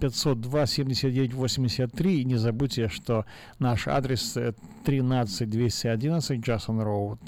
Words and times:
502 0.00 0.66
79 0.66 1.32
83. 1.32 2.20
И 2.20 2.24
не 2.26 2.36
забудьте, 2.36 2.88
что 2.88 3.24
наш 3.58 3.88
адрес 3.88 4.36
13 4.84 5.48
211 5.48 6.40
Джасон 6.40 6.82
Роуд. 6.82 7.20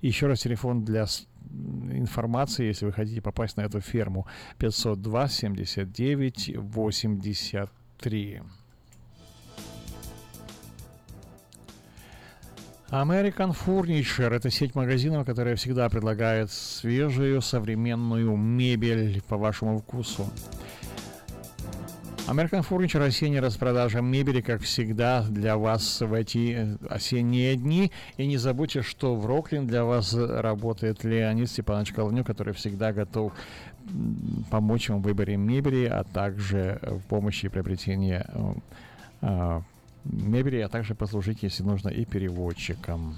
Еще 0.00 0.26
раз 0.26 0.40
телефон 0.40 0.82
для 0.82 1.04
информации, 1.92 2.64
если 2.64 2.86
вы 2.86 2.92
хотите 2.92 3.20
попасть 3.20 3.58
на 3.58 3.62
эту 3.62 3.82
ферму. 3.82 4.26
502 4.56 5.28
79 5.28 6.56
83. 6.56 8.42
American 12.88 13.54
Furniture– 13.54 14.30
это 14.34 14.50
сеть 14.50 14.74
магазинов, 14.74 15.26
которая 15.26 15.56
всегда 15.56 15.90
предлагает 15.90 16.50
свежую 16.50 17.42
современную 17.42 18.34
мебель 18.38 19.20
по 19.28 19.36
вашему 19.36 19.80
вкусу. 19.80 20.30
American 22.26 22.66
Furniture 22.66 23.04
осенняя 23.04 23.42
распродажа 23.42 24.00
мебели, 24.00 24.40
как 24.40 24.62
всегда, 24.62 25.22
для 25.28 25.58
вас 25.58 26.00
в 26.00 26.12
эти 26.14 26.78
осенние 26.88 27.54
дни. 27.54 27.92
И 28.16 28.26
не 28.26 28.38
забудьте, 28.38 28.80
что 28.80 29.14
в 29.14 29.26
Роклин 29.26 29.66
для 29.66 29.84
вас 29.84 30.14
работает 30.14 31.04
Леонид 31.04 31.50
Степанович 31.50 31.92
Колоню, 31.92 32.24
который 32.24 32.54
всегда 32.54 32.94
готов 32.94 33.32
помочь 34.50 34.88
вам 34.88 35.02
в 35.02 35.04
выборе 35.04 35.36
мебели, 35.36 35.84
а 35.84 36.02
также 36.02 36.78
в 36.82 37.00
помощи 37.00 37.48
приобретения 37.48 38.26
э, 39.20 39.60
мебели, 40.04 40.60
а 40.60 40.70
также 40.70 40.94
послужить, 40.94 41.42
если 41.42 41.62
нужно, 41.62 41.90
и 41.90 42.06
переводчиком. 42.06 43.16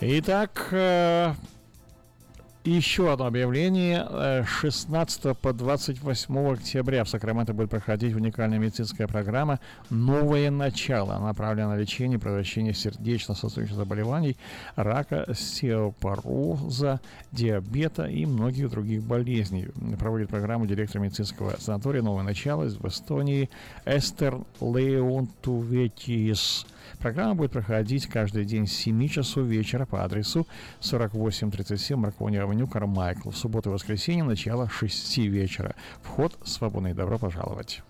Итак, 0.00 0.68
еще 2.64 3.12
одно 3.12 3.26
объявление. 3.26 4.44
16 4.44 5.24
э, 5.24 5.34
по 5.34 5.52
28 5.52 6.52
октября 6.52 7.04
в 7.04 7.08
Сакраменто 7.08 7.54
будет 7.54 7.70
проходить 7.70 8.14
уникальная 8.14 8.58
медицинская 8.58 9.06
программа 9.06 9.60
«Новое 9.88 10.50
начало», 10.50 11.18
направленная 11.18 11.76
на 11.76 11.80
лечение 11.80 12.18
и 12.18 12.20
предотвращение 12.20 12.74
сердечно-сосудистых 12.74 13.76
заболеваний, 13.76 14.36
рака, 14.76 15.26
стеопороза, 15.34 17.00
диабета 17.32 18.04
и 18.04 18.26
многих 18.26 18.70
других 18.70 19.02
болезней. 19.02 19.68
Проводит 19.98 20.28
программу 20.28 20.66
директор 20.66 21.00
медицинского 21.00 21.56
санатория 21.58 22.02
«Новое 22.02 22.24
начало» 22.24 22.64
из 22.64 22.76
Эстонии 22.76 23.48
Эстер 23.86 24.38
Леонтуветис. 24.60 26.66
Программа 27.00 27.34
будет 27.34 27.52
проходить 27.52 28.06
каждый 28.06 28.44
день 28.44 28.66
с 28.66 28.72
7 28.72 29.08
часов 29.08 29.46
вечера 29.46 29.86
по 29.86 30.04
адресу 30.04 30.46
4837 30.80 31.96
Маркони 31.96 32.36
Авеню, 32.36 32.68
Кармайкл. 32.68 33.30
В 33.30 33.36
субботу 33.36 33.70
и 33.70 33.72
воскресенье 33.72 34.22
начало 34.22 34.68
6 34.68 35.18
вечера. 35.18 35.74
Вход 36.02 36.38
свободный. 36.44 36.92
Добро 36.92 37.18
пожаловать. 37.18 37.82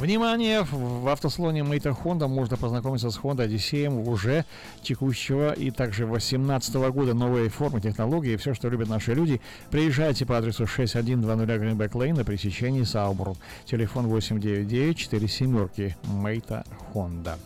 Внимание! 0.00 0.62
В 0.62 1.08
автосалоне 1.08 1.62
Мейта 1.62 1.90
Honda 1.90 2.26
можно 2.26 2.56
познакомиться 2.56 3.10
с 3.10 3.18
Honda 3.18 3.46
Odyssey 3.46 3.86
уже 4.08 4.46
текущего 4.82 5.52
и 5.52 5.70
также 5.70 6.06
2018 6.06 6.74
года. 6.90 7.12
Новые 7.12 7.50
формы, 7.50 7.82
технологии, 7.82 8.36
все, 8.36 8.54
что 8.54 8.70
любят 8.70 8.88
наши 8.88 9.12
люди. 9.12 9.42
Приезжайте 9.70 10.24
по 10.24 10.38
адресу 10.38 10.66
6120 10.66 11.62
Greenback 11.62 11.92
Lane 11.92 12.14
на 12.14 12.24
пересечении 12.24 12.84
Саубру. 12.84 13.36
Телефон 13.66 14.06
899 14.06 14.96
4 14.96 15.28
семерки 15.28 15.94
Мейта 16.04 16.64
Honda. 16.94 17.36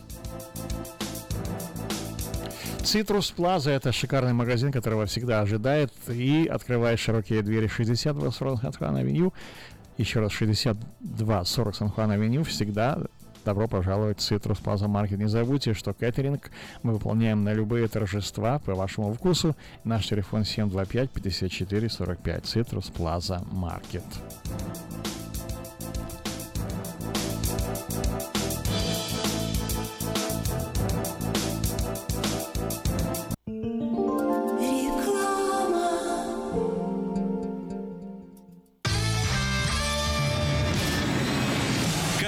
Citrus 2.85 3.33
Plaza– 3.35 3.71
это 3.71 3.91
шикарный 3.91 4.33
магазин, 4.33 4.71
которого 4.71 5.07
всегда 5.07 5.41
ожидает 5.41 5.91
и 6.07 6.45
открывает 6.45 6.99
широкие 6.99 7.41
двери 7.41 7.65
62 7.65 8.31
Сан 8.31 8.95
авеню 8.95 9.33
еще 9.97 10.19
раз, 10.19 10.31
6240 10.33 11.75
Сан-Хуан-Авеню 11.75 12.43
всегда 12.43 12.97
добро 13.45 13.67
пожаловать 13.67 14.19
в 14.19 14.31
Citrus 14.31 14.61
Plaza 14.61 14.87
Market. 14.87 15.17
Не 15.17 15.29
забудьте, 15.29 15.73
что 15.73 15.93
кэтеринг 15.93 16.51
мы 16.83 16.93
выполняем 16.93 17.43
на 17.43 17.53
любые 17.53 17.87
торжества 17.87 18.59
по 18.59 18.73
вашему 18.73 19.13
вкусу. 19.13 19.55
Наш 19.83 20.07
телефон 20.07 20.43
725 20.43 21.11
54 21.11 21.89
45 21.89 22.43
Citrus 22.43 22.91
Plaza 22.91 23.45
Market. 23.51 24.03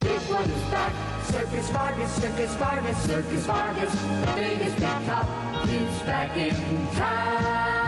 Big 0.00 0.20
one's 0.30 0.70
back, 0.70 0.92
Circus 1.24 1.70
Vargas, 1.70 2.12
Circus 2.12 2.54
Vargas, 2.54 2.96
Circus 2.98 3.46
Vargas, 3.46 3.92
the 3.92 4.32
biggest 4.36 4.78
big 4.78 5.04
top, 5.06 5.68
he's 5.68 6.02
back 6.02 6.36
in 6.36 6.54
town. 6.94 7.87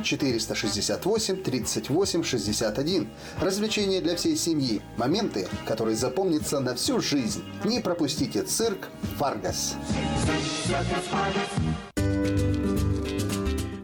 468 0.03 1.43
38 1.43 2.23
61. 2.23 3.09
Развлечения 3.39 4.01
для 4.01 4.15
всей 4.15 4.35
семьи. 4.35 4.81
Моменты, 4.97 5.47
которые 5.65 5.95
запомнятся 5.95 6.59
на 6.59 6.75
всю 6.75 6.99
жизнь. 7.01 7.43
Не 7.63 7.79
пропустите 7.79 8.43
цирк 8.43 8.89
«Варгас». 9.17 9.75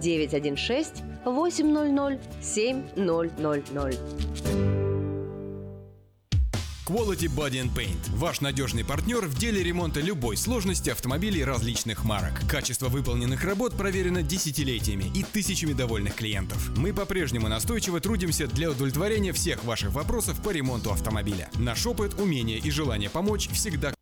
916 0.00 1.02
800 1.24 2.18
7000. 2.40 3.98
Quality 6.88 7.28
Body 7.28 7.60
and 7.60 7.70
Paint. 7.74 8.16
Ваш 8.16 8.40
надежный 8.40 8.82
партнер 8.82 9.26
в 9.26 9.38
деле 9.38 9.62
ремонта 9.62 10.00
любой 10.00 10.38
сложности 10.38 10.88
автомобилей 10.88 11.44
различных 11.44 12.02
марок. 12.02 12.40
Качество 12.48 12.88
выполненных 12.88 13.44
работ 13.44 13.74
проверено 13.74 14.22
десятилетиями 14.22 15.04
и 15.14 15.22
тысячами 15.22 15.74
довольных 15.74 16.14
клиентов. 16.14 16.70
Мы 16.78 16.94
по-прежнему 16.94 17.48
настойчиво 17.48 18.00
трудимся 18.00 18.46
для 18.46 18.70
удовлетворения 18.70 19.34
всех 19.34 19.64
ваших 19.64 19.92
вопросов 19.92 20.42
по 20.42 20.48
ремонту 20.48 20.90
автомобиля. 20.90 21.50
Наш 21.56 21.86
опыт, 21.86 22.18
умение 22.18 22.56
и 22.56 22.70
желание 22.70 23.10
помочь 23.10 23.50
всегда 23.50 23.92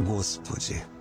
Господи, 0.00 0.82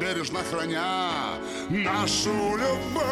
Бережно 0.00 0.40
храня 0.50 1.10
нашу 1.68 2.56
любовь. 2.56 3.04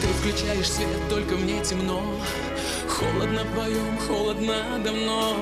Ты 0.00 0.08
включаешь 0.18 0.70
свет, 0.70 1.08
только 1.08 1.34
мне 1.36 1.62
темно, 1.64 2.02
холодно 2.88 3.44
вдвоем, 3.44 3.98
холодно 4.06 4.80
давно. 4.84 5.36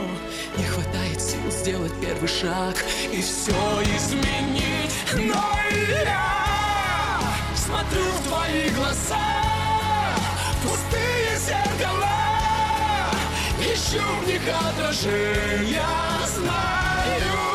Не 0.56 0.64
хватает 0.64 1.20
сил 1.20 1.50
сделать 1.50 1.92
первый 2.00 2.28
шаг 2.28 2.76
и 3.12 3.20
все 3.20 3.52
изменить, 3.96 4.94
но 5.14 5.44
я 6.02 7.20
смотрю 7.54 8.04
в 8.04 8.28
твои 8.28 8.70
глаза, 8.70 9.18
пустые 10.62 11.36
зеркала. 11.38 12.16
Ищу 13.60 14.02
в 14.22 14.26
них 14.26 14.42
отражения 14.48 15.82
Знаю, 16.26 17.45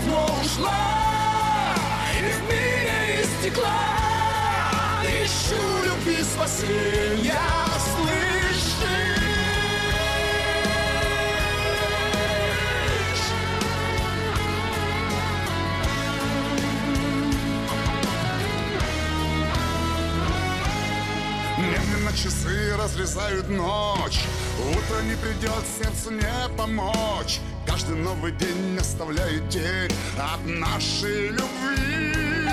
давно 0.00 0.24
ушла 0.42 1.74
И 2.18 2.32
в 2.32 2.42
мире 2.48 3.22
из 3.22 3.40
стекла 3.40 5.02
Ищу 5.04 5.84
любви 5.84 6.22
спасения 6.22 7.40
Слышишь? 7.96 8.30
часы 22.10 22.76
разрезают 22.76 23.48
ночь 23.48 24.24
Утро 24.58 25.00
не 25.02 25.14
придет, 25.14 25.64
сердцу 25.78 26.10
не 26.10 26.56
помочь 26.56 27.40
Каждый 27.90 28.04
новый 28.04 28.32
день 28.32 28.78
оставляет 28.78 29.48
тень 29.48 29.90
от 30.16 30.46
нашей 30.46 31.30
любви. 31.30 32.46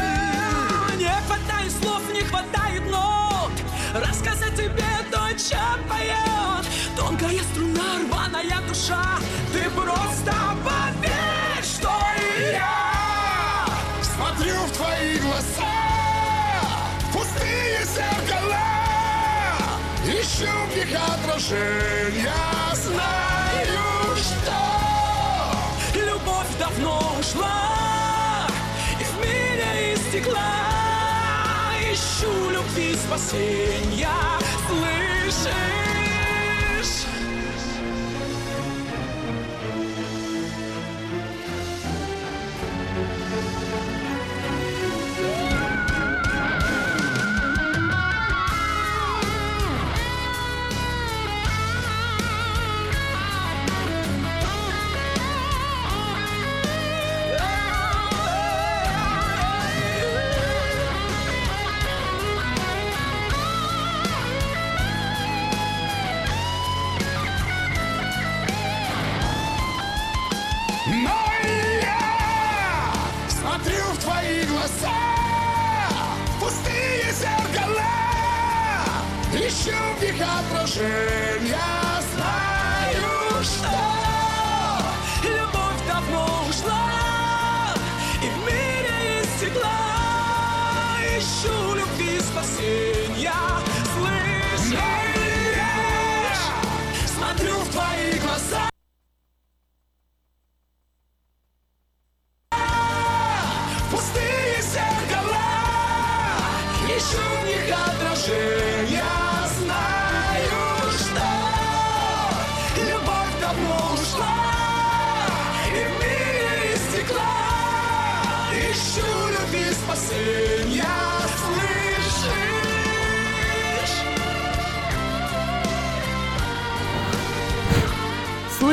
Не 0.98 1.14
хватает 1.28 1.72
слов, 1.80 2.02
не 2.12 2.22
хватает 2.22 2.84
нот. 2.90 3.52
Рассказать 3.94 4.56
тебе 4.56 4.84
то, 5.12 5.30
чем 5.38 5.84
поет. 5.88 6.66
Тонкая 6.96 7.40
струна, 7.52 8.00
рваная 8.10 8.62
душа. 8.68 9.20
Ты 9.54 9.70
просто 9.70 10.34
поверь, 10.66 11.64
что 11.64 11.92
и 12.18 12.54
я 12.54 13.68
Смотрю 14.02 14.56
в 14.56 14.72
твои 14.72 15.20
глаза. 15.20 15.76
Пустые 17.14 17.86
зеркала. 17.86 18.58
Ищу 20.04 20.48
в 20.48 20.76
них 20.76 21.00
отражения 21.00 22.34
Знаю, 22.74 23.27
давно 26.78 27.16
ушла 27.20 28.48
И 29.00 29.04
в 29.04 29.26
мире 29.26 29.94
из 29.94 30.00
стекла 30.08 30.42
Ищу 31.92 32.50
любви 32.50 32.96
спасения 32.96 34.10
Слышишь? 34.68 35.87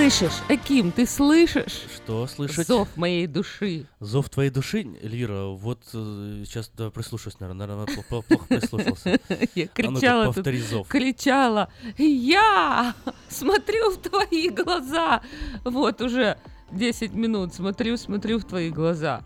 Слышишь, 0.04 0.42
Аким, 0.50 0.92
ты 0.92 1.06
слышишь? 1.06 1.84
Что 1.96 2.26
слышать? 2.26 2.66
Зов 2.66 2.94
моей 2.94 3.26
души. 3.26 3.86
Зов 4.00 4.28
твоей 4.28 4.50
души, 4.50 4.80
Эльвира, 5.02 5.46
вот 5.46 5.80
э, 5.94 6.42
сейчас 6.44 6.70
да, 6.76 6.90
прислушаюсь, 6.90 7.40
наверное, 7.40 7.66
наверное, 7.66 7.86
пл- 7.96 8.04
пл- 8.10 8.22
плохо 8.22 8.44
прислушался. 8.46 9.18
Я 9.54 9.64
А 9.64 9.68
кричала 9.68 10.26
тут, 10.26 10.34
повтори 10.34 10.60
зов. 10.60 10.88
кричала. 10.88 11.70
Я 11.96 12.94
смотрю 13.30 13.92
в 13.92 13.96
твои 13.96 14.50
глаза. 14.50 15.22
Вот 15.64 16.02
уже 16.02 16.36
10 16.70 17.14
минут 17.14 17.54
смотрю, 17.54 17.96
смотрю 17.96 18.38
в 18.40 18.44
твои 18.44 18.68
глаза. 18.68 19.22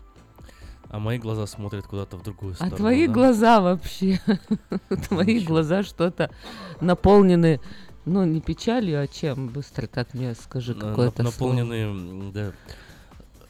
А 0.87 0.97
мои 0.97 1.17
глаза 1.17 1.45
смотрят 1.45 1.87
куда-то 1.87 2.15
в 2.15 2.23
другую 2.23 2.53
А 2.53 2.55
сторону. 2.55 2.77
твои 2.77 3.05
да? 3.05 3.13
глаза 3.13 3.59
вообще, 3.59 4.21
твои 5.09 5.39
глаза 5.41 5.83
что-то 5.83 6.31
наполнены, 6.79 7.59
ну, 8.05 8.23
не 8.25 8.41
печалью, 8.41 9.01
а 9.01 9.07
чем? 9.07 9.47
Быстро 9.49 9.87
так 9.87 10.13
мне 10.13 10.35
скажи 10.35 10.73
какое-то 10.73 11.23
нап- 11.23 11.31
слово. 11.31 11.53
Наполнены, 11.53 11.73
м, 11.83 12.31
да. 12.31 12.51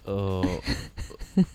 Э, 0.05 0.41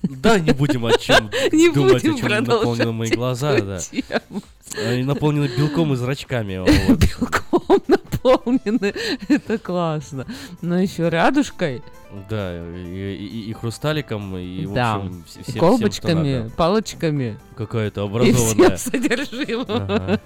Да, 0.03 0.39
не 0.39 0.53
будем 0.53 0.87
о 0.87 0.93
чем 0.97 1.31
Не 1.53 1.71
думать, 1.71 2.03
будем 2.03 2.15
о 2.15 2.19
чем 2.19 2.45
наполнены 2.45 2.93
мои 2.93 3.11
глаза, 3.11 3.61
да. 3.61 3.79
тему. 3.79 4.43
Они 4.79 5.05
наполнены 5.05 5.51
белком 5.57 5.93
и 5.93 5.97
зрачками. 5.97 6.59
вот. 6.59 6.71
Белком 6.99 7.83
наполнены, 7.89 8.95
это 9.29 9.59
классно. 9.59 10.27
Но 10.63 10.79
еще 10.79 11.09
радужкой, 11.09 11.83
Да, 12.29 12.57
и, 12.77 13.15
и- 13.17 13.51
и 13.51 13.53
хрусталиком, 13.53 14.37
и, 14.37 14.67
в 14.67 14.73
Да. 14.75 14.95
общем, 14.97 15.11
вс- 15.27 15.31
всем- 15.31 15.43
всем, 15.45 15.61
колбочками, 15.61 16.37
надо. 16.39 16.51
палочками 16.51 17.39
Какая-то 17.57 18.03
и 18.03 18.05
образованная. 18.05 18.77
всем 18.77 18.93
содержимым. 18.93 19.67
Ага. 19.69 20.21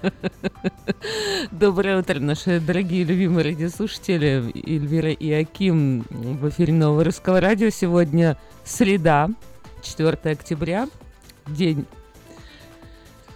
Доброе 1.51 1.99
утро, 1.99 2.19
наши 2.19 2.59
дорогие 2.59 3.03
любимые 3.03 3.45
радиослушатели. 3.45 4.51
Эльвира 4.65 5.11
и 5.11 5.31
Аким 5.31 6.05
в 6.09 6.49
эфире 6.49 6.73
Нового 6.73 7.03
Русского 7.03 7.39
Радио. 7.41 7.69
Сегодня 7.69 8.37
среда, 8.63 9.29
4 9.81 10.31
октября, 10.31 10.87
день 11.47 11.85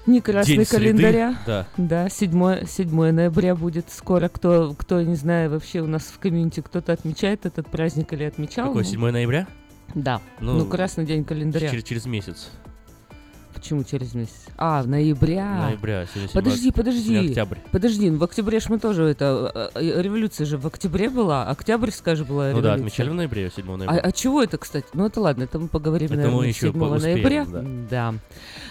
не 0.05 0.21
красный 0.21 0.57
День 0.57 0.65
среды, 0.65 0.85
календаря. 0.85 1.35
Да. 1.45 1.67
Да, 1.77 2.09
7, 2.09 2.65
7 2.65 3.11
ноября 3.11 3.55
будет 3.55 3.89
скоро. 3.89 4.27
Кто, 4.29 4.73
кто, 4.77 5.01
не 5.01 5.15
знаю, 5.15 5.49
вообще 5.51 5.81
у 5.81 5.87
нас 5.87 6.03
в 6.03 6.19
комьюнити 6.19 6.59
кто-то 6.61 6.93
отмечает 6.93 7.45
этот 7.45 7.67
праздник 7.67 8.13
или 8.13 8.23
отмечал? 8.23 8.67
Какой, 8.67 8.83
Ну, 8.83 8.89
7 8.89 9.09
ноября? 9.11 9.47
Да. 9.95 10.21
Ну, 10.39 10.53
Ну, 10.53 10.65
красный 10.65 11.05
день 11.05 11.23
календаря. 11.23 11.69
Через, 11.69 11.83
через 11.83 12.05
месяц. 12.05 12.49
Почему 13.63 13.85
через 13.85 14.13
месяц? 14.13 14.33
А, 14.57 14.83
в 14.83 14.89
ноября. 14.89 15.67
Ноября. 15.67 16.05
Сегодня 16.13 16.29
Подожди, 16.33 16.63
7 16.63 16.71
подожди. 16.73 17.27
октябрь. 17.29 17.57
Подожди, 17.71 18.09
ну 18.11 18.17
в 18.17 18.23
октябре 18.25 18.59
ж 18.59 18.67
мы 18.67 18.77
тоже 18.77 19.03
это... 19.03 19.71
э, 19.73 19.79
э, 19.81 20.01
Революция 20.01 20.45
же 20.45 20.57
в 20.57 20.67
октябре 20.67 21.09
была, 21.09 21.47
октябрьская 21.49 22.17
же 22.17 22.25
была 22.25 22.49
Ну 22.49 22.55
да, 22.59 22.75
революция. 22.75 22.75
отмечали 22.75 23.09
в 23.09 23.13
ноябре, 23.13 23.49
7 23.55 23.71
А, 23.71 23.77
ноября. 23.77 23.99
а 24.01 24.11
чего 24.11 24.43
это, 24.43 24.57
кстати? 24.57 24.85
Ну 24.93 25.05
это 25.05 25.21
ладно, 25.21 25.43
это 25.43 25.59
мы 25.59 25.69
поговорим, 25.69 26.07
Это 26.07 26.15
мы 26.15 26.21
наверное, 26.23 26.47
еще 26.49 26.59
7 26.59 26.73
по- 26.73 26.83
успеем, 26.83 27.15
ноября. 27.15 27.45
да. 27.45 27.63
да. 27.89 28.13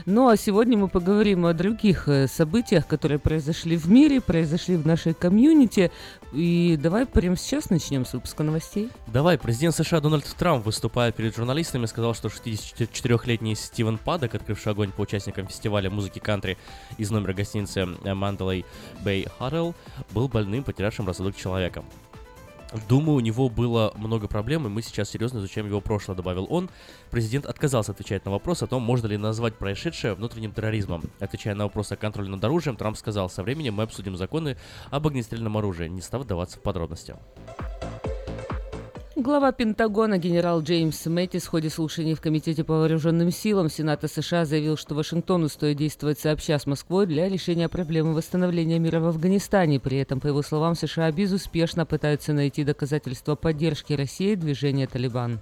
Ну 0.05 0.29
а 0.29 0.37
сегодня 0.37 0.77
мы 0.77 0.89
поговорим 0.89 1.47
о 1.47 1.55
других 1.55 2.07
э, 2.09 2.27
событиях, 2.29 2.87
которые 2.87 3.19
произошли 3.19 3.79
в 3.79 3.89
мире, 3.89 4.21
произошли 4.21 4.77
в 4.77 4.87
нашей 4.87 5.15
комьюнити. 5.15 5.91
И 6.35 6.79
давай 6.83 7.07
прямо 7.07 7.37
сейчас 7.37 7.71
начнем 7.71 8.05
с 8.05 8.13
выпуска 8.13 8.43
новостей. 8.43 8.91
Давай, 9.07 9.39
президент 9.39 9.75
США 9.75 10.01
Дональд 10.01 10.25
Трамп, 10.39 10.65
выступая 10.67 11.13
перед 11.13 11.35
журналистами, 11.37 11.87
сказал, 11.87 12.15
что 12.15 12.29
64-летний 12.29 13.55
Стивен 13.55 13.97
Падок, 13.99 14.35
открывший 14.35 14.73
огонь 14.73 14.82
по 14.91 15.03
участникам 15.03 15.47
фестиваля 15.47 15.91
музыки 15.91 16.19
кантри 16.19 16.59
из 16.99 17.11
номера 17.11 17.33
гостиницы 17.33 17.81
Mandalay 17.81 18.65
Bay 19.05 19.31
Hotel, 19.39 19.75
был 20.11 20.29
больным, 20.29 20.65
потерявшим 20.65 21.07
рассудок 21.07 21.37
человеком. 21.37 21.85
Думаю, 22.89 23.17
у 23.17 23.21
него 23.21 23.51
было 23.51 23.93
много 23.97 24.29
проблем, 24.29 24.67
и 24.67 24.71
мы 24.71 24.81
сейчас 24.81 25.11
серьезно 25.11 25.39
изучаем 25.39 25.67
его 25.67 25.83
прошлое, 25.83 26.17
добавил 26.17 26.47
он. 26.49 26.71
Президент 27.11 27.45
отказался 27.45 27.93
отвечать 27.93 28.25
на 28.25 28.31
вопрос 28.31 28.63
о 28.63 28.67
том, 28.67 28.83
можно 28.83 29.07
ли 29.09 29.19
назвать 29.19 29.57
происшедшее 29.57 30.15
внутренним 30.15 30.53
терроризмом. 30.53 31.03
Отвечая 31.21 31.55
на 31.55 31.65
вопрос 31.65 31.93
о 31.93 31.97
контроле 31.97 32.31
над 32.31 32.43
оружием, 32.43 32.77
Трамп 32.77 32.97
сказал, 32.97 33.29
со 33.29 33.43
временем 33.43 33.75
мы 33.75 33.83
обсудим 33.83 34.17
законы 34.17 34.57
об 34.91 35.07
огнестрельном 35.07 35.59
оружии, 35.59 35.89
не 35.89 36.01
став 36.01 36.23
вдаваться 36.23 36.59
в 36.59 36.63
подробности. 36.63 37.15
Глава 39.23 39.53
Пентагона 39.53 40.19
генерал 40.19 40.63
Джеймс 40.63 41.07
Мэттис 41.07 41.45
в 41.45 41.51
ходе 41.51 41.71
слушаний 41.71 42.15
в 42.15 42.21
Комитете 42.21 42.65
по 42.65 42.73
вооруженным 42.73 43.31
силам 43.31 43.71
Сената 43.71 44.09
США 44.09 44.45
заявил, 44.45 44.77
что 44.77 44.97
Вашингтону 44.97 45.49
стоит 45.49 45.77
действовать 45.77 46.19
сообща 46.19 46.59
с 46.59 46.67
Москвой 46.67 47.07
для 47.07 47.29
решения 47.29 47.69
проблемы 47.69 48.15
восстановления 48.15 48.81
мира 48.81 48.99
в 48.99 49.07
Афганистане. 49.07 49.79
При 49.79 49.99
этом, 49.99 50.19
по 50.19 50.27
его 50.27 50.43
словам, 50.43 50.75
США 50.75 51.13
безуспешно 51.13 51.87
пытаются 51.87 52.33
найти 52.33 52.65
доказательства 52.65 53.37
поддержки 53.37 53.93
России 53.93 54.35
движения 54.35 54.89
«Талибан». 54.89 55.39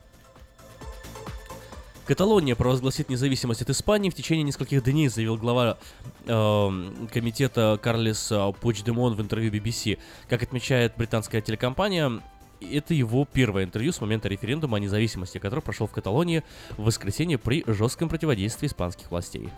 Каталония 2.05 2.57
провозгласит 2.57 3.09
независимость 3.09 3.63
от 3.63 3.71
Испании 3.71 4.11
в 4.11 4.15
течение 4.15 4.43
нескольких 4.43 4.85
дней, 4.85 5.09
заявил 5.09 5.39
глава 5.39 5.79
эм, 6.27 7.09
комитета 7.11 7.79
Карлес 7.81 8.31
э, 8.31 8.53
Пучдемон 8.61 9.15
в 9.15 9.23
интервью 9.23 9.51
BBC. 9.51 9.99
Как 10.29 10.43
отмечает 10.43 10.93
британская 10.99 11.41
телекомпания, 11.41 12.21
это 12.61 12.95
его 12.95 13.27
первое 13.31 13.65
интервью 13.65 13.93
с 13.93 14.01
момента 14.01 14.29
референдума 14.29 14.77
о 14.77 14.81
независимости, 14.81 15.39
который 15.39 15.61
прошел 15.61 15.87
в 15.87 15.93
Каталонии 15.93 16.43
в 16.77 16.85
воскресенье 16.85 17.39
при 17.39 17.65
жестком 17.67 18.09
противодействии 18.09 18.67
испанских 18.67 19.11
властей. 19.11 19.49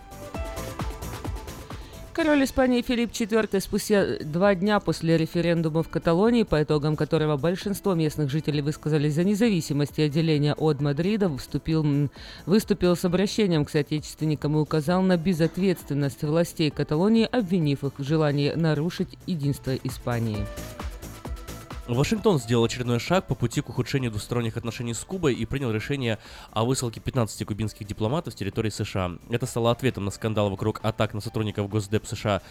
Король 2.13 2.43
Испании 2.43 2.83
Филипп 2.83 3.09
IV 3.09 3.59
спустя 3.59 4.05
два 4.23 4.53
дня 4.53 4.79
после 4.79 5.17
референдума 5.17 5.81
в 5.81 5.89
Каталонии, 5.89 6.43
по 6.43 6.61
итогам 6.61 6.95
которого 6.95 7.37
большинство 7.37 7.95
местных 7.95 8.29
жителей 8.29 8.61
высказались 8.61 9.15
за 9.15 9.23
независимость 9.23 9.97
и 9.97 10.03
отделение 10.03 10.53
от 10.53 10.79
Мадрида, 10.79 11.27
выступил, 11.27 11.83
м, 11.83 12.11
выступил 12.45 12.95
с 12.95 13.03
обращением 13.03 13.65
к 13.65 13.71
соотечественникам 13.71 14.55
и 14.55 14.59
указал 14.59 15.01
на 15.01 15.17
безответственность 15.17 16.21
властей 16.21 16.69
Каталонии, 16.69 17.27
обвинив 17.31 17.83
их 17.83 17.93
в 17.97 18.03
желании 18.03 18.51
нарушить 18.51 19.17
единство 19.25 19.75
Испании. 19.75 20.45
Вашингтон 21.87 22.39
сделал 22.39 22.63
очередной 22.63 22.97
шаг 22.99 23.27
по 23.27 23.35
пути 23.35 23.59
к 23.59 23.67
ухудшению 23.67 24.09
двусторонних 24.09 24.55
отношений 24.55 24.93
с 24.93 25.03
Кубой 25.03 25.33
и 25.33 25.45
принял 25.45 25.69
решение 25.69 26.17
о 26.51 26.63
высылке 26.63 27.01
15 27.01 27.45
кубинских 27.45 27.85
дипломатов 27.85 28.33
с 28.33 28.37
территории 28.37 28.69
США. 28.69 29.11
Это 29.29 29.45
стало 29.45 29.71
ответом 29.71 30.05
на 30.05 30.11
скандал 30.11 30.49
вокруг 30.49 30.79
атак 30.81 31.13
на 31.13 31.19
сотрудников 31.19 31.67
Госдеп 31.67 32.05
США 32.07 32.41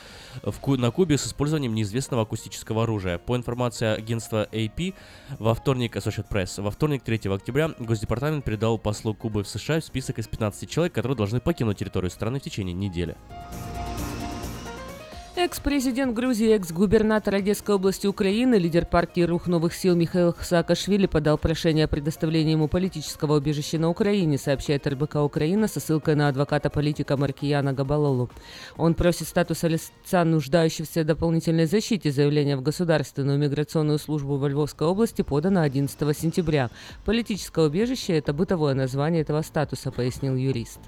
в 0.43 0.53
Ку- 0.61 0.77
на 0.77 0.91
Кубе 0.91 1.17
с 1.17 1.27
использованием 1.27 1.75
неизвестного 1.75 2.25
акустического 2.25 2.83
оружия. 2.83 3.17
По 3.17 3.35
информации 3.35 3.87
агентства 3.87 4.47
AP, 4.53 4.95
во 5.39 5.55
вторник, 5.55 5.97
Associated 5.97 6.29
Press, 6.29 6.61
во 6.61 6.71
вторник 6.71 7.03
3 7.03 7.33
октября 7.33 7.71
Госдепартамент 7.79 8.45
передал 8.45 8.77
послу 8.77 9.15
Кубы 9.15 9.45
в 9.45 9.49
США 9.49 9.81
список 9.81 10.19
из 10.19 10.29
15 10.29 10.69
человек, 10.69 10.93
которые 10.93 11.17
должны 11.17 11.41
покинуть 11.41 11.79
территорию 11.79 12.11
страны 12.11 12.39
в 12.39 12.43
течение 12.43 12.75
недели. 12.75 13.17
Экс-президент 15.35 16.13
Грузии, 16.15 16.53
экс-губернатор 16.53 17.37
Одесской 17.37 17.77
области 17.77 18.07
Украины, 18.07 18.57
лидер 18.57 18.85
партии 18.85 19.23
«Рух 19.23 19.47
новых 19.47 19.73
сил» 19.73 19.97
Михаил 19.97 20.35
Саакашвили 20.39 21.07
подал 21.07 21.39
прошение 21.39 21.87
о 21.87 21.89
предоставлении 21.89 22.53
ему 22.53 22.69
политического 22.69 23.39
убежища 23.39 23.79
на 23.79 23.89
Украине, 23.89 24.37
сообщает 24.37 24.87
РБК 24.87 25.17
Украина 25.17 25.69
со 25.69 25.81
ссылкой 25.81 26.17
на 26.17 26.29
адвоката-политика 26.29 27.17
Маркияна 27.17 27.73
Габалолу. 27.73 28.29
Он 28.77 28.93
просит 28.93 29.27
статуса 29.27 29.69
лица, 29.69 30.23
нуждающегося 30.23 31.01
в 31.01 31.07
дополнительной 31.07 31.65
защите. 31.65 32.11
Заявление 32.11 32.59
в 32.59 32.63
Государственную 32.63 33.39
миграционную 33.39 33.99
службу 33.99 34.37
во 34.37 34.51
Львовской 34.51 34.87
области 34.87 35.23
подано 35.23 35.63
11 35.63 36.19
сентября. 36.19 36.69
Политическое 37.07 37.65
убежище– 37.65 38.13
это 38.19 38.35
бытовое 38.35 38.75
название 38.75 39.23
этого 39.23 39.41
статуса, 39.41 39.93
пояснил 39.93 40.37
юрист. 40.37 40.81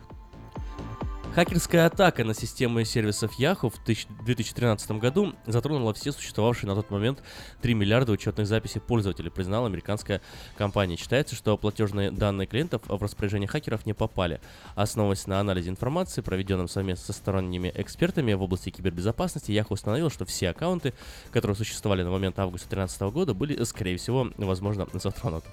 Хакерская 1.35 1.87
атака 1.87 2.23
на 2.23 2.33
системы 2.33 2.85
сервисов 2.85 3.41
Yahoo 3.41 3.69
в 3.69 3.85
2013 4.25 4.91
году 4.93 5.35
затронула 5.47 5.93
все 5.93 6.13
существовавшие 6.13 6.69
на 6.69 6.77
тот 6.77 6.93
момент 6.93 7.25
3 7.61 7.75
миллиарда 7.75 8.13
учетных 8.13 8.47
записей 8.47 8.81
пользователей, 8.81 9.33
признала 9.33 9.67
американская 9.67 10.21
компания. 10.57 10.97
Считается, 10.97 11.35
что 11.35 11.59
платежные 11.59 12.13
данные 12.13 12.47
клиентов 12.47 12.83
в 12.87 13.03
распоряжение 13.03 13.49
хакеров 13.49 13.85
не 13.85 13.95
попали. 13.95 14.41
Основываясь 14.77 15.27
на 15.27 15.41
анализе 15.41 15.71
информации, 15.71 16.21
проведенном 16.21 16.69
совместно 16.69 17.07
со 17.07 17.13
сторонними 17.13 17.73
экспертами 17.75 18.33
в 18.35 18.43
области 18.43 18.71
кибербезопасности, 18.71 19.51
Yahoo 19.51 19.73
установила, 19.73 20.11
что 20.11 20.25
все 20.27 20.51
аккаунты, 20.51 20.95
которые 21.33 21.57
существовали 21.57 22.05
на 22.05 22.11
момент 22.11 22.39
августа 22.39 22.69
2013 22.69 23.01
года, 23.13 23.35
были, 23.35 23.61
скорее 23.65 23.97
всего, 23.97 24.31
возможно, 24.37 24.87
затронуты. 24.93 25.49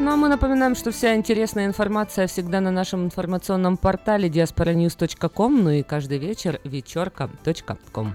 Ну 0.00 0.10
а 0.10 0.16
мы 0.16 0.28
напоминаем, 0.28 0.74
что 0.74 0.90
вся 0.90 1.14
интересная 1.14 1.66
информация 1.66 2.26
всегда 2.26 2.60
на 2.60 2.70
нашем 2.70 3.04
информационном 3.04 3.76
портале 3.76 4.28
diasporanews.com, 4.28 5.62
ну 5.62 5.70
и 5.70 5.82
каждый 5.82 6.18
вечер 6.18 6.60
вечерка.ком. 6.64 8.14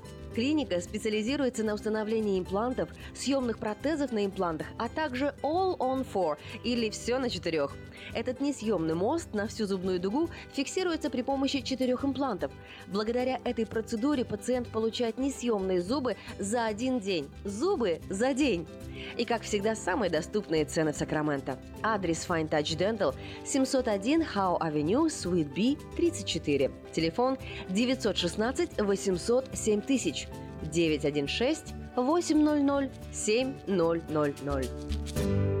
Клиника 0.33 0.79
специализируется 0.79 1.63
на 1.63 1.73
установлении 1.73 2.39
имплантов, 2.39 2.89
съемных 3.13 3.57
протезов 3.59 4.11
на 4.11 4.25
имплантах, 4.25 4.67
а 4.77 4.87
также 4.87 5.33
All 5.43 5.77
on 5.77 6.05
Four 6.05 6.37
или 6.63 6.89
все 6.89 7.19
на 7.19 7.29
четырех. 7.29 7.75
Этот 8.13 8.41
несъемный 8.41 8.95
мост 8.95 9.33
на 9.33 9.47
всю 9.47 9.65
зубную 9.65 9.99
дугу 9.99 10.29
фиксируется 10.53 11.09
при 11.09 11.21
помощи 11.21 11.61
четырех 11.61 12.03
имплантов. 12.03 12.51
Благодаря 12.87 13.39
этой 13.43 13.65
процедуре 13.65 14.25
пациент 14.25 14.67
получает 14.67 15.17
несъемные 15.17 15.81
зубы 15.81 16.15
за 16.39 16.65
один 16.65 16.99
день. 16.99 17.29
Зубы 17.43 18.01
за 18.09 18.33
день! 18.33 18.67
И, 19.17 19.25
как 19.25 19.41
всегда, 19.41 19.75
самые 19.75 20.09
доступные 20.09 20.65
цены 20.65 20.93
в 20.93 20.95
Сакраменто. 20.95 21.57
Адрес 21.81 22.25
Fine 22.27 22.49
Touch 22.49 22.77
Dental 22.77 23.15
701 23.45 24.21
Howe 24.21 24.59
Avenue, 24.59 25.07
Suite 25.07 25.53
B, 25.53 25.77
34. 25.95 26.71
Телефон 26.93 27.37
916 27.69 28.81
800 28.81 29.49
7000 29.53 30.27
916 30.71 31.73
800 31.95 32.91
7000. 33.11 35.60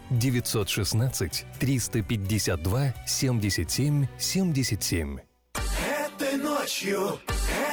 916 0.11 1.45
352 1.59 2.93
77 3.05 4.07
77. 4.17 5.17
Этой 5.55 6.37
ночью, 6.37 7.19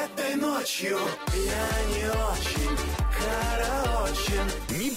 этой 0.03 0.37
ночью 0.37 0.99
я 1.35 1.69
не 1.95 2.07
очень 2.07 2.77
караочен. 3.19 4.68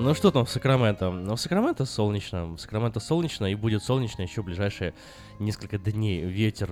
Ну 0.00 0.14
что 0.14 0.30
там 0.30 0.44
в 0.44 0.50
Сакраменто? 0.50 1.10
Ну, 1.10 1.34
в 1.34 1.40
Сакраменто 1.40 1.84
солнечно. 1.84 2.46
В 2.46 2.58
Сакраменто 2.58 3.00
солнечно 3.00 3.46
и 3.46 3.56
будет 3.56 3.82
солнечно 3.82 4.22
еще 4.22 4.44
ближайшие 4.44 4.94
несколько 5.40 5.76
дней. 5.76 6.24
Ветер, 6.24 6.68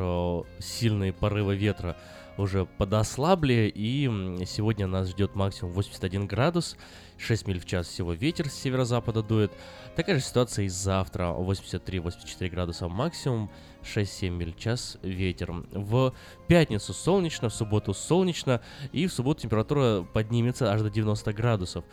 сильные 0.61 1.12
порывы 1.12 1.57
ветра 1.57 1.97
уже 2.39 2.67
подослабли, 2.67 3.73
и 3.75 4.05
сегодня 4.47 4.87
нас 4.87 5.09
ждет 5.09 5.35
максимум 5.35 5.73
81 5.73 6.29
градус, 6.29 6.77
6 7.19 7.49
миль 7.49 7.59
в 7.59 7.65
час 7.65 7.89
всего 7.89 8.12
ветер 8.12 8.49
с 8.49 8.55
северо-запада 8.55 9.25
дует. 9.25 9.51
Такая 9.97 10.17
же 10.17 10.23
ситуация 10.23 10.67
и 10.67 10.69
завтра, 10.69 11.35
83-84 11.37 12.49
градуса 12.49 12.87
максимум, 12.87 13.51
6-7 13.83 14.31
миль 14.31 14.53
в 14.53 14.59
час 14.59 14.99
ветер. 15.03 15.53
В 15.73 16.15
пятницу 16.47 16.93
солнечно, 16.93 17.49
в 17.49 17.55
субботу 17.55 17.93
солнечно, 17.93 18.61
и 18.93 19.09
в 19.09 19.12
субботу 19.12 19.41
температура 19.41 20.07
поднимется 20.12 20.73
аж 20.73 20.83
до 20.83 20.91
90 20.91 21.33
градусов. 21.33 21.85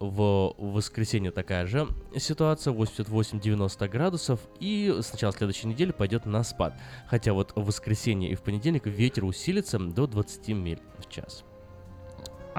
В 0.00 0.54
воскресенье 0.58 1.32
такая 1.32 1.66
же 1.66 1.88
ситуация, 2.16 2.72
88-90 2.72 3.88
градусов, 3.88 4.40
и 4.60 4.96
с 5.00 5.12
начала 5.12 5.32
следующей 5.32 5.66
недели 5.66 5.90
пойдет 5.90 6.24
на 6.24 6.44
спад. 6.44 6.74
Хотя 7.08 7.32
вот 7.32 7.52
в 7.56 7.64
воскресенье 7.64 8.30
и 8.30 8.34
в 8.36 8.42
понедельник 8.42 8.86
ветер 8.86 9.24
усилится 9.24 9.78
до 9.78 10.06
20 10.06 10.48
миль 10.50 10.80
в 10.98 11.08
час. 11.08 11.44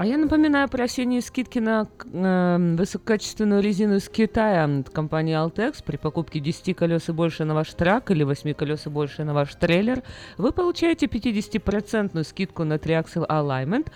А 0.00 0.06
я 0.06 0.16
напоминаю 0.16 0.66
про 0.66 0.84
осенние 0.84 1.20
скидки 1.20 1.58
на 1.58 1.86
э, 2.04 2.74
высококачественную 2.78 3.62
резину 3.62 3.96
из 3.96 4.08
Китая 4.08 4.64
от 4.64 4.88
компании 4.88 5.36
Altex. 5.36 5.82
При 5.84 5.98
покупке 5.98 6.40
10 6.40 6.74
колес 6.74 7.10
и 7.10 7.12
больше 7.12 7.44
на 7.44 7.54
ваш 7.54 7.68
трак 7.74 8.10
или 8.10 8.22
8 8.22 8.54
колес 8.54 8.86
и 8.86 8.88
больше 8.88 9.24
на 9.24 9.34
ваш 9.34 9.54
трейлер 9.56 10.02
вы 10.38 10.52
получаете 10.52 11.04
50% 11.04 12.24
скидку 12.24 12.64
на 12.64 12.78
триаксел 12.78 13.24
Alignment. 13.24 13.88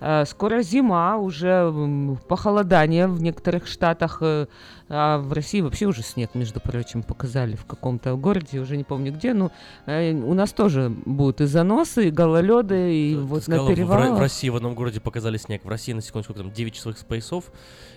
Э, 0.00 0.24
скоро 0.26 0.62
зима, 0.62 1.16
уже 1.18 1.72
похолодание 2.28 3.06
в 3.06 3.22
некоторых 3.22 3.66
штатах. 3.66 4.18
э, 4.22 4.46
а 4.92 5.18
в 5.18 5.32
России 5.32 5.60
вообще 5.60 5.86
уже 5.86 6.02
снег, 6.02 6.30
между 6.34 6.58
прочим, 6.60 7.04
показали 7.04 7.54
в 7.54 7.64
каком-то 7.64 8.16
городе, 8.16 8.58
уже 8.58 8.76
не 8.76 8.82
помню 8.82 9.12
где. 9.12 9.34
Ну, 9.34 9.52
э, 9.86 10.12
у 10.12 10.34
нас 10.34 10.52
тоже 10.52 10.90
будут 11.06 11.40
и 11.40 11.46
заносы, 11.46 12.08
и 12.08 12.10
гололеды, 12.10 12.92
и 12.92 13.14
вот 13.14 13.44
Сказала, 13.44 13.68
на 13.68 13.74
перевалах. 13.74 14.18
в 14.18 14.20
России 14.20 14.48
в 14.48 14.56
одном 14.56 14.74
городе 14.74 14.98
показали 15.00 15.36
снег. 15.36 15.64
В 15.64 15.68
России, 15.68 15.92
на 15.92 16.02
секундочку, 16.02 16.34
там 16.34 16.50
9 16.50 16.74
часовых 16.74 16.98
спейсов. 16.98 17.44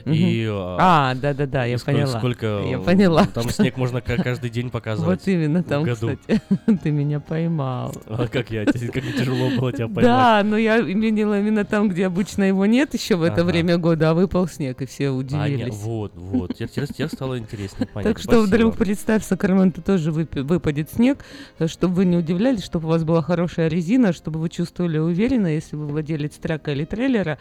Мгм. 0.06 0.14
И, 0.14 0.48
А, 0.52 1.16
да-да-да, 1.16 1.66
я 1.66 1.78
сколько, 1.80 1.98
поняла. 2.00 2.20
Сколько, 2.20 2.46
Я 2.70 2.80
поняла. 2.80 3.26
Там 3.26 3.50
снег 3.50 3.78
можно 3.78 4.02
ка- 4.02 4.22
каждый 4.22 4.50
день 4.52 4.70
показывать. 4.70 5.20
Вот 5.22 5.28
именно 5.28 5.64
там, 5.64 5.84
году. 5.84 6.12
кстати, 6.18 6.42
ты 6.84 6.92
меня 6.92 7.20
поймал. 7.22 7.94
А 8.08 8.28
как 8.28 8.52
я? 8.52 8.66
Как 8.94 9.04
тяжело 9.18 9.50
было 9.58 9.72
тебя 9.72 9.88
поймать. 9.88 10.04
Да, 10.04 10.42
но 10.44 10.58
я 10.58 10.80
имела 10.80 11.40
именно 11.40 11.66
там, 11.66 11.90
где 11.94 12.06
обычно 12.08 12.44
его 12.44 12.66
нет 12.66 12.94
еще 12.94 13.16
в 13.16 13.24
это 13.24 13.42
Ага. 13.42 13.46
время 13.46 13.78
года, 13.78 14.10
а 14.10 14.14
выпал 14.14 14.48
снег, 14.48 14.82
и 14.82 14.86
все 14.86 15.10
А, 15.10 15.12
не, 15.12 15.18
удивились. 15.20 15.74
вот, 15.76 16.12
вот. 16.16 16.56
Теперь, 16.56 17.08
стало 17.08 17.38
интереснее. 17.40 17.88
Понятно. 17.94 18.14
Так 18.14 18.22
что 18.22 18.42
вдруг 18.42 18.78
представь, 18.78 19.24
Сакраменто 19.24 19.82
тоже 19.82 20.12
выпадет 20.12 20.92
снег, 20.92 21.24
э, 21.60 21.68
чтобы 21.68 21.96
вы 21.96 22.06
не 22.06 22.18
удивлялись, 22.18 22.64
чтобы 22.64 22.88
у 22.88 22.90
вас 22.90 23.04
была 23.04 23.22
хорошая 23.22 23.68
резина, 23.68 24.14
чтобы 24.14 24.40
вы 24.40 24.50
чувствовали 24.50 24.98
уверенно, 24.98 25.48
если 25.48 25.76
вы 25.76 25.88
владелец 25.88 26.36
трака 26.36 26.72
или 26.72 26.86
трейлера. 26.86 27.38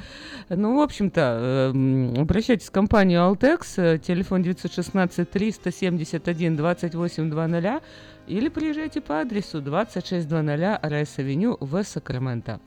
Ну, 0.49 0.79
в 0.79 0.81
общем-то, 0.83 1.73
эм, 1.75 2.21
обращайтесь 2.21 2.69
в 2.69 2.71
компанию 2.71 3.21
Altex, 3.21 3.61
э, 3.77 3.99
телефон 3.99 4.43
916 4.43 5.31
371 5.31 6.57
2800 6.57 7.83
или 8.29 8.49
приезжайте 8.49 9.01
по 9.01 9.21
адресу 9.21 9.61
2600 9.61 10.81
Райс-Авеню 10.83 11.57
в 11.61 11.83
Сакраменто. 11.83 12.61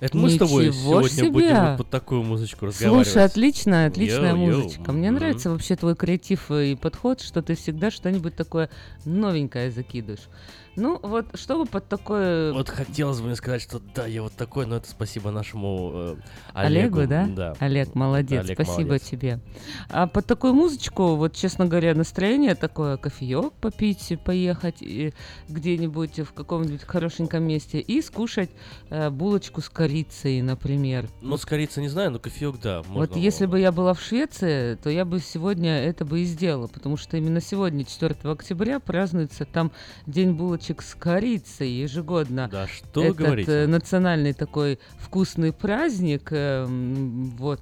Это 0.00 0.16
мы 0.16 0.28
с 0.30 0.36
тобой 0.36 0.72
сегодня 0.72 1.30
будем 1.30 1.48
себе! 1.48 1.60
вот 1.70 1.78
под 1.78 1.90
такую 1.90 2.22
музычку 2.22 2.66
разговаривать. 2.66 3.06
Слушай, 3.08 3.24
отличная, 3.24 3.88
отличная 3.88 4.34
Йоу-йоу. 4.34 4.62
музычка. 4.62 4.92
Мне 4.92 5.10
Мгм. 5.10 5.18
нравится 5.18 5.50
вообще 5.50 5.76
твой 5.76 5.96
креатив 5.96 6.50
и 6.50 6.74
подход, 6.76 7.20
что 7.22 7.42
ты 7.42 7.54
всегда 7.54 7.90
что-нибудь 7.90 8.36
такое 8.36 8.68
новенькое 9.04 9.70
закидываешь. 9.70 10.28
Ну, 10.76 10.98
вот, 11.02 11.26
чтобы 11.34 11.66
под 11.66 11.88
такое... 11.88 12.52
Вот 12.52 12.68
хотелось 12.68 13.20
бы 13.20 13.26
мне 13.26 13.36
сказать, 13.36 13.62
что 13.62 13.80
да, 13.94 14.06
я 14.06 14.22
вот 14.22 14.34
такой, 14.34 14.66
но 14.66 14.76
это 14.76 14.88
спасибо 14.88 15.30
нашему 15.30 15.90
э, 15.94 16.16
Олегу. 16.52 16.98
Олегу, 16.98 17.10
да? 17.10 17.26
Да. 17.26 17.54
Олег, 17.60 17.94
молодец, 17.94 18.44
Олег 18.44 18.56
спасибо 18.56 18.88
молодец. 18.88 19.08
тебе. 19.08 19.40
А 19.88 20.06
под 20.06 20.26
такую 20.26 20.54
музычку, 20.54 21.16
вот, 21.16 21.34
честно 21.34 21.66
говоря, 21.66 21.94
настроение 21.94 22.54
такое, 22.54 22.98
кофеек 22.98 23.52
попить, 23.54 24.18
поехать 24.24 24.76
и 24.80 25.14
где-нибудь 25.48 26.20
в 26.20 26.32
каком-нибудь 26.32 26.84
хорошеньком 26.84 27.44
месте 27.44 27.80
и 27.80 28.02
скушать 28.02 28.50
э, 28.90 29.10
булочку 29.10 29.62
с 29.62 29.68
корицей, 29.68 30.42
например. 30.42 31.08
Ну, 31.22 31.36
с 31.38 31.46
корицей 31.46 31.82
не 31.82 31.88
знаю, 31.88 32.10
но 32.10 32.18
кофеек, 32.18 32.60
да. 32.60 32.82
Вот 32.82 33.10
можно 33.10 33.14
если 33.14 33.46
бы 33.46 33.58
я 33.58 33.72
была 33.72 33.94
в 33.94 34.00
Швеции, 34.02 34.74
то 34.74 34.90
я 34.90 35.04
бы 35.04 35.20
сегодня 35.20 35.78
это 35.78 36.04
бы 36.04 36.20
и 36.20 36.24
сделала, 36.24 36.66
потому 36.66 36.96
что 36.96 37.16
именно 37.16 37.40
сегодня, 37.40 37.84
4 37.84 38.16
октября, 38.24 38.78
празднуется 38.78 39.46
там 39.46 39.72
День 40.06 40.34
булочек 40.66 40.82
с 40.82 40.94
корицей 40.94 41.70
ежегодно. 41.70 42.48
Да, 42.50 42.66
что 42.66 43.04
Этот, 43.04 43.16
говорите? 43.16 43.52
э, 43.52 43.66
национальный 43.66 44.32
такой 44.32 44.78
вкусный 44.98 45.52
праздник. 45.52 46.28
э, 46.32 46.64
м, 46.64 47.36
вот. 47.38 47.60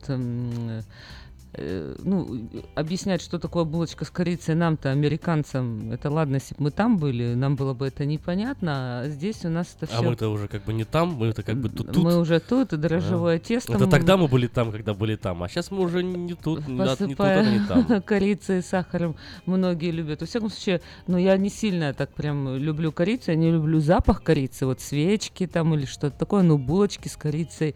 Э, 1.57 1.97
ну, 2.03 2.49
объяснять, 2.75 3.23
что 3.23 3.39
такое 3.39 3.65
булочка 3.65 4.05
с 4.05 4.11
корицей 4.11 4.55
нам-то, 4.55 4.91
американцам, 4.91 5.91
это 5.93 6.11
ладно, 6.11 6.37
если 6.37 6.55
бы 6.55 6.65
мы 6.65 6.71
там 6.71 6.99
были, 6.99 7.35
нам 7.35 7.57
было 7.57 7.75
бы 7.75 7.87
это 7.87 8.05
непонятно, 8.05 9.01
а 9.01 9.09
здесь 9.09 9.45
у 9.45 9.49
нас 9.49 9.75
это 9.77 9.87
все... 9.87 9.99
А 9.99 10.03
мы-то 10.03 10.29
уже 10.29 10.49
как 10.49 10.65
бы 10.65 10.73
не 10.73 10.85
там, 10.85 11.15
мы-то 11.15 11.43
как 11.43 11.57
бы 11.57 11.69
тут. 11.69 11.97
Мы 11.97 12.19
уже 12.19 12.41
тут, 12.41 12.73
и 12.73 12.77
дрожжевое 12.77 13.39
Да. 13.39 13.45
тесто. 13.45 13.73
Это 13.73 13.85
мы- 13.85 13.91
тогда 13.91 14.17
мы 14.17 14.29
были 14.29 14.47
там, 14.47 14.73
когда 14.73 14.95
были 14.95 15.17
там, 15.17 15.43
а 15.43 15.49
сейчас 15.49 15.71
мы 15.71 15.81
уже 15.83 16.03
не 16.03 16.35
тут, 16.35 16.67
не, 16.69 16.81
от- 16.83 17.01
не 17.01 17.15
тут, 17.15 17.21
а 17.27 17.43
не 17.45 17.59
там. 17.67 17.83
Посыпая 17.83 18.01
корицей 18.07 18.59
и 18.59 18.63
сахаром 18.63 19.17
многие 19.47 19.91
любят. 19.91 20.21
Во 20.21 20.27
всяком 20.27 20.51
случае, 20.51 20.81
ну 21.07 21.19
я 21.19 21.37
не 21.37 21.51
сильно 21.51 21.93
так 21.95 22.11
прям 22.15 22.57
люблю 22.57 22.93
корицу, 22.93 23.31
я 23.31 23.37
не 23.37 23.51
люблю 23.51 23.81
запах 23.81 24.23
корицы, 24.23 24.67
вот 24.67 24.81
свечки 24.81 25.47
там 25.47 25.75
или 25.75 25.85
что-то 25.87 26.19
такое, 26.19 26.43
ну 26.43 26.59
булочки 26.59 27.09
с 27.09 27.17
корицей, 27.17 27.75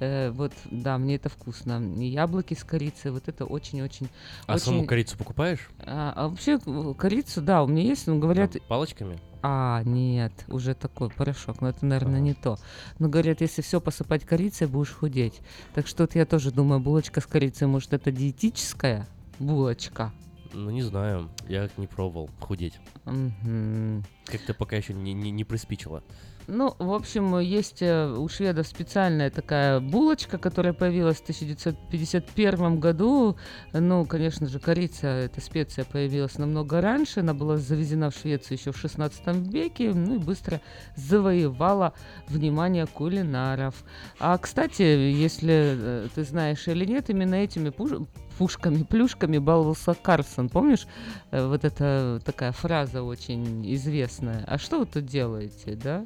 э, 0.00 0.30
вот 0.30 0.52
да, 0.70 0.98
мне 0.98 1.16
это 1.16 1.28
вкусно. 1.28 1.80
И 1.98 2.06
яблоки 2.06 2.54
с 2.54 2.64
корицей, 2.64 3.10
вот 3.10 3.28
это 3.28 3.44
очень-очень. 3.44 4.08
А 4.46 4.54
очень... 4.54 4.64
саму 4.64 4.86
корицу 4.86 5.16
покупаешь? 5.16 5.68
А, 5.78 6.12
а 6.16 6.28
вообще 6.28 6.58
э, 6.64 6.94
корицу, 6.98 7.40
да, 7.40 7.62
у 7.62 7.66
меня 7.66 7.82
есть, 7.82 8.06
но 8.06 8.18
говорят, 8.18 8.52
Там, 8.52 8.62
палочками? 8.68 9.18
а, 9.42 9.82
нет, 9.84 10.32
уже 10.48 10.74
такой 10.74 11.10
порошок, 11.10 11.60
но 11.60 11.68
это, 11.68 11.86
наверное, 11.86 12.20
не 12.20 12.34
то. 12.34 12.58
Но 12.98 13.08
говорят, 13.08 13.40
если 13.40 13.62
все 13.62 13.80
посыпать 13.80 14.24
корицей, 14.24 14.66
будешь 14.66 14.92
худеть. 14.92 15.40
Так 15.74 15.86
что 15.86 16.02
вот 16.04 16.14
я 16.14 16.26
тоже 16.26 16.50
думаю, 16.50 16.80
булочка 16.80 17.20
с 17.20 17.26
корицей, 17.26 17.66
может, 17.66 17.92
это 17.92 18.10
диетическая 18.10 19.06
булочка? 19.38 20.12
Ну, 20.52 20.70
не 20.70 20.82
знаю, 20.82 21.30
я 21.48 21.68
не 21.76 21.86
пробовал 21.86 22.28
худеть. 22.40 22.80
Мгм. 23.04 24.04
Как-то 24.26 24.52
пока 24.52 24.76
еще 24.76 24.94
не, 24.94 25.12
не, 25.12 25.30
не 25.30 25.44
приспичило. 25.44 26.02
Ну, 26.52 26.74
в 26.80 26.92
общем, 26.92 27.38
есть 27.38 27.80
э, 27.80 28.12
у 28.12 28.28
шведов 28.28 28.66
специальная 28.66 29.30
такая 29.30 29.78
булочка, 29.78 30.36
которая 30.36 30.72
появилась 30.72 31.18
в 31.18 31.22
1951 31.22 32.80
году. 32.80 33.36
Ну, 33.72 34.04
конечно 34.04 34.48
же, 34.48 34.58
корица, 34.58 35.06
эта 35.06 35.40
специя 35.40 35.84
появилась 35.84 36.38
намного 36.38 36.80
раньше. 36.80 37.20
Она 37.20 37.34
была 37.34 37.56
завезена 37.56 38.10
в 38.10 38.16
Швецию 38.16 38.58
еще 38.58 38.72
в 38.72 38.78
16 38.78 39.26
веке, 39.52 39.92
ну 39.94 40.16
и 40.16 40.18
быстро 40.18 40.60
завоевала 40.96 41.92
внимание 42.26 42.88
кулинаров. 42.88 43.84
А, 44.18 44.36
кстати, 44.36 44.82
если 44.82 45.76
э, 45.78 46.08
ты 46.12 46.24
знаешь 46.24 46.66
или 46.66 46.84
нет, 46.84 47.10
именно 47.10 47.36
этими 47.36 47.68
пуш- 47.68 48.08
пушками, 48.38 48.82
плюшками 48.82 49.38
баловался 49.38 49.94
Карлсон. 49.94 50.48
Помнишь, 50.48 50.88
э, 51.30 51.46
вот 51.46 51.64
эта 51.64 52.20
такая 52.24 52.50
фраза 52.50 53.04
очень 53.04 53.72
известная. 53.74 54.44
А 54.48 54.58
что 54.58 54.80
вы 54.80 54.86
тут 54.86 55.06
делаете, 55.06 55.76
да? 55.76 56.04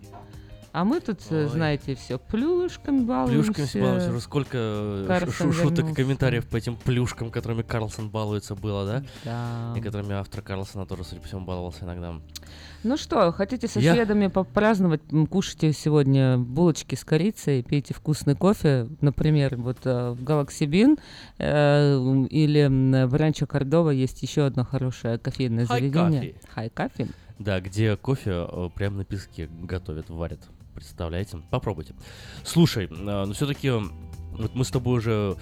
А 0.75 0.85
мы 0.85 0.99
тут, 0.99 1.21
э, 1.31 1.45
Ой. 1.45 1.49
знаете, 1.49 1.95
все 1.95 2.19
плюшками 2.19 3.05
балуемся. 3.05 3.53
Плюшками 3.53 3.81
балуются. 3.85 4.11
Уже 4.11 4.21
сколько 4.21 4.59
э, 4.59 5.05
Карлсон 5.07 5.53
шу- 5.53 5.63
шуток 5.63 5.91
и 5.91 5.95
комментариев 5.95 6.49
по 6.49 6.57
этим 6.57 6.75
плюшкам, 6.77 7.31
которыми 7.31 7.63
Карлсон 7.63 8.11
балуется, 8.11 8.57
было, 8.57 8.85
да? 8.85 9.05
Да. 9.25 9.79
И 9.79 9.81
которыми 9.81 10.15
автор 10.15 10.43
Карлсона 10.43 10.85
тоже, 10.85 11.05
судя 11.05 11.21
по 11.21 11.29
всему, 11.29 11.45
баловался 11.45 11.85
иногда. 11.85 12.15
Ну 12.83 12.97
что, 12.97 13.31
хотите 13.31 13.69
со 13.69 13.79
Я- 13.79 13.95
шведами 13.95 14.27
попраздновать? 14.27 15.01
М, 15.13 15.29
Кушайте 15.29 15.73
сегодня 15.73 16.39
булочки 16.39 16.97
с 16.97 17.05
корицей, 17.05 17.63
пейте 17.63 17.95
вкусный 17.95 18.35
кофе. 18.35 18.89
Например, 19.01 19.55
вот 19.57 19.79
э, 19.85 20.11
в 20.11 20.25
Galaxy 20.25 20.67
Bean 20.67 20.99
э, 21.39 22.27
или 22.31 23.05
в 23.07 23.15
Ранчо 23.15 23.47
Кордова 23.47 23.91
есть 23.91 24.23
еще 24.25 24.45
одно 24.47 24.65
хорошее 24.65 25.19
кофейное 25.19 25.67
High 25.67 25.69
заведение. 25.69 26.35
Хай 26.53 26.69
кофе. 26.69 27.07
Да, 27.39 27.61
где 27.61 27.97
кофе 27.97 28.47
э, 28.51 28.71
прямо 28.75 28.99
на 28.99 29.05
песке 29.05 29.49
готовят, 29.63 30.11
варят. 30.11 30.41
Представляете? 30.75 31.39
Попробуйте. 31.51 31.95
Слушай, 32.45 32.87
э, 32.87 32.95
но 32.95 33.33
все-таки 33.33 33.71
вот 33.71 34.55
мы 34.55 34.65
с 34.65 34.71
тобой 34.71 34.99
уже 34.99 35.37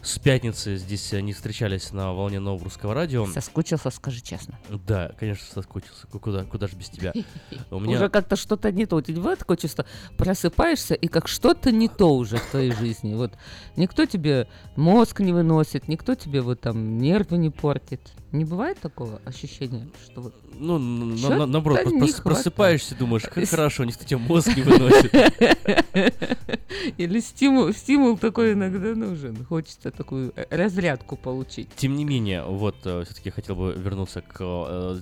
с 0.00 0.18
пятницы 0.18 0.76
здесь 0.76 1.12
э, 1.12 1.20
не 1.20 1.32
встречались 1.32 1.92
на 1.92 2.12
волне 2.12 2.38
нового 2.38 2.64
русского 2.64 2.94
радио. 2.94 3.26
Соскучился, 3.26 3.90
скажи 3.90 4.20
честно. 4.22 4.58
Да, 4.86 5.12
конечно, 5.18 5.44
соскучился. 5.52 6.06
Ку- 6.06 6.20
Куда, 6.20 6.44
куда 6.44 6.68
же 6.68 6.76
без 6.76 6.88
тебя? 6.88 7.12
У 7.70 7.76
Уже 7.76 8.08
как-то 8.08 8.36
что-то 8.36 8.70
не 8.70 8.86
то. 8.86 8.96
У 8.96 9.00
тебя 9.00 9.34
такое 9.36 9.56
чувство, 9.56 9.84
просыпаешься, 10.16 10.94
и 10.94 11.08
как 11.08 11.26
что-то 11.26 11.72
не 11.72 11.88
то 11.88 12.14
уже 12.14 12.36
в 12.36 12.46
твоей 12.50 12.72
жизни. 12.72 13.14
Вот 13.14 13.32
никто 13.76 14.06
тебе 14.06 14.48
мозг 14.76 15.20
не 15.20 15.32
выносит, 15.32 15.88
никто 15.88 16.14
тебе 16.14 16.42
вот 16.42 16.60
там 16.60 16.98
нервы 16.98 17.36
не 17.36 17.50
портит. 17.50 18.00
Не 18.30 18.44
бывает 18.44 18.78
такого 18.78 19.22
ощущения, 19.24 19.88
что 20.04 20.20
вот... 20.20 20.34
Ну, 20.52 20.78
на- 20.78 21.30
на- 21.38 21.46
наоборот, 21.46 21.80
прос- 21.86 22.22
просыпаешься, 22.22 22.94
думаешь, 22.94 23.22
как 23.22 23.48
хорошо, 23.48 23.84
никто 23.84 24.04
тебе 24.04 24.18
мозг 24.18 24.54
не 24.54 24.62
выносит. 24.62 25.14
Или 26.98 27.20
стимул, 27.20 27.72
стимул 27.72 28.18
такой 28.18 28.52
иногда 28.52 28.94
нужен. 28.94 29.44
Хочется 29.46 29.90
такую 29.90 30.32
э, 30.36 30.44
разрядку 30.50 31.16
получить. 31.16 31.68
Тем 31.76 31.96
не 31.96 32.04
менее, 32.04 32.44
вот 32.44 32.76
все-таки 32.80 33.30
хотел 33.30 33.56
бы 33.56 33.72
вернуться 33.72 34.20
к 34.20 34.36
э, 34.40 35.00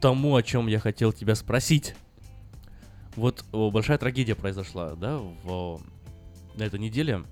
тому, 0.00 0.34
о 0.34 0.42
чем 0.42 0.66
я 0.66 0.80
хотел 0.80 1.12
тебя 1.12 1.34
спросить. 1.34 1.94
Вот 3.16 3.44
э, 3.52 3.70
большая 3.70 3.98
трагедия 3.98 4.34
произошла, 4.34 4.94
да, 4.94 5.18
в, 5.18 5.80
на 6.56 6.62
этой 6.62 6.80
неделе 6.80 7.24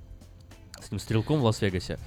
с 0.81 0.89
этим 0.89 0.99
стрелком 0.99 1.41
в 1.41 1.45
Лас-Вегасе. 1.45 1.99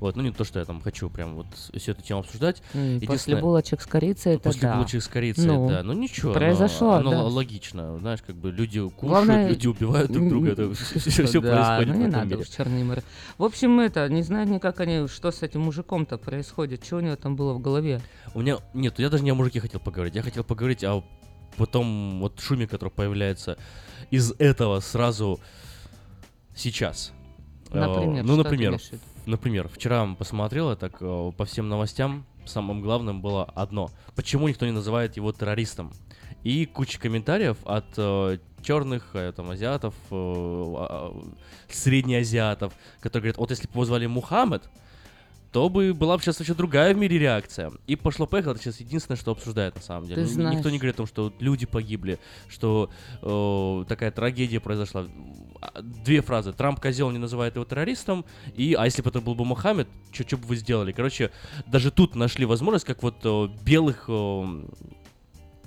Вот, 0.00 0.16
ну 0.16 0.22
не 0.22 0.32
то, 0.32 0.44
что 0.44 0.58
я 0.58 0.64
там 0.64 0.80
хочу 0.80 1.10
прям 1.10 1.34
вот 1.36 1.46
всю 1.76 1.92
эту 1.92 2.00
тему 2.02 2.20
обсуждать. 2.20 2.62
М, 2.72 3.00
После 3.02 3.36
булочек 3.36 3.82
с 3.82 3.86
корицей 3.86 4.34
это 4.34 4.44
После 4.44 4.62
да. 4.62 4.74
булочек 4.76 5.02
с 5.02 5.08
корицей, 5.08 5.44
Ну, 5.44 5.68
да. 5.68 5.82
Ну 5.82 5.92
ничего, 5.92 6.32
Произошло, 6.32 6.92
оно, 6.92 7.10
да. 7.10 7.22
логично. 7.24 7.98
Знаешь, 7.98 8.20
как 8.26 8.36
бы 8.36 8.50
люди 8.50 8.80
кушают, 8.80 9.00
Главное, 9.02 9.48
люди 9.50 9.66
убивают 9.66 10.10
друг 10.10 10.28
друга. 10.30 10.52
Это 10.52 10.72
все, 10.74 11.40
да, 11.42 11.76
происходит 11.76 11.94
ну 11.94 12.00
не 12.00 12.06
надо 12.06 12.24
мире. 12.26 12.38
уж 12.38 12.48
черный 12.48 12.80
юмор. 12.80 13.02
В 13.36 13.44
общем, 13.44 13.78
это, 13.80 14.08
не 14.08 14.22
знаю 14.22 14.48
никак 14.48 14.80
они, 14.80 15.06
что 15.06 15.30
с 15.30 15.42
этим 15.42 15.60
мужиком-то 15.60 16.16
происходит, 16.16 16.82
что 16.84 16.96
у 16.96 17.00
него 17.00 17.16
там 17.16 17.36
было 17.36 17.52
в 17.52 17.60
голове. 17.60 18.00
У 18.32 18.40
меня 18.40 18.56
нет, 18.72 18.98
я 18.98 19.10
даже 19.10 19.22
не 19.22 19.30
о 19.30 19.34
мужике 19.34 19.60
хотел 19.60 19.80
поговорить. 19.80 20.14
Я 20.14 20.22
хотел 20.22 20.44
поговорить 20.44 20.82
о 20.82 21.04
потом 21.58 22.20
вот 22.20 22.40
шуме, 22.40 22.66
который 22.66 22.88
появляется 22.90 23.58
из 24.10 24.32
этого 24.38 24.80
сразу 24.80 25.40
сейчас. 26.54 27.12
Например, 27.70 28.20
Э, 28.20 28.22
ну, 28.26 28.36
например? 28.36 28.80
Например, 29.30 29.68
вчера 29.68 30.06
посмотрел, 30.14 30.70
я 30.70 30.76
так 30.76 30.96
э, 31.00 31.32
по 31.36 31.44
всем 31.44 31.68
новостям 31.68 32.26
самым 32.44 32.82
главным 32.82 33.22
было 33.22 33.44
одно: 33.44 33.90
почему 34.14 34.48
никто 34.48 34.66
не 34.66 34.72
называет 34.72 35.16
его 35.16 35.32
террористом? 35.32 35.92
И 36.42 36.66
куча 36.66 36.98
комментариев 36.98 37.58
от 37.64 37.94
черных, 38.62 39.14
там, 39.36 39.50
азиатов, 39.50 39.94
э, 40.10 40.14
а, 40.14 41.16
среднеазиатов, 41.68 42.72
которые 43.00 43.32
говорят, 43.32 43.38
вот 43.38 43.50
если 43.50 43.66
бы 43.66 43.72
его 43.74 43.84
звали 43.84 44.06
Мухаммед, 44.06 44.68
то 45.52 45.68
бы 45.68 45.92
была 45.94 46.16
бы 46.16 46.22
сейчас 46.22 46.38
вообще 46.38 46.54
другая 46.54 46.94
в 46.94 46.98
мире 46.98 47.18
реакция. 47.18 47.72
И 47.86 47.96
пошло-поехало, 47.96 48.52
это 48.52 48.62
сейчас 48.62 48.80
единственное, 48.80 49.16
что 49.16 49.32
обсуждают 49.32 49.74
на 49.74 49.82
самом 49.82 50.06
деле. 50.06 50.22
Ты 50.22 50.28
знаешь. 50.28 50.56
Никто 50.56 50.70
не 50.70 50.78
говорит 50.78 50.94
о 50.94 50.98
том, 50.98 51.06
что 51.06 51.32
люди 51.40 51.66
погибли, 51.66 52.20
что 52.48 52.90
э, 53.22 53.84
такая 53.88 54.12
трагедия 54.12 54.60
произошла. 54.60 55.06
А, 55.60 55.82
Две 55.82 56.22
фразы. 56.22 56.52
Трамп 56.52 56.80
козел 56.80 57.10
не 57.10 57.18
называет 57.18 57.56
его 57.56 57.64
террористом, 57.64 58.24
и 58.54 58.74
а 58.74 58.84
если 58.84 59.02
бы 59.02 59.10
это 59.10 59.20
был 59.20 59.34
бы 59.34 59.44
Мухаммед, 59.44 59.88
что 60.12 60.36
бы 60.36 60.46
вы 60.46 60.56
сделали? 60.56 60.92
Короче, 60.92 61.32
даже 61.66 61.90
тут 61.90 62.14
нашли 62.14 62.44
возможность, 62.44 62.84
как 62.84 63.02
вот 63.02 63.16
э, 63.24 63.48
белых 63.64 64.04
э, 64.08 64.64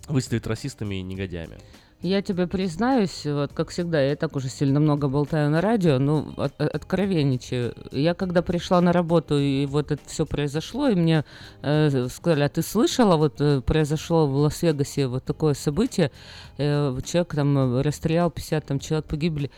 выставить 0.08 0.48
расистами 0.48 0.96
и 0.96 1.02
негодяями. 1.02 1.58
Я 2.04 2.22
тебе 2.22 2.48
признаюсь, 2.48 3.26
вот 3.26 3.54
как 3.54 3.70
всегда, 3.70 4.02
я 4.02 4.12
и 4.12 4.16
так 4.16 4.36
уже 4.36 4.50
сильно 4.50 4.82
много 4.82 5.08
болтаю 5.08 5.50
на 5.50 5.62
радио, 5.62 6.00
ну, 6.00 6.34
от- 6.36 6.60
от- 6.62 6.76
откровенничаю. 6.76 7.74
Я 7.92 8.14
когда 8.14 8.42
пришла 8.42 8.82
на 8.82 8.92
работу, 8.92 9.40
и 9.40 9.66
вот 9.66 9.92
это 9.92 10.02
все 10.06 10.26
произошло, 10.26 10.90
и 10.90 10.96
мне 10.96 11.24
э, 11.62 12.08
сказали, 12.10 12.44
а 12.44 12.50
ты 12.50 12.62
слышала, 12.62 13.16
вот 13.16 13.40
э, 13.40 13.62
произошло 13.62 14.28
в 14.28 14.36
Лас-Вегасе 14.36 15.08
вот 15.08 15.24
такое 15.24 15.54
событие, 15.54 16.12
э, 16.58 16.98
человек 17.06 17.36
там 17.36 17.58
э, 17.58 17.82
расстрелял, 17.82 18.30
50 18.30 18.66
там 18.66 18.80
человек 18.80 19.06
погибли. 19.06 19.50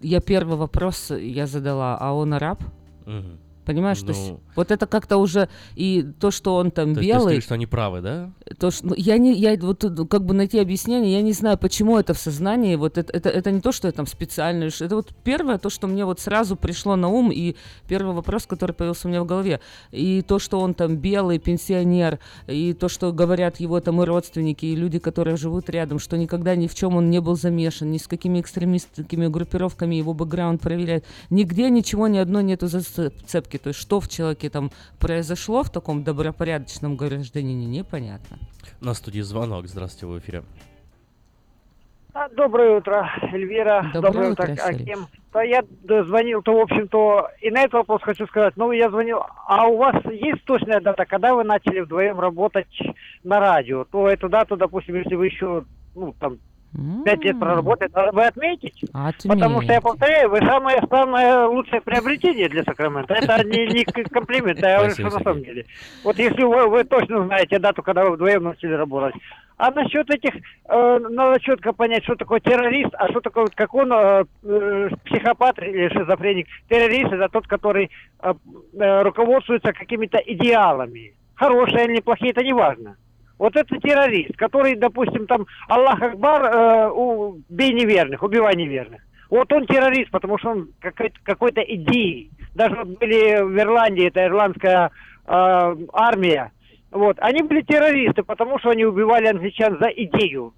Я 0.00 0.20
первый 0.20 0.56
вопрос 0.56 1.10
я 1.10 1.48
задала, 1.48 1.96
а 1.98 2.12
он 2.12 2.32
араб? 2.32 2.62
Мгм. 3.06 3.38
Понимаешь, 3.64 4.02
Ну. 4.02 4.40
Вот 4.58 4.72
это 4.72 4.86
как-то 4.86 5.18
уже 5.18 5.48
и 5.76 6.04
то, 6.18 6.32
что 6.32 6.56
он 6.56 6.72
там 6.72 6.94
То 6.94 7.00
есть 7.00 7.00
ты 7.00 7.06
белый, 7.06 7.22
говоришь, 7.22 7.44
что 7.44 7.54
они 7.54 7.66
правы, 7.66 8.00
да? 8.00 8.30
то, 8.58 8.72
что, 8.72 8.88
ну, 8.88 8.94
я 8.96 9.16
не, 9.18 9.32
я 9.34 9.56
вот 9.56 9.84
как 10.10 10.24
бы 10.24 10.34
найти 10.34 10.58
объяснение, 10.58 11.12
я 11.12 11.22
не 11.22 11.32
знаю, 11.32 11.58
почему 11.58 11.96
это 11.96 12.12
в 12.12 12.18
сознании, 12.18 12.74
вот 12.74 12.98
это, 12.98 13.12
это, 13.12 13.28
это 13.28 13.52
не 13.52 13.60
то, 13.60 13.70
что 13.70 13.86
я 13.86 13.92
там 13.92 14.06
специально 14.06 14.64
это 14.64 14.96
вот 14.96 15.10
первое, 15.22 15.58
то, 15.58 15.70
что 15.70 15.86
мне 15.86 16.04
вот 16.04 16.18
сразу 16.18 16.56
пришло 16.56 16.96
на 16.96 17.08
ум, 17.08 17.30
и 17.30 17.54
первый 17.86 18.14
вопрос, 18.14 18.46
который 18.46 18.72
появился 18.72 19.06
у 19.06 19.10
меня 19.10 19.22
в 19.22 19.26
голове, 19.26 19.60
и 19.92 20.22
то, 20.22 20.40
что 20.40 20.58
он 20.58 20.74
там 20.74 20.96
белый, 20.96 21.38
пенсионер, 21.38 22.18
и 22.48 22.72
то, 22.72 22.88
что 22.88 23.12
говорят 23.12 23.60
его 23.60 23.80
там 23.80 24.02
и 24.02 24.04
родственники, 24.04 24.66
и 24.66 24.74
люди, 24.74 24.98
которые 24.98 25.36
живут 25.36 25.70
рядом, 25.70 26.00
что 26.00 26.18
никогда 26.18 26.56
ни 26.56 26.66
в 26.66 26.74
чем 26.74 26.96
он 26.96 27.10
не 27.10 27.20
был 27.20 27.36
замешан, 27.36 27.92
ни 27.92 27.98
с 27.98 28.08
какими 28.08 28.40
экстремистскими 28.40 29.28
группировками 29.28 29.94
его 29.94 30.14
бэкграунд 30.14 30.60
проверяют, 30.60 31.04
нигде 31.30 31.70
ничего, 31.70 32.08
ни 32.08 32.18
одной 32.18 32.42
нету 32.42 32.66
зацепки, 32.66 33.58
то 33.58 33.68
есть 33.68 33.78
что 33.78 34.00
в 34.00 34.08
человеке 34.08 34.47
там 34.48 34.70
произошло 34.98 35.62
в 35.62 35.70
таком 35.70 36.04
добропорядочном 36.04 36.96
гражданине, 36.96 37.66
непонятно. 37.66 38.38
На 38.80 38.94
студии 38.94 39.20
звонок. 39.20 39.66
Здравствуйте, 39.66 40.06
в 40.06 40.18
эфире. 40.18 40.42
А, 42.14 42.28
Доброе 42.30 42.78
утро, 42.78 43.08
Эльвира. 43.32 43.90
Доброе 43.94 44.32
утро, 44.32 44.44
утро, 44.44 44.56
Сергей. 44.56 44.92
Аким. 44.92 45.06
Да, 45.32 45.42
я 45.42 45.62
звонил-то, 45.86 46.52
в 46.52 46.60
общем-то, 46.60 47.30
и 47.40 47.50
на 47.50 47.60
этот 47.60 47.74
вопрос 47.74 48.02
хочу 48.02 48.26
сказать. 48.26 48.54
Ну, 48.56 48.72
я 48.72 48.90
звонил, 48.90 49.20
а 49.46 49.68
у 49.68 49.76
вас 49.76 49.94
есть 50.06 50.44
точная 50.44 50.80
дата, 50.80 51.04
когда 51.04 51.34
вы 51.34 51.44
начали 51.44 51.80
вдвоем 51.80 52.18
работать 52.18 52.66
на 53.22 53.38
радио? 53.38 53.84
То 53.84 54.08
эту 54.08 54.28
дату, 54.28 54.56
допустим, 54.56 54.96
если 54.96 55.14
вы 55.14 55.26
еще, 55.26 55.64
ну, 55.94 56.14
там, 56.18 56.38
пять 57.04 57.24
лет 57.24 57.38
проработали, 57.38 57.90
надо 57.94 58.12
бы 58.12 58.24
отметить. 58.24 58.84
Потому 59.28 59.62
что, 59.62 59.72
я 59.72 59.80
повторяю, 59.80 60.30
вы 60.30 60.38
самое 60.38 60.80
самое 60.88 61.46
лучшее 61.46 61.80
приобретение 61.80 62.48
для 62.48 62.62
Сакрамента. 62.64 63.14
Это 63.14 63.42
не, 63.44 63.66
не 63.66 63.84
комплимент, 63.84 64.62
а 64.62 64.68
я 64.68 64.76
говорю, 64.76 64.92
Спасибо, 64.92 65.10
что 65.10 65.18
на 65.18 65.24
самом 65.24 65.44
деле. 65.44 65.66
Вот 66.04 66.18
если 66.18 66.42
вы, 66.42 66.68
вы 66.68 66.84
точно 66.84 67.24
знаете 67.24 67.58
дату, 67.58 67.82
когда 67.82 68.04
вы 68.04 68.12
вдвоем 68.12 68.44
начали 68.44 68.72
работать. 68.72 69.14
А 69.56 69.72
насчет 69.72 70.08
этих, 70.08 70.34
э, 70.36 70.98
надо 71.10 71.40
четко 71.40 71.72
понять, 71.72 72.04
что 72.04 72.14
такое 72.14 72.38
террорист, 72.38 72.94
а 72.94 73.08
что 73.08 73.20
такое, 73.20 73.46
как 73.52 73.74
он, 73.74 73.92
э, 73.92 74.24
э, 74.44 74.88
психопат 75.04 75.58
или 75.58 75.88
шизофреник. 75.88 76.46
Террорист 76.68 77.12
это 77.12 77.28
тот, 77.28 77.48
который 77.48 77.90
э, 78.20 78.34
э, 78.74 79.02
руководствуется 79.02 79.72
какими-то 79.72 80.18
идеалами. 80.18 81.14
Хорошие 81.34 81.86
или 81.86 81.96
неплохие, 81.96 82.30
это 82.30 82.44
не 82.44 82.52
важно. 82.52 82.96
Вот 83.38 83.56
это 83.56 83.78
террорист, 83.78 84.36
который, 84.36 84.74
допустим, 84.74 85.26
там 85.26 85.46
Аллах 85.68 86.02
Акбар, 86.02 86.44
э, 86.44 86.90
у- 86.90 87.38
неверных, 87.48 88.22
убивай 88.22 88.56
неверных. 88.56 89.00
Вот 89.30 89.52
он 89.52 89.66
террорист, 89.66 90.10
потому 90.10 90.38
что 90.38 90.50
он 90.50 90.68
какой-то, 90.80 91.18
какой-то 91.22 91.60
идеей. 91.60 92.30
Даже 92.54 92.74
вот 92.76 92.98
были 92.98 93.42
в 93.42 93.56
Ирландии, 93.58 94.08
это 94.08 94.24
ирландская 94.24 94.90
э, 95.26 95.76
армия, 95.92 96.50
вот, 96.90 97.18
они 97.20 97.42
были 97.42 97.60
террористы, 97.60 98.22
потому 98.22 98.58
что 98.58 98.70
они 98.70 98.84
убивали 98.84 99.26
англичан 99.26 99.78
за 99.78 99.88
идею. 99.88 100.54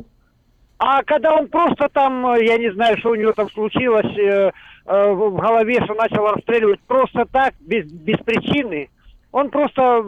А 0.78 1.02
когда 1.02 1.34
он 1.34 1.48
просто 1.48 1.88
там, 1.92 2.26
э, 2.34 2.46
я 2.46 2.56
не 2.56 2.72
знаю, 2.72 2.96
что 2.98 3.10
у 3.10 3.14
него 3.14 3.32
там 3.32 3.50
случилось 3.50 4.16
э, 4.16 4.50
э, 4.86 5.12
в 5.12 5.36
голове, 5.36 5.82
что 5.84 5.94
начал 5.94 6.26
расстреливать 6.28 6.80
просто 6.86 7.26
так, 7.26 7.54
без, 7.60 7.90
без 7.90 8.18
причины, 8.18 8.88
он 9.32 9.50
просто 9.50 10.04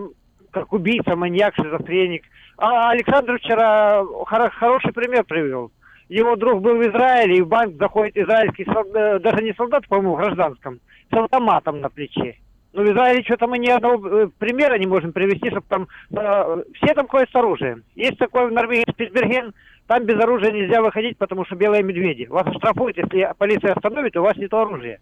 как 0.53 0.73
убийца, 0.73 1.17
маньяк, 1.17 1.55
шизофреник. 1.57 2.25
А 2.59 2.91
Александр 2.91 3.39
вчера 3.39 4.03
хоро- 4.03 4.51
хороший 4.51 4.93
пример 4.93 5.25
привел. 5.25 5.73
Его 6.09 6.37
друг 6.37 6.61
был 6.61 6.77
в 6.77 6.83
Израиле, 6.83 7.37
и 7.37 7.41
в 7.41 7.49
банк 7.49 7.77
заходит 7.79 8.17
израильский 8.17 8.65
солдат, 8.67 9.23
даже 9.23 9.43
не 9.43 9.55
солдат, 9.55 9.89
по-моему, 9.89 10.17
гражданском, 10.17 10.79
с 11.11 11.17
автоматом 11.17 11.81
на 11.81 11.89
плече. 11.89 12.37
Но 12.75 12.83
в 12.83 12.87
Израиле 12.87 13.23
что-то 13.23 13.47
мы 13.47 13.59
ни 13.59 13.69
одного 13.69 14.09
э, 14.09 14.29
примера 14.39 14.79
не 14.79 14.87
можем 14.87 15.13
привести, 15.13 15.51
чтобы 15.51 15.67
там... 15.69 15.89
э, 16.11 16.63
все 16.75 16.95
там 16.95 17.09
ходят 17.09 17.31
с 17.31 17.35
оружием. 17.35 17.83
Есть 17.95 18.19
такой 18.19 18.49
в 18.49 18.53
Норвегии 18.53 18.91
Спицберген, 18.91 19.53
там 19.87 20.05
без 20.05 20.19
оружия 20.19 20.53
нельзя 20.53 20.81
выходить, 20.81 21.19
потому 21.19 21.45
что 21.45 21.57
белые 21.57 21.83
медведи. 21.83 22.27
Вас 22.27 22.47
оштрафуют, 22.47 22.97
если 22.97 23.31
полиция 23.37 23.75
остановит, 23.75 24.17
у 24.17 24.23
вас 24.23 24.37
нет 24.37 24.53
оружия. 24.55 25.01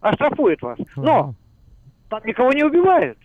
Оштрафует 0.00 0.62
вас. 0.62 0.78
Но 0.96 1.34
там 2.08 2.20
никого 2.24 2.52
не 2.52 2.64
убивают. 2.64 3.18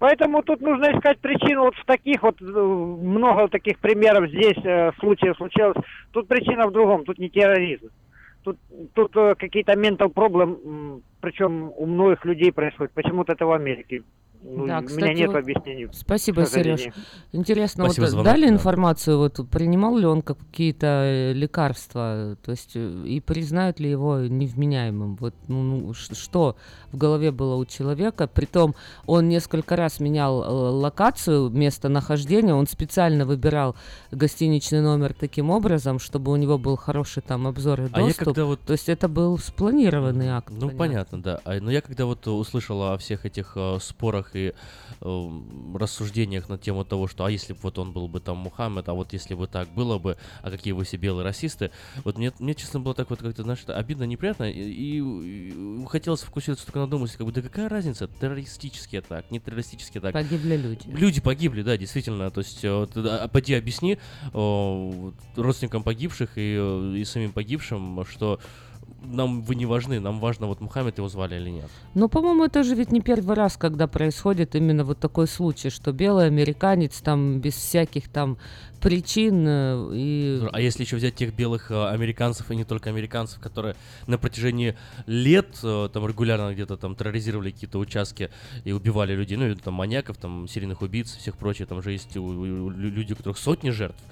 Поэтому 0.00 0.42
тут 0.42 0.62
нужно 0.62 0.96
искать 0.96 1.18
причину 1.18 1.64
вот 1.64 1.74
в 1.76 1.84
таких 1.84 2.22
вот, 2.22 2.40
э, 2.40 2.44
много 2.44 3.48
таких 3.48 3.78
примеров 3.78 4.30
здесь, 4.30 4.56
э, 4.64 4.92
случаев 4.98 5.36
случалось. 5.36 5.76
Тут 6.10 6.26
причина 6.26 6.66
в 6.66 6.72
другом, 6.72 7.04
тут 7.04 7.18
не 7.18 7.28
терроризм. 7.28 7.90
Тут, 8.42 8.56
тут 8.94 9.14
э, 9.14 9.34
какие-то 9.34 9.76
ментал 9.76 10.08
проблем, 10.08 11.02
причем 11.20 11.70
у 11.76 11.84
многих 11.84 12.24
людей 12.24 12.50
происходит. 12.50 12.94
Почему-то 12.94 13.34
это 13.34 13.44
в 13.44 13.52
Америке 13.52 14.02
Ну, 14.42 14.66
Да, 14.66 14.78
у 14.78 14.82
кстати, 14.84 15.02
меня 15.04 15.12
нет 15.14 15.26
вот- 15.28 15.36
объяснений. 15.36 15.88
Спасибо. 15.92 16.46
Сереж. 16.46 16.86
Интересно, 17.32 17.84
Спасибо 17.84 18.04
вот 18.04 18.10
звонок, 18.10 18.24
дали 18.26 18.46
да. 18.46 18.52
информацию, 18.54 19.18
вот 19.18 19.38
принимал 19.50 19.96
ли 19.98 20.06
он 20.06 20.22
какие-то 20.22 20.86
э, 20.86 21.32
лекарства, 21.34 22.36
то 22.42 22.50
есть 22.50 22.72
э, 22.74 23.04
и 23.06 23.20
признают 23.20 23.80
ли 23.80 23.90
его 23.90 24.18
невменяемым? 24.20 25.16
Вот 25.16 25.34
ну, 25.48 25.62
ну, 25.62 25.92
что 25.94 26.56
в 26.90 26.96
голове 26.96 27.30
было 27.32 27.56
у 27.56 27.66
человека? 27.66 28.26
Притом 28.26 28.74
он 29.06 29.28
несколько 29.28 29.76
раз 29.76 30.00
менял 30.00 30.42
э, 30.42 30.46
локацию, 30.48 31.50
местонахождение, 31.50 32.54
он 32.54 32.66
специально 32.66 33.26
выбирал 33.26 33.76
гостиничный 34.10 34.80
номер 34.80 35.12
таким 35.12 35.50
образом, 35.50 35.98
чтобы 35.98 36.32
у 36.32 36.36
него 36.36 36.56
был 36.58 36.76
хороший 36.76 37.22
там 37.22 37.46
обзор 37.46 37.82
и 37.82 37.88
А 37.92 38.00
я 38.00 38.06
доступ. 38.06 38.24
когда 38.24 38.44
вот- 38.46 38.60
То 38.60 38.72
есть 38.72 38.88
это 38.88 39.06
был 39.08 39.36
спланированный 39.38 40.28
акт. 40.30 40.52
Ну, 40.56 40.70
понятно, 40.70 41.22
да. 41.22 41.40
А, 41.44 41.60
но 41.60 41.70
я 41.70 41.80
когда 41.82 42.06
вот 42.06 42.26
услышал 42.26 42.82
о 42.82 42.96
всех 42.98 43.26
этих 43.26 43.52
э, 43.56 43.78
спорах 43.80 44.29
и 44.34 44.52
э, 45.00 45.30
рассуждениях 45.74 46.48
на 46.48 46.58
тему 46.58 46.84
того, 46.84 47.06
что 47.06 47.24
а 47.24 47.30
если 47.30 47.52
бы 47.52 47.58
вот 47.62 47.78
он 47.78 47.92
был 47.92 48.08
бы 48.08 48.20
там 48.20 48.38
Мухаммед, 48.38 48.88
а 48.88 48.94
вот 48.94 49.12
если 49.12 49.34
бы 49.34 49.46
так 49.46 49.68
было 49.74 49.98
бы, 49.98 50.16
а 50.42 50.50
какие 50.50 50.72
вы 50.72 50.84
все 50.84 50.96
белые 50.96 51.24
расисты, 51.24 51.70
вот 52.04 52.18
мне, 52.18 52.32
мне 52.38 52.54
честно 52.54 52.80
было 52.80 52.94
так 52.94 53.10
вот 53.10 53.20
как-то, 53.20 53.42
знаешь, 53.42 53.60
это 53.62 53.76
обидно, 53.76 54.04
неприятно, 54.04 54.50
и, 54.50 54.60
и- 54.60 55.80
и 55.80 55.86
хотелось 55.86 56.20
фокусироваться 56.22 56.66
только 56.66 56.80
на 56.80 56.98
мысли, 56.98 57.16
как 57.16 57.26
бы, 57.26 57.32
да 57.32 57.42
какая 57.42 57.68
разница, 57.68 58.08
террористический 58.20 58.98
атак, 58.98 59.30
не 59.30 59.38
террористический 59.40 59.98
атак. 60.00 60.12
Погибли 60.12 60.56
люди. 60.56 60.82
Люди 60.88 61.20
погибли, 61.20 61.62
да, 61.62 61.76
действительно, 61.76 62.30
то 62.30 62.40
есть, 62.40 62.60
э, 62.64 62.86
ты, 62.92 63.00
а, 63.00 63.28
поди 63.28 63.54
объясни 63.54 63.94
э, 63.94 63.98
вот 64.32 65.14
родственникам 65.36 65.82
погибших 65.82 66.36
и, 66.36 66.56
э, 66.58 66.94
и 66.98 67.04
самим 67.04 67.32
погибшим, 67.32 68.04
что 68.04 68.40
нам 69.02 69.42
вы 69.42 69.54
не 69.54 69.66
важны, 69.66 70.00
нам 70.00 70.20
важно, 70.20 70.46
вот 70.46 70.60
Мухаммед 70.60 70.98
его 70.98 71.08
звали 71.08 71.36
или 71.36 71.50
нет. 71.50 71.70
Ну, 71.94 72.08
по-моему, 72.08 72.44
это 72.44 72.62
же 72.62 72.74
ведь 72.74 72.92
не 72.92 73.00
первый 73.00 73.34
раз, 73.34 73.56
когда 73.56 73.86
происходит 73.86 74.54
именно 74.54 74.84
вот 74.84 74.98
такой 74.98 75.26
случай, 75.26 75.70
что 75.70 75.92
белый 75.92 76.26
американец 76.26 77.00
там 77.00 77.40
без 77.40 77.54
всяких 77.54 78.08
там 78.08 78.38
причин 78.80 79.44
э, 79.46 79.90
и... 79.94 80.48
А 80.52 80.60
если 80.60 80.84
еще 80.84 80.96
взять 80.96 81.14
тех 81.14 81.34
белых 81.34 81.70
э, 81.70 81.88
американцев 81.88 82.50
и 82.50 82.56
не 82.56 82.64
только 82.64 82.90
американцев, 82.90 83.40
которые 83.40 83.76
на 84.06 84.18
протяжении 84.18 84.76
лет 85.06 85.58
э, 85.62 85.88
там 85.92 86.06
регулярно 86.06 86.52
где-то 86.52 86.76
там 86.76 86.94
терроризировали 86.94 87.50
какие-то 87.50 87.78
участки 87.78 88.30
и 88.64 88.72
убивали 88.72 89.14
людей, 89.14 89.36
ну, 89.36 89.46
или 89.46 89.54
там 89.54 89.74
маньяков, 89.74 90.16
там 90.16 90.48
серийных 90.48 90.82
убийц 90.82 91.16
и 91.16 91.18
всех 91.18 91.36
прочих, 91.36 91.68
там 91.68 91.82
же 91.82 91.92
есть 91.92 92.14
люди, 92.14 93.12
у 93.12 93.16
которых 93.16 93.38
сотни 93.38 93.70
жертв. 93.70 94.02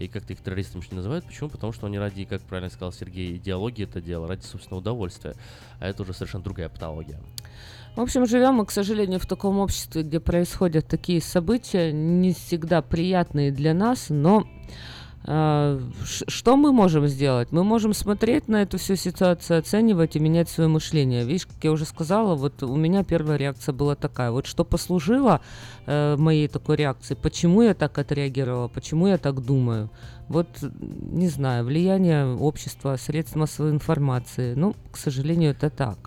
И 0.00 0.08
как-то 0.08 0.32
их 0.32 0.40
террористами 0.40 0.82
не 0.90 0.96
называют. 0.96 1.26
Почему? 1.26 1.50
Потому 1.50 1.74
что 1.74 1.86
они 1.86 1.98
ради, 1.98 2.24
как 2.24 2.40
правильно 2.40 2.70
сказал 2.70 2.90
Сергей, 2.90 3.36
идеологии 3.36 3.84
это 3.84 4.00
дело, 4.00 4.26
ради 4.26 4.42
собственного 4.42 4.80
удовольствия. 4.80 5.34
А 5.78 5.88
это 5.88 6.02
уже 6.02 6.14
совершенно 6.14 6.42
другая 6.42 6.70
патология. 6.70 7.20
В 7.96 8.00
общем, 8.00 8.26
живем 8.26 8.54
мы, 8.54 8.64
к 8.64 8.70
сожалению, 8.70 9.20
в 9.20 9.26
таком 9.26 9.58
обществе, 9.58 10.02
где 10.02 10.18
происходят 10.18 10.86
такие 10.86 11.20
события, 11.20 11.92
не 11.92 12.32
всегда 12.32 12.80
приятные 12.80 13.52
для 13.52 13.74
нас, 13.74 14.06
но 14.08 14.46
что 15.22 16.56
мы 16.56 16.72
можем 16.72 17.06
сделать? 17.06 17.52
Мы 17.52 17.62
можем 17.62 17.92
смотреть 17.92 18.48
на 18.48 18.62
эту 18.62 18.78
всю 18.78 18.96
ситуацию, 18.96 19.58
оценивать 19.58 20.16
и 20.16 20.20
менять 20.20 20.48
свое 20.48 20.68
мышление. 20.68 21.24
Видишь, 21.24 21.46
как 21.46 21.62
я 21.62 21.72
уже 21.72 21.84
сказала, 21.84 22.34
вот 22.34 22.62
у 22.62 22.74
меня 22.74 23.04
первая 23.04 23.36
реакция 23.36 23.74
была 23.74 23.96
такая. 23.96 24.30
Вот 24.30 24.46
что 24.46 24.64
послужило 24.64 25.42
э, 25.86 26.16
моей 26.16 26.48
такой 26.48 26.76
реакции, 26.76 27.14
почему 27.14 27.62
я 27.62 27.74
так 27.74 27.98
отреагировала, 27.98 28.68
почему 28.68 29.08
я 29.08 29.18
так 29.18 29.44
думаю. 29.44 29.90
Вот, 30.28 30.48
не 30.62 31.28
знаю, 31.28 31.64
влияние 31.64 32.34
общества, 32.34 32.96
средств 32.96 33.36
массовой 33.36 33.72
информации. 33.72 34.54
Ну, 34.54 34.74
к 34.90 34.96
сожалению, 34.96 35.50
это 35.50 35.68
так. 35.68 35.98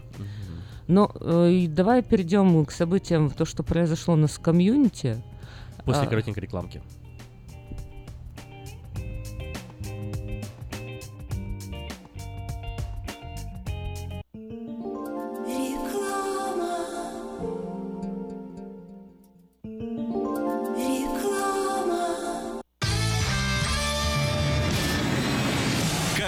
Но 0.88 1.12
э, 1.20 1.68
давай 1.70 2.02
перейдем 2.02 2.66
к 2.66 2.72
событиям, 2.72 3.30
то, 3.30 3.46
что 3.46 3.62
произошло 3.64 4.16
у 4.16 4.18
нас 4.18 4.32
в 4.32 4.42
комьюнити. 4.42 5.22
После 5.86 6.04
А, 6.04 6.08
коротенькой 6.08 6.44
рекламки. 6.44 6.82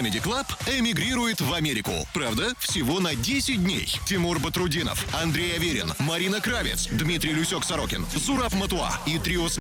Comedy 0.00 0.22
Club 0.22 0.46
эмигрирует 0.78 1.42
в 1.42 1.52
Америку. 1.52 1.92
Правда, 2.14 2.54
всего 2.58 3.00
на 3.00 3.14
10 3.14 3.62
дней. 3.62 3.86
Тимур 4.06 4.38
Батрудинов, 4.38 5.04
Андрей 5.14 5.54
Аверин, 5.56 5.92
Марина 5.98 6.40
Кравец, 6.40 6.86
Дмитрий 6.90 7.34
Люсек-Сорокин, 7.34 8.06
Зураб 8.16 8.54
Матуа 8.54 8.92
и 9.06 9.18
трио 9.18 9.48
с- 9.50 9.58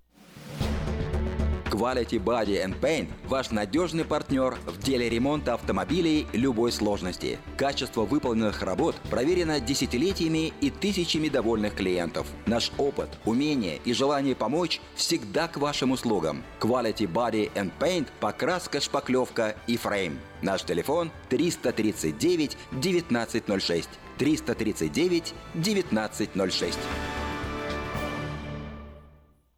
Quality 1.66 2.20
Body 2.24 2.64
and 2.66 2.80
Paint– 2.80 3.10
ваш 3.28 3.52
надежный 3.52 4.04
партнер 4.06 4.58
в 4.66 4.80
деле 4.82 5.08
ремонта 5.10 5.54
автомобилей 5.54 6.26
любой 6.34 6.72
сложности. 6.72 7.38
Качество 7.58 8.02
выполненных 8.06 8.62
работ 8.64 8.96
проверено 9.10 9.60
десятилетиями 9.60 10.52
и 10.62 10.70
тысячами 10.72 11.30
довольных 11.30 11.76
клиентов. 11.76 12.28
Наш 12.48 12.72
опыт, 12.78 13.10
умение 13.26 13.80
и 13.86 13.94
желание 13.94 14.36
помочь 14.36 14.82
всегда 14.96 15.48
к 15.48 15.58
вашим 15.58 15.92
услугам. 15.92 16.44
Quality 16.60 17.12
Body 17.12 17.52
and 17.54 17.72
Paint– 17.80 18.08
покраска, 18.20 18.82
шпаклевка 18.82 19.56
и 19.68 19.78
фрейм. 19.78 20.20
Наш 20.42 20.64
телефон 20.64 21.12
339 21.30 22.58
1906. 22.72 23.90
339 24.18 25.34
1906. 25.54 26.78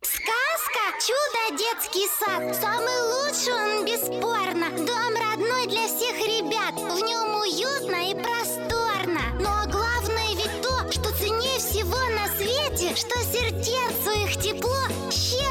Сказка 0.01 0.83
«Чудо 1.05 1.57
детский 1.57 2.07
сад» 2.19 2.55
Самый 2.55 2.99
лучший 3.13 3.53
он, 3.53 3.85
бесспорно 3.85 4.69
Дом 4.85 5.13
родной 5.15 5.67
для 5.67 5.87
всех 5.87 6.17
ребят 6.17 6.73
В 6.75 6.99
нем 7.03 7.35
уютно 7.41 8.09
и 8.09 8.13
просторно 8.13 9.21
Но 9.39 9.71
главное 9.71 10.35
ведь 10.35 10.61
то, 10.61 10.91
что 10.91 11.11
ценнее 11.17 11.59
всего 11.59 11.97
на 11.97 12.27
свете 12.37 12.95
Что 12.95 13.19
сердцу 13.23 14.11
их 14.25 14.41
тепло 14.41 14.77
Щедро 15.11 15.50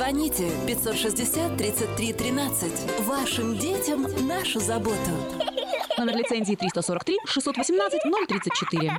Звоните 0.00 0.48
560 0.66 1.56
33 1.58 2.12
13. 2.12 2.72
Вашим 3.00 3.58
детям 3.58 4.06
нашу 4.26 4.58
заботу. 4.58 4.96
Номер 5.98 6.16
лицензии 6.16 6.54
343 6.54 7.16
618 7.26 8.00
034. 8.28 8.98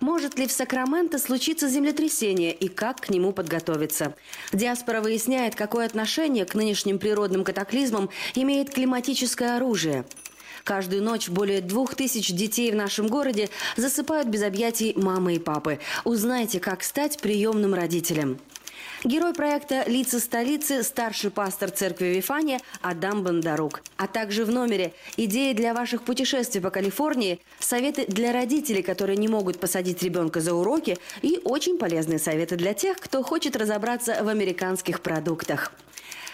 Может 0.00 0.38
ли 0.38 0.46
в 0.46 0.52
Сакраменто 0.52 1.18
случиться 1.18 1.68
землетрясение 1.68 2.52
и 2.52 2.68
как 2.68 3.00
к 3.00 3.10
нему 3.10 3.32
подготовиться? 3.32 4.14
«Диаспора» 4.52 5.00
выясняет, 5.00 5.56
какое 5.56 5.86
отношение 5.86 6.44
к 6.44 6.54
нынешним 6.54 7.00
природным 7.00 7.42
катаклизмам 7.42 8.08
имеет 8.36 8.70
климатическое 8.70 9.56
оружие. 9.56 10.04
Каждую 10.62 11.02
ночь 11.02 11.28
более 11.28 11.62
двух 11.62 11.96
тысяч 11.96 12.30
детей 12.30 12.70
в 12.70 12.76
нашем 12.76 13.08
городе 13.08 13.48
засыпают 13.76 14.28
без 14.28 14.42
объятий 14.42 14.92
мамы 14.96 15.34
и 15.34 15.38
папы. 15.40 15.80
Узнайте, 16.04 16.60
как 16.60 16.84
стать 16.84 17.20
приемным 17.20 17.74
родителем. 17.74 18.38
Герой 19.04 19.32
проекта 19.32 19.84
«Лица 19.86 20.18
столицы»– 20.18 20.82
старший 20.84 21.30
пастор 21.30 21.70
церкви 21.70 22.06
Вифания 22.06 22.58
Адам 22.82 23.22
Бондарук. 23.22 23.80
А 23.96 24.08
также 24.08 24.44
в 24.44 24.50
номере 24.50 24.92
идеи 25.16 25.52
для 25.52 25.72
ваших 25.72 26.02
путешествий 26.02 26.60
по 26.60 26.70
Калифорнии, 26.70 27.38
советы 27.60 28.06
для 28.08 28.32
родителей, 28.32 28.82
которые 28.82 29.16
не 29.16 29.28
могут 29.28 29.60
посадить 29.60 30.02
ребенка 30.02 30.40
за 30.40 30.52
уроки 30.52 30.98
и 31.22 31.40
очень 31.44 31.78
полезные 31.78 32.18
советы 32.18 32.56
для 32.56 32.74
тех, 32.74 32.96
кто 32.98 33.22
хочет 33.22 33.54
разобраться 33.54 34.18
в 34.24 34.28
американских 34.28 35.00
продуктах. 35.00 35.70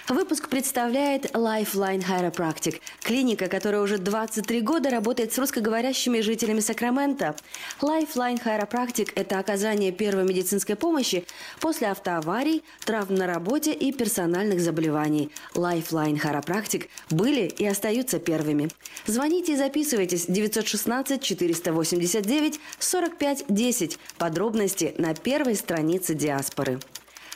Выпуск 0.08 0.50
представляет 0.50 1.30
Lifeline 1.34 2.04
Chiropractic, 2.04 2.82
клиника, 3.00 3.48
которая 3.48 3.80
уже 3.80 3.96
23 3.96 4.60
года 4.60 4.90
работает 4.90 5.32
с 5.32 5.38
русскоговорящими 5.38 6.20
жителями 6.20 6.60
Сакрамента. 6.60 7.34
Lifeline 7.80 8.38
Chiropractic– 8.38 9.12
это 9.14 9.38
оказание 9.38 9.92
первой 9.92 10.24
медицинской 10.24 10.76
помощи 10.76 11.24
после 11.58 11.88
автоаварий, 11.88 12.62
травм 12.84 13.14
на 13.14 13.26
работе 13.26 13.72
и 13.72 13.92
персональных 13.92 14.60
заболеваний. 14.60 15.30
Lifeline 15.54 16.20
Chiropractic 16.20 16.88
были 17.08 17.46
и 17.46 17.64
остаются 17.64 18.18
первыми. 18.18 18.68
Звоните 19.06 19.54
и 19.54 19.56
записывайтесь 19.56 20.26
916 20.26 21.22
489 21.22 22.60
45 22.78 23.44
10. 23.48 23.98
Подробности 24.18 24.94
на 24.98 25.14
первой 25.14 25.54
странице 25.54 26.12
диаспоры. 26.12 26.78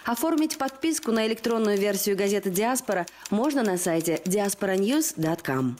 Оформить 0.09 0.57
подписку 0.57 1.13
на 1.13 1.27
электронную 1.27 1.77
версию 1.77 2.17
газеты 2.17 2.49
«Диаспора» 2.49 3.05
можно 3.31 3.63
на 3.63 3.77
сайте 3.77 4.23
diasporanews.com. 4.25 5.77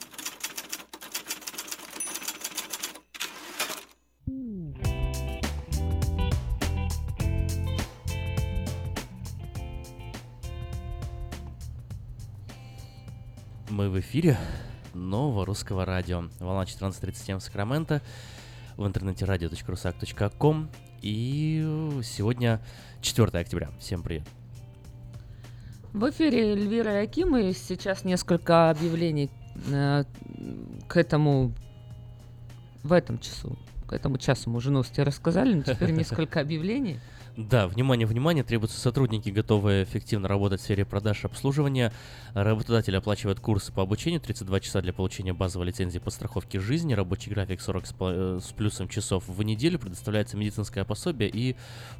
Мы 13.71 13.89
в 13.89 13.99
эфире 13.99 14.37
нового 14.93 15.43
русского 15.43 15.85
радио. 15.85 16.25
Волна 16.39 16.65
14.37 16.65 17.39
в 17.39 17.41
Сакраменто. 17.41 18.03
В 18.77 18.85
интернете 18.85 19.25
radio.rusak.com. 19.25 20.69
И 21.01 21.99
сегодня 22.03 22.61
4 23.01 23.27
октября. 23.39 23.69
Всем 23.79 24.03
привет. 24.03 24.23
В 25.93 26.09
эфире 26.11 26.51
Эльвира 26.51 27.01
Яким, 27.01 27.35
и 27.37 27.53
сейчас 27.53 28.03
несколько 28.03 28.69
объявлений 28.69 29.31
э, 29.71 30.03
к 30.87 30.97
этому, 30.97 31.53
в 32.83 32.93
этом 32.93 33.17
часу, 33.19 33.57
к 33.87 33.93
этому 33.93 34.17
часу 34.17 34.51
мы 34.51 34.57
уже 34.57 34.71
новости 34.71 35.01
рассказали, 35.01 35.53
но 35.55 35.63
теперь 35.63 35.91
несколько 35.91 36.41
объявлений. 36.41 36.99
Да, 37.39 37.69
внимание, 37.69 38.05
внимание, 38.05 38.43
требуются 38.43 38.77
сотрудники, 38.77 39.29
готовые 39.29 39.85
эффективно 39.85 40.27
работать 40.27 40.59
в 40.59 40.63
сфере 40.65 40.83
продаж 40.83 41.23
и 41.23 41.27
обслуживания. 41.27 41.93
Работодатель 42.33 42.97
оплачивает 42.97 43.39
курсы 43.39 43.71
по 43.71 43.81
обучению, 43.81 44.19
32 44.19 44.59
часа 44.59 44.81
для 44.81 44.91
получения 44.91 45.31
базовой 45.31 45.67
лицензии 45.67 45.99
по 45.99 46.09
страховке 46.09 46.59
жизни, 46.59 46.91
рабочий 46.91 47.29
график 47.31 47.61
40 47.61 47.87
с, 47.87 47.95
э, 47.97 48.39
с 48.43 48.51
плюсом 48.51 48.89
часов 48.89 49.23
в 49.25 49.41
неделю, 49.41 49.79
предоставляется 49.79 50.35
медицинское 50.35 50.83
пособие 50.83 51.29
и 51.29 51.55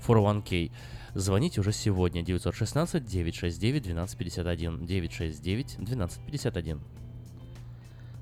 401k. 0.06 0.74
Звоните 1.14 1.62
уже 1.62 1.72
сегодня 1.72 2.22
916 2.22 3.06
969 3.06 3.88
1251 3.88 4.86
969 4.86 5.76
1251. 5.78 6.82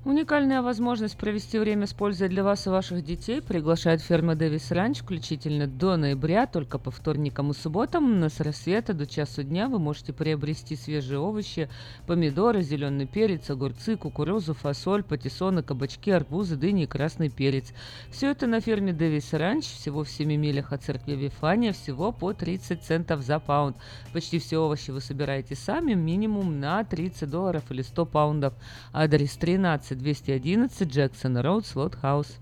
Уникальная 0.04 0.62
возможность 0.62 1.18
провести 1.18 1.58
время 1.58 1.86
с 1.86 1.92
пользой 1.92 2.28
для 2.28 2.44
вас 2.44 2.66
и 2.66 2.70
ваших 2.70 3.04
детей 3.04 3.42
приглашает 3.42 4.00
ферма 4.00 4.36
Дэвис 4.36 4.70
Ранч, 4.70 5.00
включительно 5.00 5.66
до 5.66 5.96
ноября, 5.96 6.46
только 6.46 6.78
по 6.78 6.92
вторникам 6.92 7.50
и 7.50 7.54
субботам, 7.54 8.20
но 8.20 8.28
с 8.28 8.38
рассвета 8.38 8.94
до 8.94 9.08
часу 9.08 9.42
дня 9.42 9.68
вы 9.68 9.80
можете 9.80 10.12
приобрести 10.12 10.76
свежие 10.76 11.18
овощи, 11.18 11.68
помидоры, 12.06 12.62
зеленый 12.62 13.06
перец, 13.06 13.50
огурцы, 13.50 13.96
кукурузу, 13.96 14.54
фасоль, 14.54 15.02
патиссоны, 15.02 15.64
кабачки, 15.64 16.12
арбузы, 16.12 16.54
дыни 16.54 16.84
и 16.84 16.86
красный 16.86 17.28
перец. 17.28 17.74
Все 18.12 18.30
это 18.30 18.46
на 18.46 18.60
ферме 18.60 18.92
Дэвис 18.92 19.32
Ранч, 19.32 19.64
всего 19.64 20.04
в 20.04 20.08
7 20.08 20.32
милях 20.36 20.72
от 20.72 20.84
церкви 20.84 21.14
Вифания, 21.14 21.72
всего 21.72 22.12
по 22.12 22.32
30 22.32 22.84
центов 22.84 23.22
за 23.22 23.40
паунд. 23.40 23.76
Почти 24.12 24.38
все 24.38 24.58
овощи 24.58 24.92
вы 24.92 25.00
собираете 25.00 25.56
сами, 25.56 25.94
минимум 25.94 26.60
на 26.60 26.84
30 26.84 27.28
долларов 27.28 27.64
или 27.70 27.82
100 27.82 28.06
паундов. 28.06 28.54
Адрес 28.92 29.36
13 29.36 29.87
211 29.94 30.84
Джексон 30.84 31.38
Роуд, 31.38 31.66
Слот 31.66 31.94
Хаус. 31.94 32.38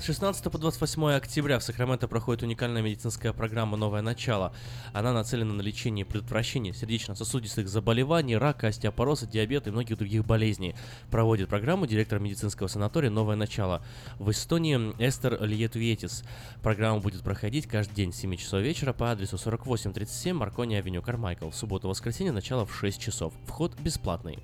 С 0.00 0.04
16 0.04 0.50
по 0.50 0.56
28 0.56 1.10
октября 1.10 1.58
в 1.58 1.62
Сакраменто 1.62 2.08
проходит 2.08 2.42
уникальная 2.42 2.80
медицинская 2.80 3.34
программа 3.34 3.76
«Новое 3.76 4.00
начало». 4.00 4.54
Она 4.94 5.12
нацелена 5.12 5.52
на 5.52 5.60
лечение 5.60 6.06
и 6.06 6.08
предотвращение 6.08 6.72
сердечно-сосудистых 6.72 7.68
заболеваний, 7.68 8.38
рака, 8.38 8.68
остеопороза, 8.68 9.26
диабета 9.26 9.68
и 9.68 9.72
многих 9.74 9.98
других 9.98 10.24
болезней. 10.24 10.74
Проводит 11.10 11.50
программу 11.50 11.86
директор 11.86 12.18
медицинского 12.18 12.68
санатория 12.68 13.10
«Новое 13.10 13.36
начало» 13.36 13.84
в 14.18 14.30
Эстонии 14.30 14.94
Эстер 14.98 15.38
Льетуетис. 15.44 16.24
Программа 16.62 17.00
будет 17.00 17.20
проходить 17.22 17.66
каждый 17.66 17.94
день 17.94 18.14
с 18.14 18.16
7 18.16 18.36
часов 18.36 18.62
вечера 18.62 18.94
по 18.94 19.10
адресу 19.10 19.36
4837 19.36 20.34
Маркони 20.34 20.76
Авеню 20.76 21.02
Кармайкл. 21.02 21.50
В 21.50 21.54
субботу-воскресенье 21.54 22.32
начало 22.32 22.64
в 22.64 22.74
6 22.74 22.98
часов. 22.98 23.34
Вход 23.46 23.78
бесплатный. 23.78 24.38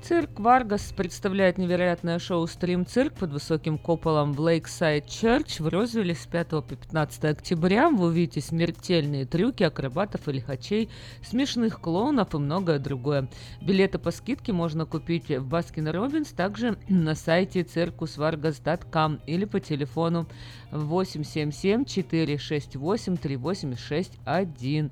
Цирк 0.00 0.38
Варгас 0.38 0.92
представляет 0.96 1.58
невероятное 1.58 2.18
шоу 2.18 2.46
«Steam 2.46 2.86
Cirque» 2.86 3.14
под 3.14 3.32
высоким 3.32 3.76
куполом 3.78 4.32
в 4.32 4.40
Lakeside 4.40 5.06
Church 5.06 5.58
в 5.58 5.68
Розвилле 5.68 6.14
с 6.14 6.24
5 6.24 6.48
по 6.48 6.62
15 6.62 7.24
октября. 7.24 7.90
Вы 7.90 8.06
увидите 8.06 8.40
смертельные 8.40 9.26
трюки 9.26 9.64
акробатов 9.64 10.28
и 10.28 10.32
лихачей, 10.32 10.88
смешных 11.22 11.80
клоунов 11.80 12.34
и 12.34 12.38
многое 12.38 12.78
другое. 12.78 13.28
Билеты 13.60 13.98
по 13.98 14.12
скидке 14.12 14.52
можно 14.52 14.86
купить 14.86 15.28
в 15.30 15.46
Baskin 15.46 15.88
Robbins, 15.88 16.28
также 16.28 16.78
на 16.88 17.14
сайте 17.14 17.62
circusvargas.com 17.62 19.20
или 19.26 19.44
по 19.44 19.58
телефону 19.58 20.26
877 20.70 21.84
468 21.84 23.16
3861 23.16 24.90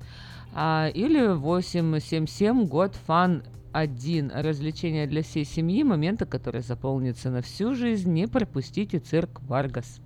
а, 0.53 0.89
или 0.93 1.27
877 1.27 2.65
GOT 2.65 2.95
FUN 3.07 3.43
один 3.77 4.31
развлечение 4.33 5.05
для 5.05 5.21
всей 5.21 5.45
семьи, 5.45 5.83
моменты, 5.83 6.25
которые 6.25 6.63
запомнятся 6.63 7.29
на 7.29 7.43
всю 7.43 7.75
жизнь. 7.75 8.11
Не 8.11 8.27
пропустите 8.27 8.97
цирк 8.97 9.39
Варгас. 9.41 10.01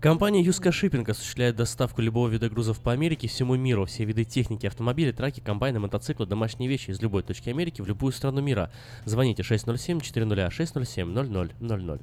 Компания 0.00 0.42
Юска 0.42 0.72
Shipping 0.72 1.08
осуществляет 1.10 1.54
доставку 1.54 2.00
любого 2.00 2.26
вида 2.26 2.48
грузов 2.48 2.80
по 2.80 2.90
Америке, 2.90 3.28
всему 3.28 3.54
миру, 3.54 3.84
все 3.84 4.04
виды 4.04 4.24
техники, 4.24 4.66
автомобили, 4.66 5.12
траки, 5.12 5.40
комбайны, 5.40 5.78
мотоциклы, 5.78 6.26
домашние 6.26 6.68
вещи 6.68 6.90
из 6.90 7.00
любой 7.00 7.22
точки 7.22 7.50
Америки 7.50 7.80
в 7.80 7.86
любую 7.86 8.12
страну 8.12 8.40
мира. 8.40 8.72
Звоните 9.04 9.44
607 9.44 10.00
400 10.00 10.50
607 10.50 11.12
0000. 11.60 12.00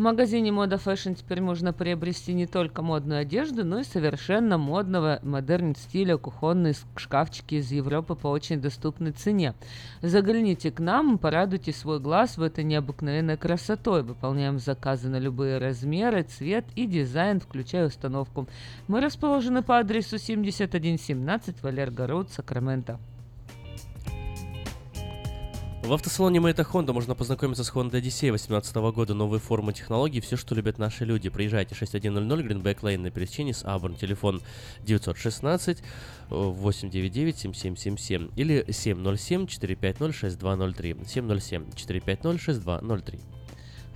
В 0.00 0.02
магазине 0.02 0.50
Мода 0.50 0.76
Fashion 0.76 1.14
теперь 1.14 1.42
можно 1.42 1.74
приобрести 1.74 2.32
не 2.32 2.46
только 2.46 2.80
модную 2.80 3.20
одежду, 3.20 3.66
но 3.66 3.80
и 3.80 3.84
совершенно 3.84 4.56
модного 4.56 5.20
модерн 5.22 5.76
стиля 5.76 6.16
кухонные 6.16 6.72
шкафчики 6.96 7.56
из 7.56 7.70
Европы 7.70 8.14
по 8.14 8.28
очень 8.28 8.62
доступной 8.62 9.12
цене. 9.12 9.52
Загляните 10.00 10.70
к 10.70 10.80
нам, 10.80 11.18
порадуйте 11.18 11.74
свой 11.74 12.00
глаз 12.00 12.38
в 12.38 12.42
этой 12.42 12.64
необыкновенной 12.64 13.36
красотой. 13.36 14.02
Выполняем 14.02 14.58
заказы 14.58 15.10
на 15.10 15.18
любые 15.18 15.58
размеры, 15.58 16.22
цвет 16.22 16.64
и 16.76 16.86
дизайн, 16.86 17.38
включая 17.38 17.88
установку. 17.88 18.48
Мы 18.88 19.02
расположены 19.02 19.62
по 19.62 19.80
адресу 19.80 20.16
7117 20.16 21.62
Валерго 21.62 22.06
Роуд, 22.06 22.30
Сакраменто. 22.30 22.98
В 25.82 25.94
автосалоне 25.94 26.40
Мэйта 26.40 26.62
Honda 26.62 26.92
можно 26.92 27.14
познакомиться 27.14 27.64
с 27.64 27.72
Honda 27.72 27.92
Odyssey 27.92 28.28
2018 28.28 28.76
года, 28.94 29.14
новые 29.14 29.40
формы 29.40 29.72
технологий, 29.72 30.20
все, 30.20 30.36
что 30.36 30.54
любят 30.54 30.78
наши 30.78 31.06
люди. 31.06 31.30
Приезжайте 31.30 31.74
6100 31.74 32.20
Greenback 32.20 32.80
Lane 32.82 32.98
на 32.98 33.10
пересечении 33.10 33.52
с 33.52 33.64
Аврон, 33.64 33.96
телефон 33.96 34.42
916 34.84 35.82
899 36.28 37.38
7777 37.38 38.30
или 38.36 38.70
707 38.70 39.46
450 39.46 40.14
6203 40.14 40.96
707 41.06 41.72
450 41.74 42.40
6203. 42.40 43.18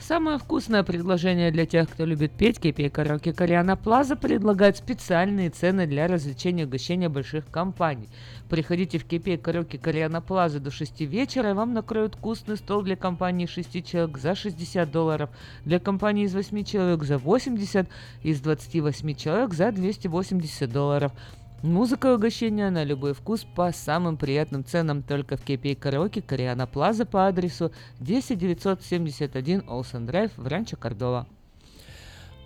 Самое 0.07 0.37
вкусное 0.37 0.83
предложение 0.83 1.51
для 1.51 1.65
тех, 1.65 1.89
кто 1.89 2.05
любит 2.05 2.33
петь, 2.33 2.61
кипи 2.61 2.91
караоке 2.91 3.33
Кориана 3.33 3.75
Плаза 3.75 4.17
предлагает 4.17 4.77
специальные 4.77 5.49
цены 5.49 5.87
для 5.87 6.07
развлечения 6.07 6.65
и 6.65 6.67
угощения 6.67 7.09
больших 7.09 7.47
компаний. 7.47 8.11
Приходите 8.51 8.99
в 8.99 9.07
Кипе 9.07 9.39
караоке 9.39 9.79
Кориана 9.79 10.21
Плаза 10.21 10.61
до 10.61 10.71
6 10.71 11.01
вечера, 11.01 11.53
и 11.53 11.55
вам 11.55 11.73
накроют 11.73 12.17
вкусный 12.17 12.59
стол 12.59 12.83
для 12.83 12.97
компании 12.97 13.47
6 13.47 13.83
человек 13.83 14.19
за 14.19 14.35
60 14.35 14.91
долларов, 14.91 15.31
для 15.65 15.81
компании 15.81 16.27
из 16.27 16.35
8 16.35 16.65
человек 16.65 17.03
за 17.03 17.17
80, 17.17 17.89
из 18.23 18.41
28 18.43 19.15
человек 19.15 19.55
за 19.55 19.73
280 19.73 20.71
долларов. 20.71 21.13
Музыка 21.65 22.09
и 22.09 22.11
угощения 22.11 22.69
на 22.69 22.85
любой 22.85 23.15
вкус 23.15 23.47
по 23.57 23.73
самым 23.73 24.19
приятным 24.19 24.67
ценам 24.67 25.03
только 25.03 25.39
в 25.39 25.41
Кепе 25.41 25.75
Караоке 25.75 26.21
Кориана 26.21 26.67
Плаза 26.67 27.07
по 27.07 27.27
адресу 27.27 27.73
10971 28.01 29.65
Олсен 29.67 30.05
Драйв 30.05 30.31
в 30.37 30.47
Ранчо 30.47 30.77
Кордова. 30.77 31.27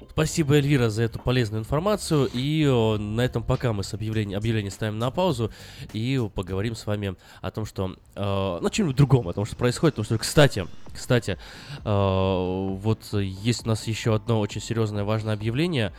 Спасибо, 0.08 0.54
Эльвира, 0.54 0.88
за 0.88 1.02
эту 1.02 1.18
полезную 1.18 1.62
информацию. 1.62 2.30
И 2.32 2.64
о, 2.64 2.96
на 2.96 3.22
этом 3.22 3.42
пока 3.42 3.72
мы 3.72 3.82
с 3.82 3.92
объявлением, 3.92 4.38
объявление 4.38 4.70
ставим 4.70 5.00
на 5.00 5.10
паузу 5.10 5.50
и 5.92 6.24
поговорим 6.32 6.76
с 6.76 6.86
вами 6.86 7.16
о 7.40 7.50
том, 7.50 7.66
что... 7.66 7.96
Э, 8.14 8.58
ну, 8.62 8.70
чем-нибудь 8.70 8.96
другом, 8.96 9.26
о 9.26 9.32
том, 9.32 9.44
что 9.46 9.56
происходит. 9.56 9.96
Потому 9.96 10.04
что, 10.04 10.18
кстати, 10.18 10.64
кстати, 10.92 11.38
э, 11.84 11.84
вот 11.84 13.12
есть 13.12 13.66
у 13.66 13.68
нас 13.68 13.88
еще 13.88 14.14
одно 14.14 14.38
очень 14.38 14.60
серьезное, 14.60 15.02
важное 15.02 15.34
объявление. 15.34 15.92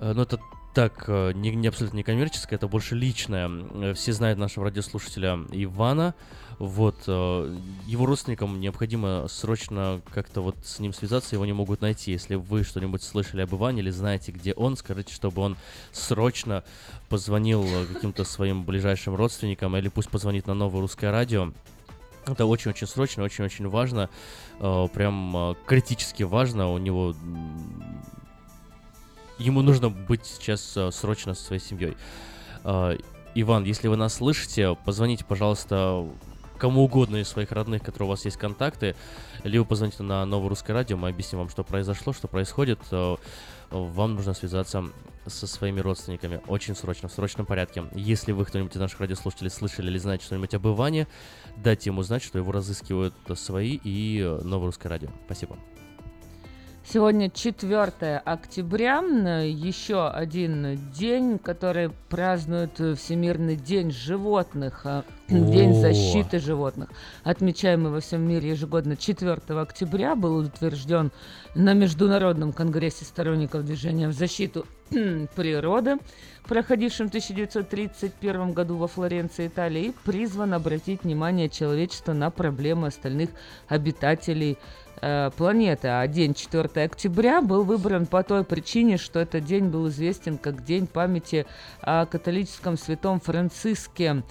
Э, 0.00 0.12
но 0.12 0.24
это 0.24 0.38
так, 0.76 1.04
э, 1.06 1.32
не, 1.32 1.54
не 1.54 1.68
абсолютно 1.68 1.96
не 1.96 2.02
коммерческое, 2.02 2.58
это 2.58 2.68
больше 2.68 2.96
личное. 2.96 3.48
Э, 3.48 3.94
Все 3.94 4.12
знают 4.12 4.38
нашего 4.38 4.66
радиослушателя 4.66 5.38
Ивана. 5.50 6.14
Вот, 6.58 6.96
э, 7.06 7.58
его 7.86 8.04
родственникам 8.04 8.60
необходимо 8.60 9.26
срочно 9.26 10.02
как-то 10.12 10.42
вот 10.42 10.54
с 10.64 10.78
ним 10.78 10.92
связаться, 10.92 11.34
его 11.34 11.46
не 11.46 11.54
могут 11.54 11.80
найти. 11.80 12.12
Если 12.12 12.34
вы 12.34 12.62
что-нибудь 12.62 13.02
слышали 13.02 13.40
об 13.40 13.54
Иване 13.54 13.80
или 13.80 13.88
знаете, 13.88 14.32
где 14.32 14.52
он, 14.52 14.76
скажите, 14.76 15.14
чтобы 15.14 15.40
он 15.40 15.56
срочно 15.92 16.62
позвонил 17.08 17.64
каким-то 17.94 18.24
своим 18.24 18.62
ближайшим 18.64 19.14
родственникам, 19.14 19.78
или 19.78 19.88
пусть 19.88 20.10
позвонит 20.10 20.46
на 20.46 20.52
новое 20.52 20.82
русское 20.82 21.10
радио. 21.10 21.54
Это 22.26 22.44
очень-очень 22.44 22.86
срочно, 22.86 23.22
очень-очень 23.22 23.68
важно, 23.68 24.10
прям 24.58 25.56
критически 25.64 26.24
важно. 26.24 26.70
У 26.70 26.76
него 26.76 27.14
ему 29.38 29.62
нужно 29.62 29.90
быть 29.90 30.24
сейчас 30.24 30.76
э, 30.76 30.90
срочно 30.90 31.34
со 31.34 31.42
своей 31.42 31.62
семьей. 31.62 31.96
Э, 32.64 32.96
Иван, 33.34 33.64
если 33.64 33.88
вы 33.88 33.96
нас 33.96 34.14
слышите, 34.14 34.76
позвоните, 34.84 35.24
пожалуйста, 35.24 36.08
кому 36.58 36.84
угодно 36.84 37.16
из 37.16 37.28
своих 37.28 37.52
родных, 37.52 37.82
которые 37.82 38.06
у 38.06 38.10
вас 38.10 38.24
есть 38.24 38.38
контакты, 38.38 38.96
либо 39.44 39.64
позвоните 39.64 40.02
на 40.02 40.24
Новое 40.24 40.48
Русское 40.48 40.72
Радио, 40.72 40.96
мы 40.96 41.08
объясним 41.10 41.40
вам, 41.40 41.50
что 41.50 41.62
произошло, 41.64 42.12
что 42.12 42.28
происходит. 42.28 42.80
Э, 42.90 43.16
Вам 43.70 44.14
нужно 44.14 44.32
связаться 44.32 44.84
со 45.26 45.46
своими 45.48 45.80
родственниками 45.80 46.40
очень 46.46 46.76
срочно, 46.76 47.08
в 47.08 47.12
срочном 47.12 47.46
порядке. 47.46 47.84
Если 47.94 48.30
вы 48.30 48.44
кто-нибудь 48.44 48.74
из 48.74 48.80
наших 48.80 49.00
радиослушателей 49.00 49.50
слышали 49.50 49.90
или 49.90 49.98
знаете 49.98 50.24
что-нибудь 50.24 50.54
об 50.54 50.68
Иване, 50.68 51.08
дайте 51.56 51.90
ему 51.90 52.02
знать, 52.02 52.22
что 52.22 52.38
его 52.38 52.52
разыскивают 52.52 53.12
свои 53.34 53.78
и 53.82 54.38
Новое 54.44 54.66
Русское 54.66 54.88
Радио. 54.88 55.08
Спасибо. 55.26 55.58
Сегодня 56.88 57.28
4 57.28 58.18
октября, 58.18 59.00
еще 59.00 60.08
один 60.08 60.78
день, 60.92 61.36
который 61.36 61.90
празднует 62.08 62.78
Всемирный 62.96 63.56
день 63.56 63.90
животных, 63.90 64.82
э, 64.84 65.02
День 65.28 65.70
О. 65.70 65.80
защиты 65.80 66.38
животных. 66.38 66.90
Отмечаемый 67.24 67.90
во 67.90 67.98
всем 67.98 68.22
мире 68.22 68.50
ежегодно 68.50 68.96
4 68.96 69.60
октября 69.60 70.14
был 70.14 70.36
утвержден 70.36 71.10
на 71.56 71.72
Международном 71.74 72.52
конгрессе 72.52 73.04
сторонников 73.04 73.64
движения 73.64 74.06
в 74.06 74.12
защиту 74.12 74.64
природы, 74.90 75.96
проходившем 76.44 77.06
в 77.06 77.08
1931 77.08 78.52
году 78.52 78.76
во 78.76 78.86
Флоренции, 78.86 79.48
Италии, 79.48 79.86
и 79.86 79.94
призван 80.04 80.54
обратить 80.54 81.02
внимание 81.02 81.48
человечества 81.48 82.12
на 82.12 82.30
проблемы 82.30 82.86
остальных 82.86 83.30
обитателей 83.66 84.56
э, 85.00 85.30
планеты. 85.36 85.88
А 85.88 86.06
день 86.06 86.34
4 86.34 86.84
октября 86.84 87.42
был 87.42 87.64
выбран 87.64 88.06
по 88.06 88.22
той 88.22 88.44
причине, 88.44 88.96
что 88.96 89.20
этот 89.20 89.44
день 89.44 89.68
был 89.68 89.88
известен 89.88 90.38
как 90.38 90.64
День 90.64 90.86
памяти 90.86 91.46
о 91.80 92.06
католическом 92.06 92.76
святом 92.76 93.20
Франциске 93.20 94.22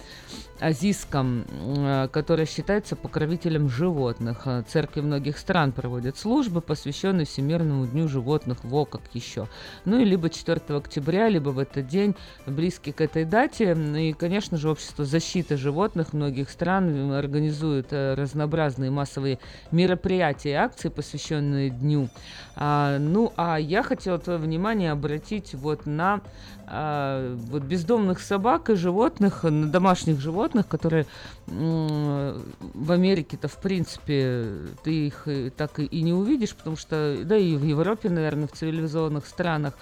Азиском, 0.58 1.44
э, 1.50 2.08
который 2.10 2.46
считается 2.46 2.96
покровителем 2.96 3.68
животных. 3.68 4.42
Э, 4.46 4.62
Церкви 4.66 5.00
многих 5.00 5.38
стран 5.38 5.72
проводят 5.72 6.16
службы, 6.16 6.60
посвященные 6.60 7.26
Всемирному 7.26 7.86
дню 7.86 8.08
животных, 8.08 8.64
во 8.64 8.84
как 8.86 9.02
еще. 9.12 9.48
Ну 9.84 10.00
и 10.00 10.04
либо 10.04 10.30
4 10.30 10.60
октября, 10.76 11.28
либо 11.28 11.50
в 11.50 11.58
этот 11.58 11.86
день, 11.86 12.14
близкий 12.46 12.92
к 12.92 13.00
этой 13.00 13.24
дате. 13.24 13.74
Ну 13.74 13.96
И, 13.96 14.12
конечно 14.12 14.56
же, 14.56 14.70
общество 14.70 15.04
защиты 15.04 15.56
животных 15.56 16.12
многих 16.12 16.50
стран 16.50 17.12
организует 17.12 17.88
э, 17.90 18.14
разнообразные 18.14 18.90
массовые 18.90 19.38
мероприятия 19.70 20.55
акции, 20.56 20.88
посвященные 20.88 21.70
дню. 21.70 22.08
А, 22.54 22.98
ну, 22.98 23.32
а 23.36 23.56
я 23.56 23.82
хотела 23.82 24.18
твое 24.18 24.38
внимание 24.38 24.92
обратить 24.92 25.54
вот 25.54 25.86
на 25.86 26.20
а, 26.66 27.34
вот 27.36 27.62
бездомных 27.62 28.20
собак 28.20 28.70
и 28.70 28.74
животных, 28.74 29.44
на 29.44 29.68
домашних 29.68 30.20
животных, 30.20 30.66
которые 30.66 31.06
в 31.46 32.92
Америке-то, 32.92 33.48
в 33.48 33.56
принципе, 33.58 34.46
ты 34.82 35.06
их 35.06 35.28
так 35.56 35.78
и 35.78 36.02
не 36.02 36.12
увидишь, 36.12 36.54
потому 36.54 36.76
что, 36.76 37.18
да 37.24 37.36
и 37.36 37.54
в 37.56 37.64
Европе, 37.64 38.08
наверное, 38.08 38.48
в 38.48 38.52
цивилизованных 38.52 39.26
странах 39.26 39.74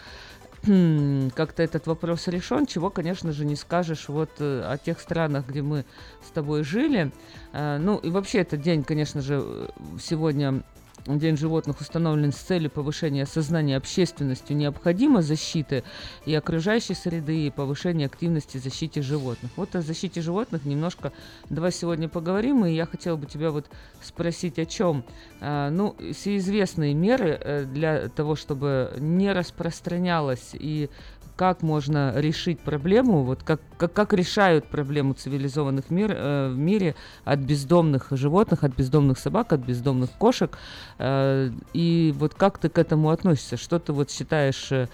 как-то 1.35 1.63
этот 1.63 1.87
вопрос 1.87 2.29
решен, 2.29 2.67
чего, 2.67 2.91
конечно 2.91 3.33
же, 3.33 3.45
не 3.45 3.57
скажешь 3.57 4.09
вот 4.09 4.31
э, 4.39 4.63
о 4.63 4.79
тех 4.79 5.01
странах, 5.01 5.47
где 5.47 5.63
мы 5.63 5.85
с 6.27 6.31
тобой 6.31 6.65
жили. 6.65 7.13
Э, 7.53 7.79
Ну 7.79 7.99
и 7.99 8.11
вообще 8.11 8.39
этот 8.39 8.63
день, 8.63 8.83
конечно 8.83 9.21
же, 9.21 9.43
э, 9.45 9.69
сегодня 10.01 10.63
День 11.07 11.37
животных 11.37 11.83
установлен 11.83 12.33
с 12.33 12.37
целью 12.37 12.71
повышения 12.71 13.27
сознания 13.27 13.77
общественностью 13.77 14.57
необходимой 14.57 15.23
защиты 15.23 15.85
и 16.25 16.35
окружающей 16.35 16.95
среды, 16.95 17.47
и 17.47 17.51
повышения 17.51 18.07
активности 18.07 18.57
защите 18.57 19.03
животных. 19.03 19.51
Вот 19.57 19.77
о 19.77 19.83
защите 19.83 20.23
животных 20.23 20.65
немножко 20.65 21.13
давай 21.51 21.73
сегодня 21.73 22.09
поговорим, 22.09 22.65
и 22.65 22.73
я 22.73 22.87
хотела 22.87 23.17
бы 23.17 23.27
тебя 23.27 23.51
вот 23.51 23.67
спросить 24.03 24.59
о 24.59 24.65
чем. 24.65 25.05
А, 25.43 25.69
ну, 25.69 25.95
все 26.15 26.39
известные 26.39 26.95
меры 26.95 27.39
э, 27.39 27.65
для 27.67 28.09
того, 28.09 28.35
чтобы 28.35 28.95
не 28.99 29.31
распространялось 29.31 30.53
и 30.55 30.89
как 31.37 31.63
можно 31.63 32.13
решить 32.17 32.61
проблему, 32.61 33.25
вот 33.25 33.43
как, 33.43 33.61
как, 33.77 33.93
как 33.93 34.13
решают 34.13 34.67
проблему 34.67 35.15
цивилизованных 35.15 35.91
мир, 35.91 36.13
э, 36.15 36.49
в 36.49 36.59
мире 36.59 36.95
от 37.25 37.41
бездомных 37.41 38.09
животных, 38.11 38.65
от 38.65 38.77
бездомных 38.77 39.19
собак, 39.19 39.53
от 39.53 39.61
бездомных 39.61 40.11
кошек. 40.13 40.57
Э, 40.99 41.51
и 41.73 42.15
вот 42.17 42.35
как 42.35 42.59
ты 42.59 42.69
к 42.69 42.79
этому 42.79 43.11
относишься? 43.11 43.57
Что 43.57 43.79
ты 43.79 43.93
вот 43.93 44.11
считаешь 44.11 44.71
э, 44.71 44.89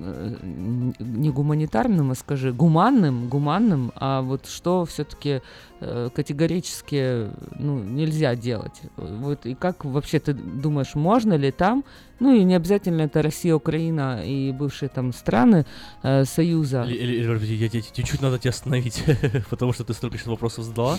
не 0.00 1.30
гуманитарным, 1.30 2.10
а 2.10 2.14
скажи, 2.14 2.52
гуманным, 2.52 3.28
гуманным, 3.28 3.92
а 3.94 4.22
вот 4.22 4.46
что 4.46 4.84
все-таки 4.84 5.42
категорически 5.80 7.28
ну, 7.58 7.78
нельзя 7.78 8.34
делать? 8.36 8.82
Вот 8.96 9.46
и 9.46 9.54
как 9.54 9.84
вообще 9.84 10.18
ты 10.20 10.34
думаешь, 10.34 10.94
можно 10.94 11.34
ли 11.34 11.50
там, 11.50 11.84
ну 12.18 12.34
и 12.34 12.44
не 12.44 12.54
обязательно 12.54 13.02
это 13.02 13.22
Россия, 13.22 13.54
Украина 13.54 14.22
и 14.22 14.52
бывшие 14.52 14.90
там 14.90 15.14
страны 15.14 15.64
э, 16.02 16.26
Союза. 16.26 16.84
Я- 16.86 17.06
я- 17.06 17.70
я- 17.72 17.80
чуть-чуть 17.80 18.20
надо 18.20 18.38
тебя 18.38 18.50
остановить, 18.50 19.02
потому 19.50 19.72
что 19.72 19.84
ты 19.84 19.94
столько 19.94 20.18
сейчас 20.18 20.26
вопросов 20.26 20.66
задала, 20.66 20.98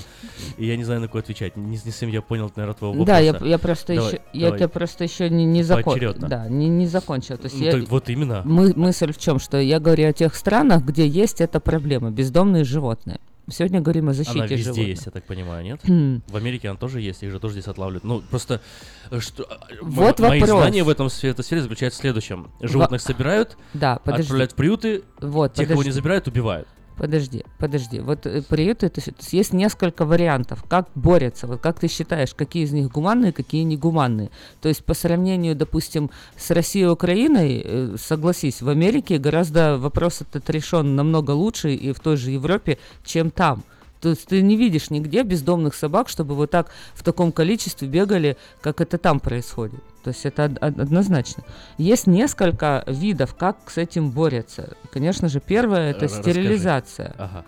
и 0.58 0.66
я 0.66 0.76
не 0.78 0.84
знаю, 0.84 1.02
на 1.02 1.06
какой 1.08 1.22
отвечать. 1.22 1.56
Не, 1.58 1.64
не 1.72 1.78
совсем 1.78 2.10
я 2.10 2.24
понял, 2.24 2.52
наверное, 2.56 2.76
твоего 2.76 2.98
вопроса. 2.98 3.20
Да, 3.20 3.20
я, 3.20 3.38
я 3.52 3.60
просто 3.60 3.94
Давай, 3.94 4.10
еще, 4.14 4.22
я 4.34 4.46
давай. 4.46 4.60
тебя 4.60 4.68
просто 4.70 5.04
еще 5.04 5.30
не, 5.30 5.46
не 5.46 5.62
закончил. 5.62 6.16
Да, 6.16 6.48
не, 6.50 6.68
не 6.70 6.88
закончил. 6.88 7.38
То 7.38 7.46
есть 7.46 7.60
Ну, 7.60 7.66
я- 7.72 7.80
так 7.82 7.90
вот 7.90 8.10
именно. 8.10 8.42
Мы, 8.46 8.74
мысль 8.76 9.12
в 9.12 9.18
чем, 9.18 9.40
что 9.40 9.58
я 9.60 9.80
говорю 9.80 10.08
о 10.10 10.14
тех 10.14 10.36
странах, 10.36 10.84
где 10.84 11.08
есть 11.08 11.42
эта 11.42 11.60
проблема, 11.60 12.12
бездомные 12.12 12.64
животные. 12.64 13.20
Сегодня 13.50 13.82
говорим 13.82 14.08
о 14.08 14.14
защите 14.14 14.38
Она 14.40 14.46
везде 14.48 14.64
животных. 14.66 14.88
есть, 14.88 15.06
я 15.08 15.12
так 15.12 15.24
понимаю, 15.26 15.64
нет? 15.66 15.82
Хм. 15.86 16.22
В 16.28 16.36
Америке 16.38 16.70
она 16.70 16.78
тоже 16.78 17.02
есть, 17.02 17.24
их 17.24 17.32
же 17.32 17.40
тоже 17.40 17.54
здесь 17.56 17.68
отлавливают. 17.68 18.04
Ну, 18.04 18.22
просто, 18.30 18.62
э, 19.10 19.20
что... 19.20 19.44
э, 19.44 19.76
Вот 19.82 20.20
мо- 20.20 20.28
Мои 20.30 20.40
вопрос. 20.40 20.62
знания 20.62 20.84
в 20.84 20.90
этом 20.90 21.10
сфере, 21.10 21.32
этой 21.34 21.44
сфере 21.44 21.62
заключаются 21.62 22.00
в 22.00 22.02
следующем. 22.02 22.50
Животных 22.62 23.02
собирают, 23.02 23.58
Да, 23.74 23.98
подожди. 24.04 24.22
отправляют 24.24 24.52
в 24.54 24.56
приюты, 24.56 25.04
Вот, 25.20 25.54
тех, 25.56 25.68
кого 25.68 25.82
не 25.82 25.86
подожди. 25.86 25.92
забирают, 25.92 26.28
убивают. 26.28 26.68
Подожди, 27.02 27.44
подожди. 27.58 28.00
Вот 28.00 28.28
э, 28.28 28.44
приюты, 28.44 28.88
то 28.88 29.02
есть, 29.02 29.18
то 29.18 29.36
есть 29.36 29.54
несколько 29.54 30.06
вариантов, 30.06 30.64
как 30.70 30.88
борются. 30.94 31.48
Вот 31.48 31.60
как 31.60 31.80
ты 31.80 31.88
считаешь, 31.88 32.36
какие 32.36 32.64
из 32.64 32.74
них 32.74 32.92
гуманные, 32.92 33.32
какие 33.32 33.64
негуманные? 33.64 34.30
То 34.62 34.70
есть 34.70 34.86
по 34.86 34.94
сравнению, 34.94 35.56
допустим, 35.56 36.12
с 36.38 36.52
Россией 36.52 36.86
и 36.86 36.90
Украиной, 36.90 37.64
э, 37.66 37.96
согласись, 37.98 38.62
в 38.62 38.70
Америке 38.70 39.18
гораздо 39.18 39.80
вопрос 39.80 40.22
этот 40.22 40.48
решен 40.52 40.96
намного 40.96 41.32
лучше 41.32 41.74
и 41.74 41.92
в 41.92 42.00
той 42.00 42.18
же 42.18 42.30
Европе, 42.30 42.78
чем 43.04 43.32
там. 43.32 43.64
То 44.02 44.10
есть 44.10 44.26
ты 44.26 44.42
не 44.42 44.56
видишь 44.58 44.90
нигде 44.90 45.24
бездомных 45.24 45.76
собак, 45.76 46.10
чтобы 46.10 46.36
вот 46.36 46.50
так 46.50 46.72
в 46.94 47.04
таком 47.04 47.32
количестве 47.32 47.88
бегали, 47.88 48.36
как 48.62 48.82
это 48.82 48.98
там 48.98 49.20
происходит. 49.20 49.80
То 50.04 50.10
есть 50.10 50.26
это 50.26 50.46
од- 50.46 50.58
од- 50.64 50.80
однозначно. 50.80 51.44
Есть 51.78 52.08
несколько 52.08 52.84
видов, 52.88 53.36
как 53.36 53.58
с 53.70 53.78
этим 53.78 54.10
борются. 54.10 54.76
Конечно 54.92 55.30
же, 55.30 55.40
первое 55.40 55.92
это 55.92 56.06
расскажи. 56.06 56.32
стерилизация. 56.32 57.16
Ага. 57.18 57.46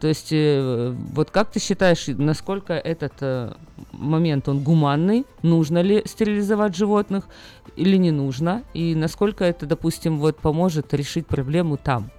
То 0.00 0.08
есть 0.08 0.32
э, 0.32 0.92
вот 1.14 1.30
как 1.30 1.52
ты 1.52 1.60
считаешь, 1.60 2.08
насколько 2.08 2.72
этот 2.72 3.12
э, 3.20 3.52
момент 3.92 4.48
он 4.48 4.64
гуманный, 4.64 5.24
нужно 5.42 5.80
ли 5.82 6.02
стерилизовать 6.04 6.74
животных 6.74 7.28
или 7.76 7.96
не 7.96 8.10
нужно, 8.10 8.64
и 8.74 8.96
насколько 8.96 9.44
это, 9.44 9.66
допустим, 9.66 10.18
вот 10.18 10.38
поможет 10.38 10.92
решить 10.92 11.28
проблему 11.28 11.76
там? 11.76 12.10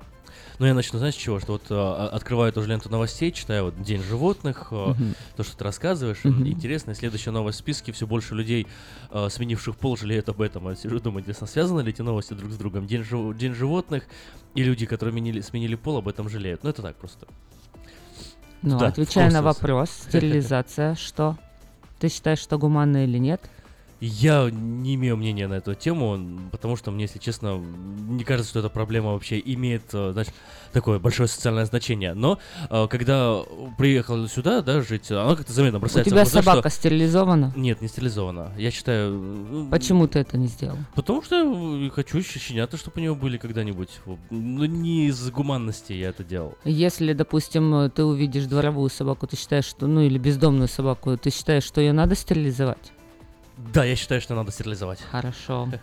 Ну, 0.60 0.66
я 0.68 0.74
начну, 0.74 1.00
знаешь, 1.00 1.16
с 1.16 1.18
чего? 1.18 1.40
Что 1.40 1.54
вот 1.54 1.64
а, 1.70 2.10
открываю 2.10 2.54
тоже 2.54 2.70
ленту 2.70 2.90
новостей, 2.90 3.32
читаю 3.32 3.66
вот 3.66 3.82
День 3.82 4.02
животных, 4.04 4.68
а, 4.72 4.90
Мгм. 4.94 5.16
то, 5.36 5.44
что 5.44 5.58
ты 5.58 5.64
рассказываешь. 5.64 6.24
Мгм. 6.24 6.48
Интересно, 6.48 6.92
и 6.92 6.94
следующая 6.96 7.32
новость 7.32 7.58
в 7.58 7.60
списке, 7.62 7.92
все 7.92 8.06
больше 8.06 8.36
людей, 8.36 8.68
а, 9.10 9.30
сменивших 9.30 9.76
пол, 9.76 9.98
жалеют 9.98 10.30
об 10.30 10.42
этом. 10.42 10.70
Я 10.70 10.76
сижу, 10.76 11.00
думаю, 11.00 11.22
интересно, 11.22 11.48
связаны 11.48 11.82
ли 11.82 11.90
эти 11.90 12.02
новости 12.02 12.34
друг 12.34 12.52
с 12.52 12.58
другом? 12.58 12.86
День, 12.86 13.04
жив- 13.04 13.36
День 13.36 13.54
животных 13.56 14.04
и 14.54 14.64
люди, 14.64 14.86
которые 14.86 15.14
менили- 15.16 15.42
сменили 15.42 15.76
пол, 15.76 15.98
об 15.98 16.08
этом 16.08 16.30
жалеют. 16.30 16.64
Ну, 16.64 16.70
это 16.70 16.82
так 16.82 16.96
просто. 16.98 17.28
Ну, 18.62 18.78
Да, 18.80 18.88
отвечая 18.88 19.32
на 19.32 19.42
вопрос, 19.42 19.90
стерилизация, 20.08 20.96
что? 20.96 21.38
Ты 22.00 22.10
считаешь, 22.10 22.40
что 22.40 22.58
гуманно 22.58 23.04
или 23.06 23.18
нет? 23.18 23.42
Я 24.06 24.50
не 24.52 24.96
имею 24.96 25.16
мнения 25.16 25.48
на 25.48 25.54
эту 25.54 25.76
тему, 25.76 26.20
потому 26.52 26.76
что 26.76 26.92
мне, 26.92 27.04
если 27.04 27.20
честно, 27.20 27.58
не 27.58 28.26
кажется, 28.26 28.50
что 28.50 28.60
эта 28.60 28.68
проблема 28.68 29.14
вообще 29.14 29.42
имеет, 29.46 29.84
э, 29.94 30.12
знаешь, 30.12 30.28
такое 30.74 31.00
большое 31.00 31.30
социальное 31.30 31.64
значение. 31.64 32.14
Но 32.14 32.38
э, 32.70 32.88
когда 32.90 33.40
приехал 33.78 34.28
сюда, 34.28 34.62
да, 34.62 34.82
жить, 34.82 35.10
она 35.10 35.38
как-то 35.38 35.54
заметно 35.54 35.78
У 35.78 35.82
бросается 35.82 36.10
тебя 36.10 36.26
в 36.26 36.30
глаза, 36.30 36.42
собака 36.42 36.70
что- 36.70 36.80
стерилизована? 36.82 37.54
Нет, 37.56 37.82
не 37.82 37.88
стерилизована. 37.88 38.52
Я 38.58 38.72
считаю... 38.72 39.14
ну, 39.14 39.70
Почему 39.70 40.06
ты 40.10 40.20
это 40.20 40.38
не 40.38 40.48
сделал? 40.48 40.76
Потому 40.96 41.22
что 41.24 41.90
хочу 41.96 42.22
щенята, 42.22 42.76
чтобы 42.76 42.98
у 42.98 43.00
нее 43.00 43.16
были 43.16 43.38
когда-нибудь. 43.38 44.02
Ну, 44.32 44.66
не 44.66 45.06
из 45.08 45.32
гуманности 45.32 45.94
я 45.94 46.10
это 46.10 46.26
делал. 46.26 46.58
Если, 46.66 47.14
допустим, 47.14 47.74
э, 47.76 47.90
ты 47.90 48.04
увидишь 48.04 48.48
дворовую 48.48 48.90
собаку, 48.90 49.28
ты 49.28 49.38
считаешь, 49.38 49.64
что, 49.64 49.88
ну, 49.88 50.02
или 50.02 50.18
бездомную 50.18 50.68
собаку, 50.68 51.16
ты 51.16 51.30
считаешь, 51.30 51.64
что 51.64 51.80
ее 51.80 51.94
надо 51.94 52.16
стерилизовать? 52.16 52.92
Да, 53.58 53.84
я 53.86 53.96
считаю, 53.96 54.22
что 54.22 54.36
надо 54.36 54.52
стерилизовать. 54.52 55.00
Хорошо. 55.12 55.70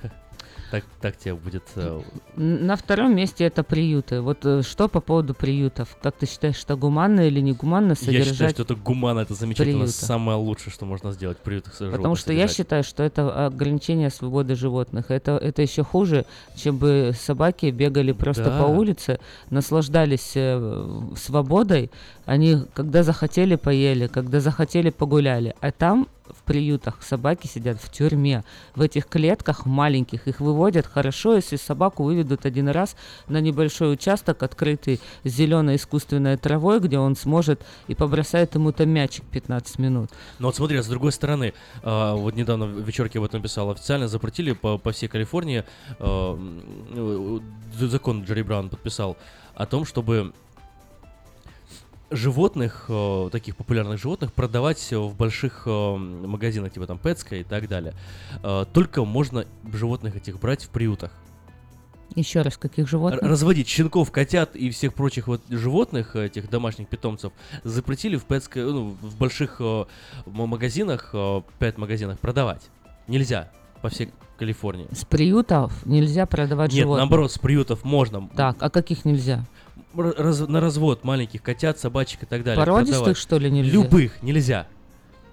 Так, 0.71 0.85
так 1.01 1.17
тебе 1.17 1.35
будет... 1.35 1.65
э, 1.75 2.01
На 2.37 2.77
втором 2.77 3.17
месте 3.17 3.43
это 3.43 3.65
приюты. 3.65 4.21
Вот 4.21 4.47
э, 4.47 4.63
что 4.63 4.87
по 4.87 5.01
поводу 5.01 5.35
приютов? 5.35 5.97
Как 6.01 6.15
ты 6.15 6.27
считаешь, 6.27 6.55
что 6.55 6.77
гуманно 6.77 7.27
или 7.27 7.41
не 7.41 7.55
гуманно 7.55 7.89
Я 7.91 7.95
содержать 7.97 8.33
считаю, 8.35 8.51
что 8.51 8.63
это 8.63 8.75
гуманно, 8.77 9.19
это 9.19 9.35
замечательно, 9.35 9.79
приюта? 9.81 9.93
самое 9.93 10.39
лучшее, 10.39 10.73
что 10.73 10.87
можно 10.87 11.11
сделать 11.11 11.39
в 11.39 11.41
приютах 11.41 11.77
Потому 11.77 12.15
что 12.15 12.33
я 12.33 12.43
содержать. 12.47 12.57
считаю, 12.57 12.85
что 12.85 13.03
это 13.03 13.47
ограничение 13.47 14.11
свободы 14.11 14.55
животных. 14.55 15.11
Это, 15.11 15.39
это 15.39 15.61
еще 15.61 15.83
хуже, 15.83 16.25
чем 16.55 16.79
бы 16.79 17.17
собаки 17.19 17.67
бегали 17.73 18.13
просто 18.13 18.45
Да. 18.45 18.63
по 18.63 18.67
улице, 18.69 19.19
наслаждались 19.51 20.35
э, 20.37 21.11
свободой. 21.17 21.91
Они 22.31 22.59
когда 22.75 23.03
захотели 23.03 23.57
поели, 23.57 24.07
когда 24.07 24.39
захотели 24.39 24.91
погуляли. 24.91 25.57
А 25.61 25.73
там 25.73 26.07
в 26.29 26.45
приютах 26.45 27.03
собаки 27.03 27.49
сидят 27.49 27.81
в 27.83 27.91
тюрьме, 27.91 28.45
в 28.77 28.83
этих 28.83 29.09
клетках 29.09 29.67
маленьких. 29.67 30.29
Их 30.29 30.39
выводят 30.39 30.87
хорошо, 30.87 31.35
если 31.35 31.57
собаку 31.57 32.05
выведут 32.05 32.47
один 32.47 32.69
раз 32.69 32.95
на 33.27 33.41
небольшой 33.41 33.93
участок, 33.93 34.45
открытый 34.45 35.01
зеленой 35.25 35.75
искусственной 35.75 36.37
травой, 36.37 36.79
где 36.79 37.01
он 37.01 37.17
сможет 37.17 37.63
и 37.89 37.97
побросает 37.97 38.55
ему 38.55 38.71
там 38.71 38.91
мячик 38.91 39.25
15 39.25 39.81
минут. 39.81 40.11
Но 40.39 40.47
вот 40.47 40.55
смотри, 40.55 40.79
а 40.79 40.85
с 40.85 40.87
другой 40.87 41.11
стороны, 41.11 41.53
а, 41.83 42.15
вот 42.15 42.37
недавно 42.37 42.67
в 42.67 42.79
вечерке 42.87 43.19
об 43.19 43.25
этом 43.25 43.43
писал, 43.43 43.73
официально 43.73 44.07
запретили 44.07 44.53
по, 44.53 44.79
по 44.79 44.93
всей 44.93 45.09
Калифорнии, 45.09 45.65
а, 45.99 46.39
э, 46.95 47.41
закон 47.89 48.23
Джерри 48.23 48.45
Браун 48.45 48.69
подписал 48.69 49.17
о 49.57 49.67
том, 49.67 49.85
чтобы 49.85 50.33
животных, 52.11 52.87
э, 52.89 53.29
таких 53.33 53.57
популярных 53.57 53.99
животных, 54.01 54.33
продавать 54.33 54.93
э, 54.93 54.97
в 54.99 55.15
больших 55.15 55.63
э, 55.67 55.97
магазинах, 55.97 56.73
типа 56.73 56.87
там 56.87 56.99
Петска 56.99 57.37
и 57.37 57.45
так 57.45 57.69
далее. 57.69 57.95
Э, 58.43 58.65
Только 58.73 59.05
можно 59.05 59.45
животных 59.73 60.17
этих 60.17 60.39
брать 60.41 60.65
в 60.65 60.69
приютах. 60.71 61.13
Еще 62.17 62.43
раз, 62.43 62.57
каких 62.57 62.89
животных? 62.89 63.23
Разводить 63.23 63.69
щенков, 63.69 64.11
котят 64.11 64.57
и 64.57 64.71
всех 64.71 64.95
прочих 64.95 65.29
вот 65.29 65.43
животных, 65.49 66.17
этих 66.17 66.51
домашних 66.51 66.89
питомцев, 66.89 67.33
запретили 67.63 68.17
в, 68.17 68.27
пэтско- 68.27 68.69
ну, 68.69 68.97
в 69.01 69.17
больших 69.17 69.57
э, 69.61 69.85
магазинах, 70.27 71.11
э, 71.13 71.43
пять 71.61 71.79
магазинах 71.79 72.19
продавать. 72.19 72.63
Нельзя 73.07 73.51
по 73.81 73.89
всей 73.89 74.11
Калифорнии. 74.39 74.89
С 74.93 75.05
приютов 75.05 75.87
нельзя 75.87 76.27
продавать 76.27 76.73
Нет, 76.73 76.83
животных. 76.83 77.03
наоборот, 77.03 77.31
с 77.31 77.39
приютов 77.39 77.85
можно. 77.85 78.29
Так, 78.35 78.57
а 78.61 78.71
каких 78.71 79.05
нельзя? 79.05 79.45
Раз- 79.95 80.47
на 80.47 80.61
развод 80.61 81.05
маленьких 81.05 81.43
котят, 81.43 81.79
собачек 81.79 82.23
и 82.23 82.27
так 82.27 82.45
далее. 82.45 82.65
Породистых, 82.65 82.97
продавать. 82.99 83.17
что 83.17 83.39
ли, 83.39 83.51
нельзя? 83.51 83.73
Любых 83.73 84.23
нельзя. 84.23 84.67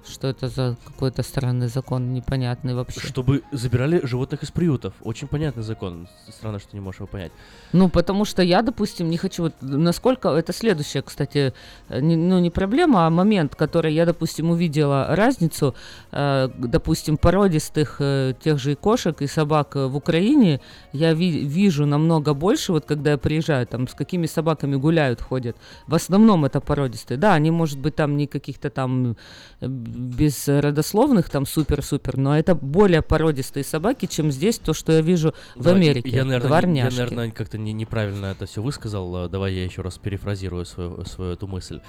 Что 0.09 0.27
это 0.27 0.47
за 0.47 0.75
какой-то 0.85 1.21
странный 1.23 1.67
закон, 1.67 2.13
непонятный 2.13 2.73
вообще? 2.73 2.99
Чтобы 3.01 3.41
забирали 3.51 4.05
животных 4.05 4.43
из 4.43 4.51
приютов. 4.51 4.93
Очень 5.01 5.27
понятный 5.27 5.63
закон. 5.63 6.07
Странно, 6.29 6.59
что 6.59 6.75
не 6.75 6.79
можешь 6.81 6.99
его 6.99 7.07
понять. 7.07 7.31
Ну, 7.73 7.89
потому 7.89 8.25
что 8.25 8.41
я, 8.41 8.61
допустим, 8.61 9.09
не 9.09 9.17
хочу... 9.17 9.43
Вот 9.43 9.53
насколько... 9.61 10.29
Это 10.29 10.53
следующая, 10.53 11.01
кстати, 11.01 11.53
э, 11.89 11.99
не- 12.01 12.15
ну, 12.15 12.39
не 12.39 12.49
проблема, 12.49 13.05
а 13.05 13.09
момент, 13.09 13.55
который 13.55 13.93
я, 13.93 14.05
допустим, 14.05 14.49
увидела 14.51 15.07
разницу, 15.15 15.75
э, 16.11 16.49
допустим, 16.57 17.17
породистых 17.17 17.97
э, 17.99 18.33
тех 18.43 18.59
же 18.59 18.71
и 18.71 18.75
кошек, 18.75 19.21
и 19.21 19.27
собак 19.27 19.75
э, 19.75 19.87
в 19.87 19.95
Украине, 19.95 20.59
я 20.93 21.13
ви- 21.13 21.45
вижу 21.45 21.85
намного 21.85 22.33
больше, 22.33 22.71
вот 22.71 22.85
когда 22.85 23.11
я 23.11 23.17
приезжаю, 23.17 23.67
там, 23.67 23.87
с 23.87 23.93
какими 23.93 24.25
собаками 24.27 24.75
гуляют, 24.77 25.21
ходят. 25.21 25.57
В 25.87 25.95
основном 25.95 26.45
это 26.45 26.61
породистые. 26.61 27.17
Да, 27.17 27.33
они, 27.33 27.51
может 27.51 27.79
быть, 27.79 27.95
там 27.95 28.15
не 28.17 28.27
каких-то 28.27 28.69
там 28.69 29.15
э, 29.61 29.67
без 29.97 30.47
родословных, 30.47 31.29
там, 31.29 31.45
супер-супер, 31.45 32.17
но 32.17 32.37
это 32.37 32.53
более 32.55 33.01
породистые 33.01 33.63
собаки, 33.63 34.05
чем 34.05 34.31
здесь, 34.31 34.59
то, 34.59 34.73
что 34.73 34.91
я 34.93 35.01
вижу 35.01 35.33
в 35.55 35.63
Давай, 35.63 35.81
Америке. 35.81 36.09
Я, 36.09 36.23
наверное, 36.23 36.47
Дворняжки. 36.47 36.95
я, 36.95 37.01
наверное, 37.05 37.31
как-то 37.31 37.57
не- 37.57 37.73
неправильно 37.73 38.27
это 38.27 38.45
все 38.45 38.61
высказал. 38.61 39.25
Э, 39.25 39.29
Давай 39.29 39.53
я 39.53 39.63
еще 39.63 39.81
раз 39.81 39.97
перефразирую 39.97 40.65
свою, 40.65 41.03
свою 41.05 41.31
эту 41.33 41.47
мысль. 41.47 41.81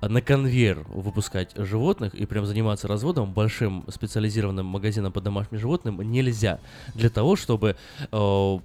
На 0.00 0.22
конвейер 0.22 0.86
выпускать 0.88 1.50
животных 1.56 2.14
и 2.14 2.24
прям 2.24 2.46
заниматься 2.46 2.86
разводом 2.86 3.32
большим 3.32 3.84
специализированным 3.88 4.64
магазином 4.64 5.12
по 5.12 5.20
домашним 5.20 5.58
животным 5.58 6.00
нельзя. 6.00 6.60
Для 6.94 7.10
того, 7.10 7.34
чтобы 7.34 7.76
э, 8.10 8.58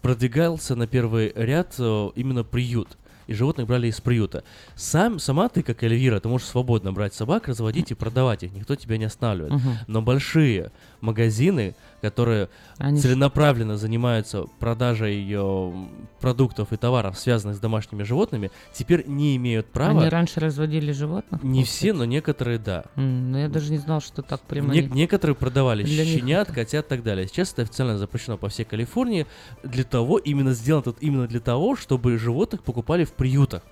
продвигался 0.00 0.74
на 0.74 0.86
первый 0.86 1.32
ряд 1.34 1.74
э, 1.78 2.08
именно 2.14 2.44
приют. 2.44 2.96
И 3.28 3.34
животных 3.34 3.66
брали 3.66 3.88
из 3.88 4.00
приюта. 4.00 4.42
Сам, 4.74 5.18
сама 5.18 5.48
ты, 5.50 5.62
как 5.62 5.82
Эльвира, 5.82 6.18
ты 6.18 6.28
можешь 6.28 6.48
свободно 6.48 6.92
брать 6.92 7.12
собак, 7.14 7.46
разводить 7.46 7.90
и 7.90 7.94
продавать 7.94 8.42
их. 8.42 8.52
Никто 8.52 8.74
тебя 8.74 8.96
не 8.96 9.04
останавливает. 9.04 9.52
Мгм. 9.52 9.74
Но 9.86 10.02
большие 10.02 10.72
магазины, 11.02 11.74
которые 12.00 12.48
Они 12.78 12.98
целенаправленно 13.00 13.76
занимаются 13.76 14.44
продажей 14.58 15.26
э, 15.30 15.72
продуктов 16.20 16.72
и 16.72 16.76
товаров, 16.76 17.18
связанных 17.18 17.56
с 17.56 17.60
домашними 17.60 18.02
животными, 18.02 18.50
теперь 18.72 19.04
не 19.06 19.36
имеют 19.36 19.66
права. 19.66 20.00
Они 20.00 20.08
раньше 20.08 20.40
разводили 20.40 20.92
животных? 20.92 21.42
Не 21.42 21.64
все, 21.64 21.92
но 21.92 22.04
некоторые 22.04 22.58
да. 22.58 22.84
М, 22.96 23.32
ну, 23.32 23.38
я 23.38 23.48
даже 23.48 23.70
не 23.70 23.78
знал, 23.78 24.00
что 24.00 24.22
так 24.22 24.40
прямо... 24.40 24.72
Не- 24.72 24.82
некоторые 24.82 25.36
продавали 25.36 25.82
Для 25.82 26.04
них 26.04 26.20
щенят, 26.20 26.50
котят 26.50 26.86
и 26.86 26.88
так 26.88 27.02
далее. 27.02 27.28
Сейчас 27.28 27.52
это 27.52 27.62
официально 27.62 27.98
запрещено 27.98 28.38
по 28.38 28.48
всей 28.48 28.64
Калифорнии. 28.64 29.26
Для 29.62 29.84
того, 29.84 30.18
именно 30.18 30.52
сделано 30.54 30.82
тут 30.84 30.96
именно 31.00 31.26
для 31.26 31.40
того, 31.40 31.76
чтобы 31.76 32.16
животных 32.18 32.62
покупали 32.62 33.04
в 33.04 33.12
приютах. 33.18 33.62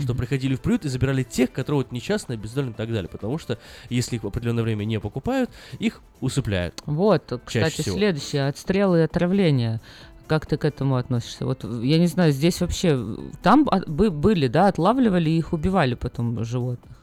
Что 0.00 0.16
приходили 0.16 0.56
в 0.56 0.60
приют 0.60 0.84
и 0.84 0.88
забирали 0.88 1.22
тех, 1.22 1.52
которые 1.52 1.82
вот 1.82 1.92
несчастные, 1.92 2.36
бездольные 2.36 2.72
и 2.72 2.76
так 2.76 2.92
далее. 2.92 3.08
Потому 3.08 3.38
что 3.38 3.56
если 3.88 4.16
их 4.16 4.24
в 4.24 4.26
определенное 4.26 4.64
время 4.64 4.84
не 4.84 4.98
покупают, 4.98 5.48
их 5.78 6.02
усыпляют. 6.20 6.82
Вот, 6.86 7.40
кстати, 7.44 7.82
всего. 7.82 7.96
следующее. 7.96 8.48
Отстрелы 8.48 8.98
и 8.98 9.02
отравления. 9.02 9.80
Как 10.26 10.44
ты 10.44 10.56
к 10.56 10.64
этому 10.64 10.96
относишься? 10.96 11.46
Вот 11.46 11.62
я 11.62 12.00
не 12.00 12.08
знаю, 12.08 12.32
здесь 12.32 12.60
вообще... 12.60 13.00
Там 13.44 13.64
были, 13.86 14.48
да, 14.48 14.66
отлавливали 14.66 15.30
и 15.30 15.38
их 15.38 15.52
убивали 15.52 15.94
потом 15.94 16.44
животных. 16.44 16.96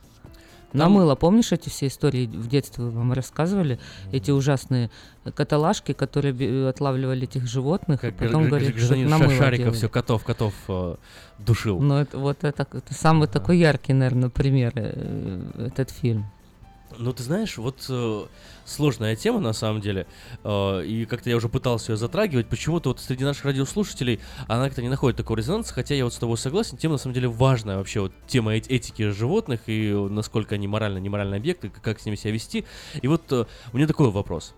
На 0.73 0.89
мыло, 0.89 1.15
помнишь 1.15 1.51
эти 1.51 1.69
все 1.69 1.87
истории 1.87 2.25
в 2.25 2.47
детстве 2.47 2.83
вам 2.85 3.13
рассказывали? 3.13 3.79
Эти 4.11 4.31
ужасные 4.31 4.89
каталажки, 5.35 5.93
которые 5.93 6.33
би- 6.33 6.65
отлавливали 6.65 7.23
этих 7.23 7.47
животных, 7.47 8.01
Как 8.01 8.13
и 8.21 8.25
потом 8.25 8.47
говорили, 8.47 8.77
что 8.77 8.95
на 8.95 9.17
мыло 9.17 9.31
Шариков 9.31 9.75
все 9.75 9.87
котов, 9.89 10.23
котов 10.23 10.53
э, 10.67 10.95
душил. 11.39 11.79
Ну, 11.79 11.95
это, 11.97 12.17
вот 12.17 12.43
это, 12.43 12.67
это 12.71 12.93
самый 12.93 13.27
такой 13.27 13.57
яркий, 13.57 13.93
наверное, 13.93 14.29
пример, 14.29 14.73
э, 14.75 15.67
этот 15.67 15.91
фильм. 15.91 16.25
Ну, 16.97 17.13
ты 17.13 17.23
знаешь, 17.23 17.57
вот 17.57 17.85
э, 17.89 18.25
сложная 18.65 19.15
тема 19.15 19.39
на 19.39 19.53
самом 19.53 19.81
деле, 19.81 20.07
э, 20.43 20.85
и 20.85 21.05
как-то 21.05 21.29
я 21.29 21.35
уже 21.35 21.49
пытался 21.49 21.91
ее 21.93 21.97
затрагивать, 21.97 22.47
почему-то 22.47 22.89
вот 22.89 22.99
среди 22.99 23.23
наших 23.23 23.45
радиослушателей 23.45 24.19
она 24.47 24.65
как-то 24.65 24.81
не 24.81 24.89
находит 24.89 25.17
такого 25.17 25.37
резонанса, 25.37 25.73
хотя 25.73 25.95
я 25.95 26.03
вот 26.03 26.13
с 26.13 26.17
тобой 26.17 26.37
согласен, 26.37 26.77
тема 26.77 26.93
на 26.93 26.97
самом 26.97 27.13
деле 27.13 27.27
важная 27.27 27.77
вообще, 27.77 28.01
вот 28.01 28.11
тема 28.27 28.53
эти- 28.55 28.69
этики 28.69 29.09
животных 29.11 29.61
и 29.67 29.91
насколько 29.91 30.55
они 30.55 30.67
морально 30.67 30.97
неморальные 30.99 31.39
объекты, 31.39 31.69
как 31.69 31.99
с 31.99 32.05
ними 32.05 32.15
себя 32.15 32.31
вести. 32.31 32.65
И 33.01 33.07
вот 33.07 33.31
э, 33.31 33.45
у 33.71 33.77
меня 33.77 33.87
такой 33.87 34.09
вопрос. 34.11 34.53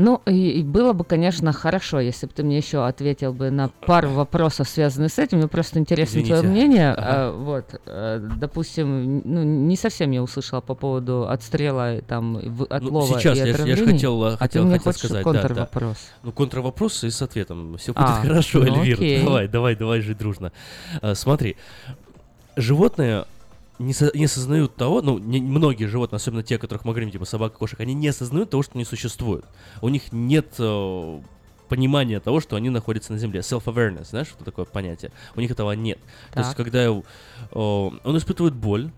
Ну, 0.00 0.22
и, 0.26 0.60
и 0.60 0.62
было 0.62 0.94
бы, 0.94 1.04
конечно, 1.04 1.52
хорошо, 1.52 2.00
если 2.00 2.26
бы 2.26 2.32
ты 2.32 2.42
мне 2.42 2.56
еще 2.56 2.86
ответил 2.86 3.34
бы 3.34 3.50
на 3.50 3.68
пару 3.68 4.08
вопросов, 4.08 4.68
связанных 4.68 5.12
с 5.12 5.18
этим. 5.18 5.38
Мне 5.38 5.48
просто 5.48 5.78
интересно 5.78 6.22
твое 6.22 6.40
Извините. 6.40 6.48
мнение. 6.48 6.90
Ага. 6.92 7.06
А, 7.06 7.32
вот, 7.32 7.80
э, 7.84 8.28
допустим, 8.36 9.20
ну, 9.24 9.42
не 9.42 9.76
совсем 9.76 10.10
я 10.10 10.22
услышала 10.22 10.62
по 10.62 10.74
поводу 10.74 11.28
отстрела, 11.28 11.96
и 11.96 12.00
там, 12.00 12.38
в- 12.42 12.64
отлова 12.64 13.06
ну, 13.06 13.18
сейчас 13.18 13.36
и 13.36 13.40
я, 13.40 13.46
я 13.46 13.76
же 13.76 13.84
хотел, 13.86 14.24
э, 14.24 14.28
а 14.28 14.32
ты 14.32 14.38
хотел, 14.38 14.64
мне 14.64 14.78
хотел 14.78 14.92
сказать, 14.94 15.24
да, 15.24 15.32
да. 15.32 15.40
контрвопрос. 15.40 15.96
Ну, 16.22 16.32
контрвопрос 16.32 17.04
и 17.04 17.10
с 17.10 17.20
ответом. 17.20 17.76
Все 17.76 17.92
будет 17.92 18.04
А, 18.08 18.22
хорошо, 18.22 18.60
ну 18.60 18.66
Эльвир. 18.80 18.96
окей. 18.96 19.22
Давай, 19.22 19.48
давай, 19.48 19.76
давай 19.76 20.00
жить 20.00 20.16
дружно. 20.18 20.52
А, 21.02 21.14
смотри, 21.14 21.56
животные 22.56 23.26
не, 23.80 23.92
со- 23.92 24.16
не 24.16 24.24
осознают 24.26 24.76
того, 24.76 25.02
ну, 25.02 25.18
не- 25.18 25.40
многие 25.40 25.86
животные, 25.86 26.16
особенно 26.16 26.42
те, 26.42 26.56
о 26.56 26.58
которых 26.58 26.84
мы 26.84 26.92
говорим, 26.92 27.10
типа 27.10 27.24
собак, 27.24 27.54
кошек, 27.54 27.80
они 27.80 27.94
не 27.94 28.08
осознают 28.08 28.50
того, 28.50 28.62
что 28.62 28.72
они 28.74 28.84
существуют. 28.84 29.44
У 29.82 29.88
них 29.88 30.12
нет 30.12 30.54
э, 30.58 31.20
понимания 31.68 32.20
того, 32.20 32.40
что 32.40 32.56
они 32.56 32.68
находятся 32.70 33.12
на 33.12 33.18
Земле. 33.18 33.40
Self-awareness, 33.40 34.10
знаешь, 34.10 34.28
что 34.28 34.44
такое 34.44 34.64
понятие? 34.64 35.10
У 35.36 35.40
них 35.40 35.50
этого 35.50 35.72
нет. 35.72 35.98
То 36.32 36.40
есть, 36.40 36.50
Так. 36.50 36.56
когда 36.56 36.84
э, 36.84 37.00
он 37.52 38.16
испытывает 38.18 38.54
боль, 38.54 38.90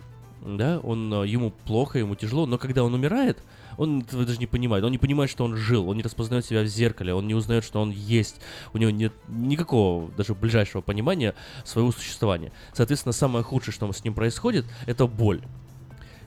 да, 0.45 0.81
он, 0.81 1.13
э, 1.15 1.27
ему 1.29 1.51
плохо, 1.51 1.99
ему 1.99 2.15
тяжело, 2.15 2.47
но 2.47 2.59
когда 2.59 2.83
он 2.85 2.95
умирает, 2.95 3.39
он 3.79 4.01
этого 4.01 4.25
даже 4.25 4.39
не 4.39 4.47
понимает. 4.47 4.85
Он 4.85 4.91
не 4.91 4.99
понимает, 4.99 5.31
что 5.31 5.45
он 5.45 5.57
жил, 5.57 5.89
он 5.89 5.97
не 5.97 6.03
распознает 6.03 6.45
себя 6.45 6.63
в 6.63 6.67
зеркале, 6.67 7.15
он 7.15 7.27
не 7.27 7.35
узнает, 7.35 7.65
что 7.65 7.81
он 7.81 7.91
есть. 7.91 8.41
У 8.73 8.79
него 8.79 8.91
нет 8.91 9.13
никакого 9.29 10.11
даже 10.13 10.35
ближайшего 10.35 10.81
понимания 10.83 11.35
своего 11.65 11.93
существования. 11.93 12.53
Соответственно, 12.73 13.13
самое 13.13 13.45
худшее, 13.45 13.75
что 13.75 13.91
с 13.93 14.05
ним 14.05 14.15
происходит, 14.15 14.65
это 14.87 15.07
боль. 15.07 15.43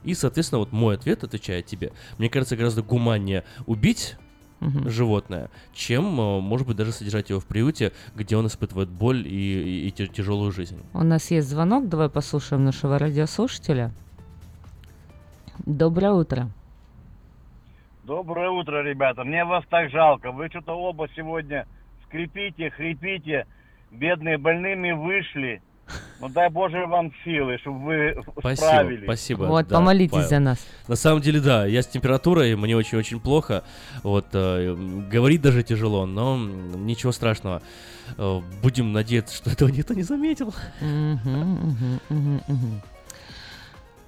И, 0.03 0.13
соответственно, 0.13 0.59
вот 0.59 0.71
мой 0.71 0.95
ответ, 0.95 1.23
отвечая 1.23 1.61
тебе, 1.63 1.91
мне 2.17 2.29
кажется, 2.29 2.55
гораздо 2.55 2.83
гуманнее 2.83 3.43
убить 3.65 4.15
Мгм. 4.61 4.89
животное, 4.89 5.49
чем, 5.73 6.05
э, 6.19 6.39
может 6.39 6.65
быть, 6.65 6.77
даже 6.77 6.91
содержать 6.93 7.29
его 7.29 7.39
в 7.39 7.45
приюте, 7.45 7.91
где 8.15 8.37
он 8.37 8.47
испытывает 8.47 8.87
боль 8.89 9.27
и, 9.27 9.31
и- 9.31 9.87
и 9.87 9.91
тя- 9.91 10.07
тяжелую 10.07 10.51
жизнь. 10.51 10.79
У 10.93 11.03
нас 11.03 11.29
есть 11.31 11.49
звонок, 11.49 11.89
давай 11.89 12.07
послушаем 12.09 12.63
нашего 12.63 12.97
радиослушателя. 12.97 13.91
Доброе 15.65 16.11
утро. 16.13 16.49
Доброе 18.05 18.51
утро, 18.51 18.83
ребята. 18.83 19.23
Мне 19.23 19.43
вас 19.45 19.63
так 19.67 19.89
жалко. 19.89 20.31
Вы 20.31 20.47
что-то 20.49 20.73
оба 20.73 21.07
сегодня 21.15 21.65
скрипите, 22.05 22.69
хрипите. 22.69 23.47
Бедные 23.89 24.37
больными 24.37 24.91
вышли. 24.91 25.59
Ну 26.19 26.29
дай 26.29 26.49
Боже 26.49 26.85
вам 26.85 27.11
силы, 27.23 27.57
чтобы 27.59 27.79
вы 27.79 28.23
Спасибо, 28.39 28.67
справились. 28.67 29.03
спасибо. 29.03 29.43
Вот, 29.45 29.67
да, 29.67 29.75
помолитесь 29.77 30.11
Павел. 30.11 30.27
за 30.27 30.39
нас. 30.39 30.67
На 30.87 30.95
самом 30.95 31.21
деле, 31.21 31.39
да, 31.39 31.65
я 31.65 31.81
с 31.81 31.87
температурой, 31.87 32.55
мне 32.55 32.75
очень-очень 32.75 33.19
плохо. 33.19 33.63
Вот, 34.03 34.27
э, 34.33 34.75
говорить 35.09 35.41
даже 35.41 35.63
тяжело, 35.63 36.05
но 36.05 36.37
ничего 36.37 37.11
страшного. 37.11 37.63
Э, 38.17 38.39
будем 38.61 38.93
надеяться, 38.93 39.35
что 39.35 39.49
этого 39.49 39.69
никто 39.69 39.95
не 39.95 40.03
заметил. 40.03 40.53
Мгм, 40.79 41.99
мгм, 42.09 42.41
мгм. 42.47 42.81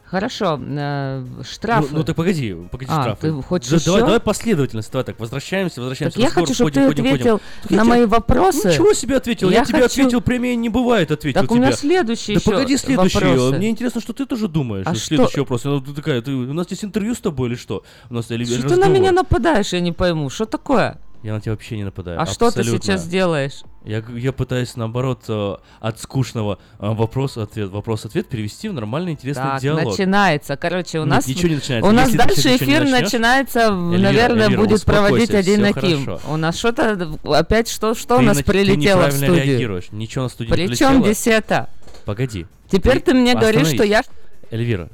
Хорошо, 0.09 0.57
э, 0.65 1.25
штрафы. 1.43 1.89
Ну, 1.91 1.97
ну, 1.97 2.03
так 2.05 2.15
погоди, 2.15 2.55
погоди, 2.71 2.89
А, 2.89 3.01
штрафы. 3.01 3.27
ты 3.27 3.41
хочешь 3.43 3.69
Да, 3.69 3.77
давай, 3.85 3.99
еще? 3.99 4.05
давай 4.05 4.19
последовательность, 4.21 4.89
давай 4.89 5.03
так, 5.03 5.19
возвращаемся, 5.19 5.81
возвращаемся. 5.81 6.15
Так 6.17 6.23
я 6.23 6.29
хочу, 6.29 6.53
чтобы 6.53 6.71
ты 6.71 6.79
ответил 6.79 7.41
Так 7.63 7.71
на 7.71 7.83
мои 7.83 8.05
вопросы. 8.05 8.69
Ну, 8.69 8.73
чего 8.73 8.93
себе 8.93 9.17
ответил? 9.17 9.49
Я, 9.49 9.59
Я 9.59 9.65
тебе 9.65 9.81
хочу- 9.81 10.01
ответил, 10.03 10.21
премия 10.21 10.55
не 10.55 10.69
бывает, 10.69 11.11
ответил 11.11 11.41
Так 11.41 11.51
у 11.51 11.55
меня 11.55 11.67
тебе. 11.67 11.77
следующий 11.77 12.35
Да 12.35 12.39
еще 12.39 12.51
погоди, 12.51 12.77
следующий. 12.77 13.19
вопросы. 13.19 13.57
Мне 13.57 13.69
интересно, 13.69 13.99
что 13.99 14.13
ты 14.13 14.25
тоже 14.25 14.47
думаешь. 14.47 14.85
А 14.87 14.95
Следующий 14.95 15.31
что? 15.33 15.41
вопрос. 15.41 15.63
Ну, 15.65 15.81
ты 15.81 15.91
такая, 15.93 16.21
ты- 16.21 16.31
у 16.31 16.53
нас 16.53 16.67
здесь 16.67 16.85
интервью 16.85 17.13
с 17.13 17.19
тобой 17.19 17.49
или 17.49 17.55
что? 17.55 17.83
У 18.09 18.13
нас 18.13 18.31
или- 18.31 18.45
Что 18.45 18.55
ты 18.55 18.63
разговор. 18.63 18.85
на 18.87 18.89
меня 18.93 19.11
нападаешь, 19.11 19.73
я 19.73 19.81
не 19.81 19.91
пойму. 19.91 20.29
Что 20.29 20.45
такое? 20.45 21.01
Я 21.27 21.33
на 21.33 21.41
тебя 21.41 21.51
вообще 21.51 21.75
не 21.75 21.83
нападаю. 21.83 22.21
А 22.21 22.25
что 22.25 22.49
ты 22.51 22.61
абсолютно. 22.61 22.81
сейчас 22.85 23.05
делаешь? 23.05 23.63
Я, 23.83 24.01
я 24.15 24.31
пытаюсь, 24.31 24.77
наоборот, 24.77 25.25
э, 25.27 25.55
от 25.81 25.99
скучного 25.99 26.57
э, 26.79 26.87
вопрос-ответ, 26.89 27.69
вопрос-ответ 27.69 28.29
перевести 28.29 28.69
в 28.69 28.73
нормальный, 28.73 29.11
интересный 29.11 29.43
Так, 29.43 29.61
диалог. 29.61 29.83
начинается. 29.97 30.55
Короче, 30.55 30.99
у 30.99 31.01
Нет, 31.01 31.09
нас 31.09 31.27
ничего 31.27 31.49
не 31.49 31.55
начинается. 31.55 31.89
У 31.89 31.91
нас 31.91 32.05
Если 32.05 32.17
ты 32.17 32.27
дальше 32.29 32.49
не 32.49 32.55
эфир 32.55 32.83
начнешь- 32.85 33.01
начинается, 33.01 33.59
Эльвира, 33.59 33.97
наверное, 33.99 34.45
Эльвира, 34.45 34.61
будет 34.61 34.85
проводить 34.85 35.31
один 35.31 35.65
Аким. 35.65 36.17
У 36.29 36.37
нас 36.37 36.57
что-то 36.57 37.17
опять 37.25 37.67
что 37.67 37.93
что 37.93 38.15
у 38.15 38.19
Ты 38.19 38.23
нас 38.23 38.37
на- 38.37 38.43
ты 38.43 38.49
прилетело 38.49 39.07
в 39.07 39.11
студию? 39.11 39.35
реагируешь. 39.43 39.91
Ничего 39.91 40.23
на 40.23 40.29
студию 40.29 40.55
не 40.55 40.67
Причем 40.67 40.87
прилетело. 41.01 41.13
здесь 41.13 41.27
это? 41.27 41.69
Погоди. 42.05 42.45
Теперь 42.71 43.01
ты 43.01 43.13
мне 43.13 43.35
говоришь, 43.35 43.67
что 43.67 43.83
я- 43.83 44.03
Эльвира, 44.49 44.87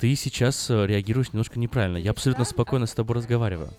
ты 0.00 0.16
сейчас 0.16 0.68
э, 0.68 0.84
реагируешь 0.86 1.32
немножко 1.32 1.60
неправильно. 1.60 1.96
Я 1.96 2.10
абсолютно 2.10 2.44
спокойно 2.44 2.86
с 2.86 2.92
тобой 2.92 3.14
разговариваю. 3.18 3.70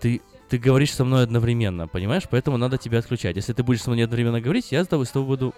Ты, 0.00 0.20
ты 0.54 0.58
говоришь 0.58 0.94
со 0.94 1.04
мной 1.04 1.24
одновременно, 1.24 1.88
понимаешь? 1.88 2.22
Поэтому 2.30 2.56
надо 2.58 2.78
тебя 2.78 3.00
отключать. 3.00 3.34
Если 3.34 3.52
ты 3.52 3.64
будешь 3.64 3.82
со 3.82 3.90
мной 3.90 4.04
одновременно 4.04 4.40
говорить, 4.40 4.70
я 4.70 4.84
с 4.84 4.86
тобой, 4.86 5.04
с 5.06 5.10
тобой 5.10 5.26
буду... 5.26 5.54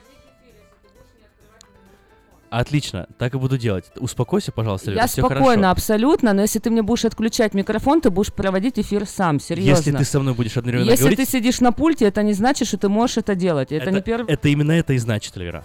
Отлично, 2.49 3.07
так 3.19 3.35
и 3.35 3.39
буду 3.39 3.59
делать. 3.59 3.85
Успокойся, 3.97 4.53
пожалуйста, 4.53 4.91
Эльвира, 4.91 5.03
Я 5.03 5.09
всё 5.09 5.27
спокойно, 5.27 5.69
хорошо. 5.69 5.71
абсолютно, 5.73 6.33
но 6.33 6.41
если 6.43 6.61
ты 6.61 6.71
мне 6.71 6.81
будешь 6.81 7.05
отключать 7.05 7.53
микрофон, 7.53 8.01
ты 8.01 8.09
будешь 8.09 8.33
проводить 8.33 8.79
эфир 8.79 9.05
сам, 9.05 9.39
серьезно. 9.39 9.77
Если 9.77 9.93
ты 9.93 10.05
со 10.05 10.19
мной 10.21 10.33
будешь 10.33 10.57
одновременно 10.57 10.89
Если 10.89 11.03
говорить... 11.03 11.19
ты 11.19 11.27
сидишь 11.27 11.61
на 11.61 11.73
пульте, 11.73 12.07
это 12.07 12.23
не 12.23 12.33
значит, 12.33 12.69
что 12.69 12.79
ты 12.79 12.89
можешь 12.89 13.19
это 13.19 13.35
делать. 13.35 13.73
Это, 13.73 13.91
не 13.91 14.01
первый... 14.01 14.33
это 14.33 14.49
именно 14.49 14.73
это 14.73 14.95
и 14.95 14.99
значит, 14.99 15.37
Эльвира. 15.37 15.65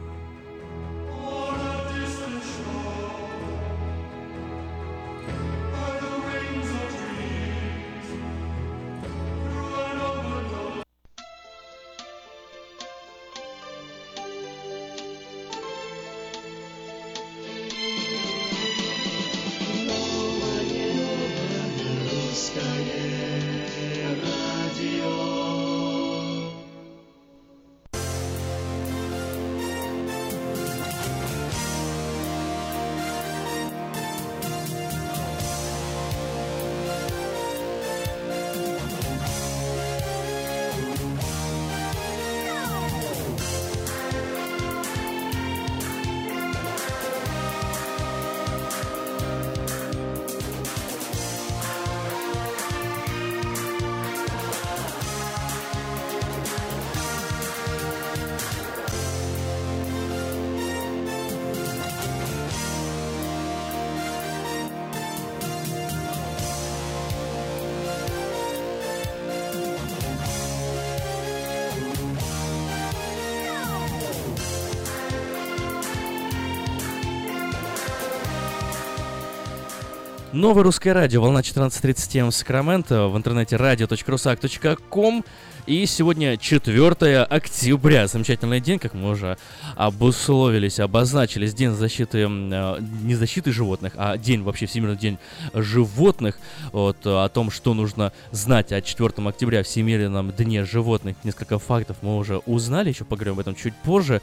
Новое 80.33 80.63
русское 80.63 80.93
радио, 80.93 81.21
волна 81.21 81.41
14.37 81.41 82.29
в 82.29 82.31
Сакраменто, 82.33 83.09
в 83.09 83.17
интернете 83.17 83.57
radio.rusak.com. 83.57 85.25
И 85.67 85.85
сегодня 85.85 86.37
4 86.37 87.21
октября, 87.21 88.07
замечательный 88.07 88.59
день, 88.59 88.79
как 88.79 88.95
мы 88.95 89.11
уже 89.11 89.37
обусловились, 89.75 90.79
обозначились, 90.79 91.53
День 91.53 91.71
защиты, 91.71 92.27
э, 92.27 92.77
не 93.03 93.13
защиты 93.13 93.51
животных, 93.51 93.93
а 93.95 94.17
день, 94.17 94.41
вообще 94.41 94.65
Всемирный 94.65 94.97
день 94.97 95.19
животных. 95.53 96.39
Вот, 96.71 96.97
о 97.05 97.29
том, 97.29 97.51
что 97.51 97.75
нужно 97.75 98.11
знать 98.31 98.71
о 98.71 98.81
4 98.81 99.27
октября, 99.29 99.61
Всемирном 99.61 100.31
дне 100.31 100.65
животных, 100.65 101.15
несколько 101.23 101.59
фактов 101.59 101.97
мы 102.01 102.17
уже 102.17 102.37
узнали, 102.39 102.89
еще 102.89 103.05
поговорим 103.05 103.33
об 103.33 103.41
этом 103.41 103.55
чуть 103.55 103.75
позже. 103.75 104.21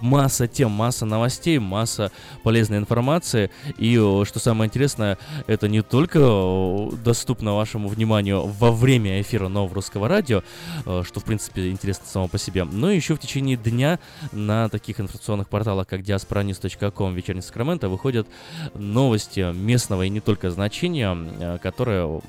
Масса 0.00 0.48
тем, 0.48 0.70
масса 0.70 1.04
новостей, 1.04 1.58
масса 1.58 2.10
полезной 2.42 2.78
информации. 2.78 3.50
И, 3.76 3.98
э, 4.00 4.24
что 4.24 4.38
самое 4.38 4.68
интересное, 4.68 5.18
это 5.46 5.68
не 5.68 5.82
только 5.82 6.18
э, 6.22 6.90
доступно 7.04 7.54
вашему 7.54 7.88
вниманию 7.88 8.46
во 8.46 8.72
время 8.72 9.20
эфира 9.20 9.48
нового 9.48 9.74
русского 9.74 10.08
радио, 10.08 10.38
э, 10.38 10.77
что, 10.82 11.20
в 11.20 11.24
принципе, 11.24 11.70
интересно 11.70 12.06
само 12.06 12.28
по 12.28 12.38
себе, 12.38 12.64
но 12.64 12.90
еще 12.90 13.14
в 13.14 13.20
течение 13.20 13.56
дня 13.56 13.98
на 14.32 14.68
таких 14.68 15.00
информационных 15.00 15.48
порталах, 15.48 15.86
как 15.86 16.00
diasporanews.com, 16.00 17.14
вечерний 17.14 17.42
Сакраменто, 17.42 17.88
выходят 17.88 18.26
новости 18.74 19.52
местного 19.52 20.04
и 20.04 20.08
не 20.08 20.20
только 20.20 20.50
значения, 20.50 21.16
э, 21.16 21.58
которые 21.62 22.20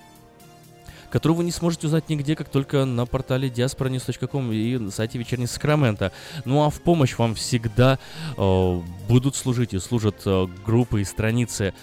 которую 1.10 1.38
вы 1.38 1.44
не 1.44 1.52
сможете 1.52 1.88
узнать 1.88 2.10
нигде, 2.10 2.36
как 2.36 2.50
только 2.50 2.86
на 2.86 3.06
портале 3.06 3.50
diasporanews.com 3.50 4.52
и 4.52 4.78
на 4.78 4.92
сайте 4.92 5.18
Вечерней 5.18 5.48
Сакрамента. 5.48 6.12
Ну 6.46 6.64
а 6.64 6.70
в 6.70 6.82
помощь 6.82 7.18
вам 7.18 7.36
всегда 7.36 7.98
э, 8.38 8.82
будут 9.08 9.36
служить 9.36 9.74
и 9.74 9.80
служат 9.80 10.22
э, 10.26 10.48
группы 10.66 11.02
и 11.02 11.06
страницы 11.06 11.74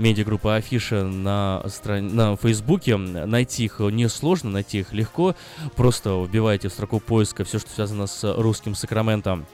медиагруппа 0.00 0.56
Афиша 0.56 1.04
на, 1.04 1.62
стран... 1.68 2.14
на 2.14 2.36
Фейсбуке. 2.36 2.96
Найти 2.96 3.64
их 3.64 3.78
несложно, 3.78 4.50
найти 4.50 4.80
их 4.80 4.92
легко. 4.92 5.36
Просто 5.76 6.20
вбивайте 6.20 6.68
в 6.68 6.72
строку 6.72 7.00
поиска 7.00 7.44
все, 7.44 7.58
что 7.58 7.70
связано 7.70 8.06
с 8.06 8.34
русским 8.36 8.74
Сакраментом 8.74 9.46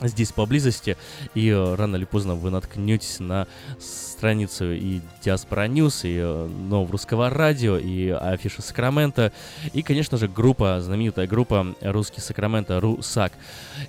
здесь 0.00 0.32
поблизости, 0.32 0.96
и 1.34 1.50
рано 1.50 1.96
или 1.96 2.04
поздно 2.04 2.34
вы 2.34 2.50
наткнетесь 2.50 3.18
на 3.18 3.46
страницу 3.80 4.72
и 4.72 5.00
Diaspora 5.24 5.66
News, 5.66 6.02
и 6.04 6.20
Нового 6.20 6.92
Русского 6.92 7.30
Радио, 7.30 7.78
и 7.78 8.08
Афиша 8.10 8.62
Сакрамента, 8.62 9.32
и, 9.72 9.82
конечно 9.82 10.16
же, 10.16 10.28
группа, 10.28 10.80
знаменитая 10.80 11.26
группа 11.26 11.74
Русский 11.80 12.20
Сакрамента, 12.20 12.80
Русак. 12.80 13.32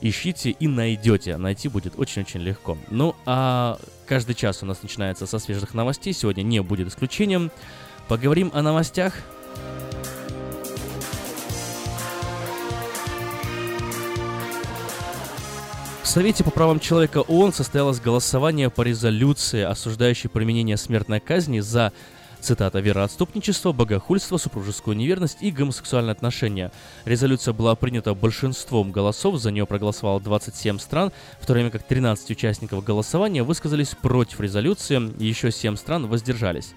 Ищите 0.02 0.52
и 0.52 0.68
найдете, 0.68 1.38
найти 1.38 1.68
будет 1.68 1.94
очень-очень 1.98 2.40
легко. 2.40 2.78
Ну, 2.90 3.16
а 3.26 3.78
каждый 4.10 4.34
час 4.34 4.64
у 4.64 4.66
нас 4.66 4.82
начинается 4.82 5.28
со 5.28 5.38
свежих 5.38 5.76
новостей, 5.76 6.14
сегодня 6.14 6.42
не 6.42 6.62
будет 6.62 6.88
исключением. 6.88 7.52
Поговорим 8.08 8.50
о 8.56 8.64
новостях, 8.64 9.14
В 16.02 16.12
Совете 16.12 16.44
по 16.44 16.50
правам 16.50 16.80
человека 16.80 17.20
ООН 17.20 17.54
состоялось 17.54 18.00
голосование 18.00 18.72
по 18.72 18.82
резолюции, 18.82 19.62
осуждающей 19.62 20.28
применение 20.28 20.76
смертной 20.76 21.20
казни 21.20 21.60
за 21.60 21.94
Цитата 22.42 22.80
«Вероотступничество, 22.80 23.74
богохульство, 23.74 24.38
супружескую 24.38 24.96
неверность 24.96 25.40
и 25.42 25.52
гомосексуальные 25.52 26.14
отношения». 26.14 26.72
Резолюция 27.04 27.54
была 27.54 27.76
принята 27.76 28.14
большинством 28.14 28.92
голосов, 28.92 29.38
за 29.40 29.52
нее 29.52 29.66
проголосовало 29.66 30.22
27 30.22 30.80
стран, 30.80 31.12
в 31.42 31.46
то 31.46 31.54
время 31.54 31.70
как 31.70 31.84
13 31.84 32.32
участников 32.32 32.84
голосования 32.84 33.44
высказались 33.44 33.90
против 33.90 34.40
резолюции, 34.40 35.12
и 35.20 35.26
еще 35.26 35.52
7 35.52 35.76
стран 35.76 36.08
воздержались. 36.08 36.74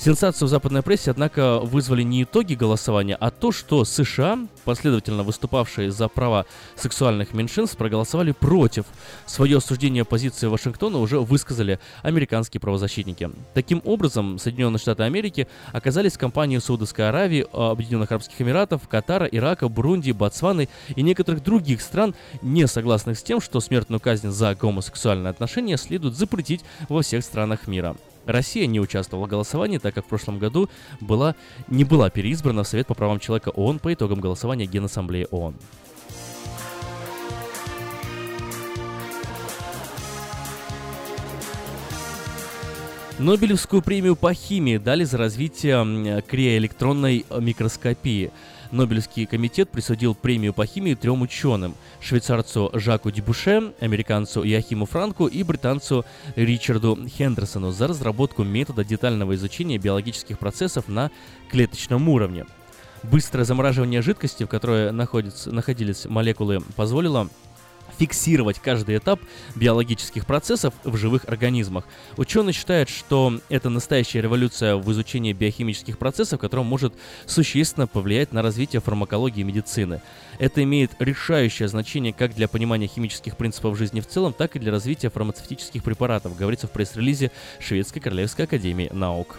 Сенсацию 0.00 0.46
в 0.46 0.50
западной 0.50 0.82
прессе, 0.82 1.10
однако, 1.10 1.58
вызвали 1.58 2.04
не 2.04 2.22
итоги 2.22 2.54
голосования, 2.54 3.16
а 3.16 3.32
то, 3.32 3.50
что 3.50 3.84
США, 3.84 4.38
последовательно 4.64 5.24
выступавшие 5.24 5.90
за 5.90 6.06
права 6.06 6.46
сексуальных 6.76 7.34
меньшинств, 7.34 7.76
проголосовали 7.76 8.30
против. 8.30 8.84
Свое 9.26 9.56
осуждение 9.56 10.04
позиции 10.04 10.46
Вашингтона 10.46 10.98
уже 10.98 11.18
высказали 11.18 11.80
американские 12.02 12.60
правозащитники. 12.60 13.28
Таким 13.54 13.82
образом, 13.84 14.38
Соединенные 14.38 14.78
Штаты 14.78 15.02
Америки 15.02 15.48
оказались 15.72 16.16
компанией 16.16 16.60
Саудовской 16.60 17.08
Аравии, 17.08 17.44
Объединенных 17.52 18.12
Арабских 18.12 18.40
Эмиратов, 18.40 18.86
Катара, 18.86 19.26
Ирака, 19.26 19.68
Бурунди, 19.68 20.12
Ботсваны 20.12 20.68
и 20.94 21.02
некоторых 21.02 21.42
других 21.42 21.82
стран, 21.82 22.14
не 22.40 22.68
согласных 22.68 23.18
с 23.18 23.22
тем, 23.24 23.40
что 23.40 23.58
смертную 23.58 23.98
казнь 23.98 24.30
за 24.30 24.54
гомосексуальные 24.54 25.30
отношения 25.30 25.76
следует 25.76 26.14
запретить 26.14 26.60
во 26.88 27.02
всех 27.02 27.24
странах 27.24 27.66
мира. 27.66 27.96
Россия 28.28 28.66
не 28.66 28.78
участвовала 28.78 29.24
в 29.24 29.28
голосовании, 29.28 29.78
так 29.78 29.94
как 29.94 30.04
в 30.04 30.08
прошлом 30.08 30.38
году 30.38 30.68
была, 31.00 31.34
не 31.66 31.84
была 31.84 32.10
переизбрана 32.10 32.62
в 32.62 32.68
Совет 32.68 32.86
по 32.86 32.94
правам 32.94 33.20
человека 33.20 33.48
ООН 33.48 33.78
по 33.78 33.92
итогам 33.92 34.20
голосования 34.20 34.66
Генассамблеи 34.66 35.26
ООН. 35.30 35.54
Нобелевскую 43.18 43.80
премию 43.80 44.14
по 44.14 44.34
химии 44.34 44.76
дали 44.76 45.04
за 45.04 45.16
развитие 45.16 46.22
криоэлектронной 46.22 47.24
микроскопии. 47.40 48.30
Нобелевский 48.70 49.26
комитет 49.26 49.70
присудил 49.70 50.14
премию 50.14 50.52
по 50.52 50.66
химии 50.66 50.94
трем 50.94 51.22
ученым– 51.22 51.74
швейцарцу 52.00 52.70
Жаку 52.74 53.10
Дебуше, 53.10 53.72
американцу 53.80 54.42
Яхиму 54.42 54.86
Франку 54.86 55.26
и 55.26 55.42
британцу 55.42 56.04
Ричарду 56.36 56.98
Хендерсону 57.08 57.70
за 57.70 57.88
разработку 57.88 58.44
метода 58.44 58.84
детального 58.84 59.34
изучения 59.34 59.78
биологических 59.78 60.38
процессов 60.38 60.88
на 60.88 61.10
клеточном 61.50 62.08
уровне. 62.08 62.44
Быстрое 63.04 63.44
замораживание 63.44 64.02
жидкости, 64.02 64.44
в 64.44 64.48
которой 64.48 64.92
находились 64.92 66.06
молекулы, 66.06 66.60
позволило 66.76 67.28
фиксировать 67.98 68.58
каждый 68.58 68.96
этап 68.96 69.20
биологических 69.56 70.26
процессов 70.26 70.74
в 70.84 70.96
живых 70.96 71.24
организмах. 71.26 71.84
Ученые 72.16 72.52
считают, 72.52 72.88
что 72.88 73.40
это 73.48 73.68
настоящая 73.68 74.20
революция 74.20 74.76
в 74.76 74.90
изучении 74.92 75.32
биохимических 75.32 75.98
процессов, 75.98 76.40
которая 76.40 76.64
может 76.64 76.94
существенно 77.26 77.86
повлиять 77.86 78.32
на 78.32 78.42
развитие 78.42 78.80
фармакологии 78.80 79.40
и 79.40 79.44
медицины. 79.44 80.00
Это 80.38 80.62
имеет 80.62 80.92
решающее 80.98 81.68
значение 81.68 82.12
как 82.12 82.34
для 82.34 82.48
понимания 82.48 82.86
химических 82.86 83.36
принципов 83.36 83.76
жизни 83.76 84.00
в 84.00 84.06
целом, 84.06 84.32
так 84.32 84.56
и 84.56 84.58
для 84.58 84.70
развития 84.70 85.10
фармацевтических 85.10 85.82
препаратов, 85.82 86.36
говорится 86.36 86.68
в 86.68 86.70
пресс-релизе 86.70 87.30
Шведской 87.58 88.00
Королевской 88.00 88.44
Академии 88.44 88.88
Наук. 88.92 89.38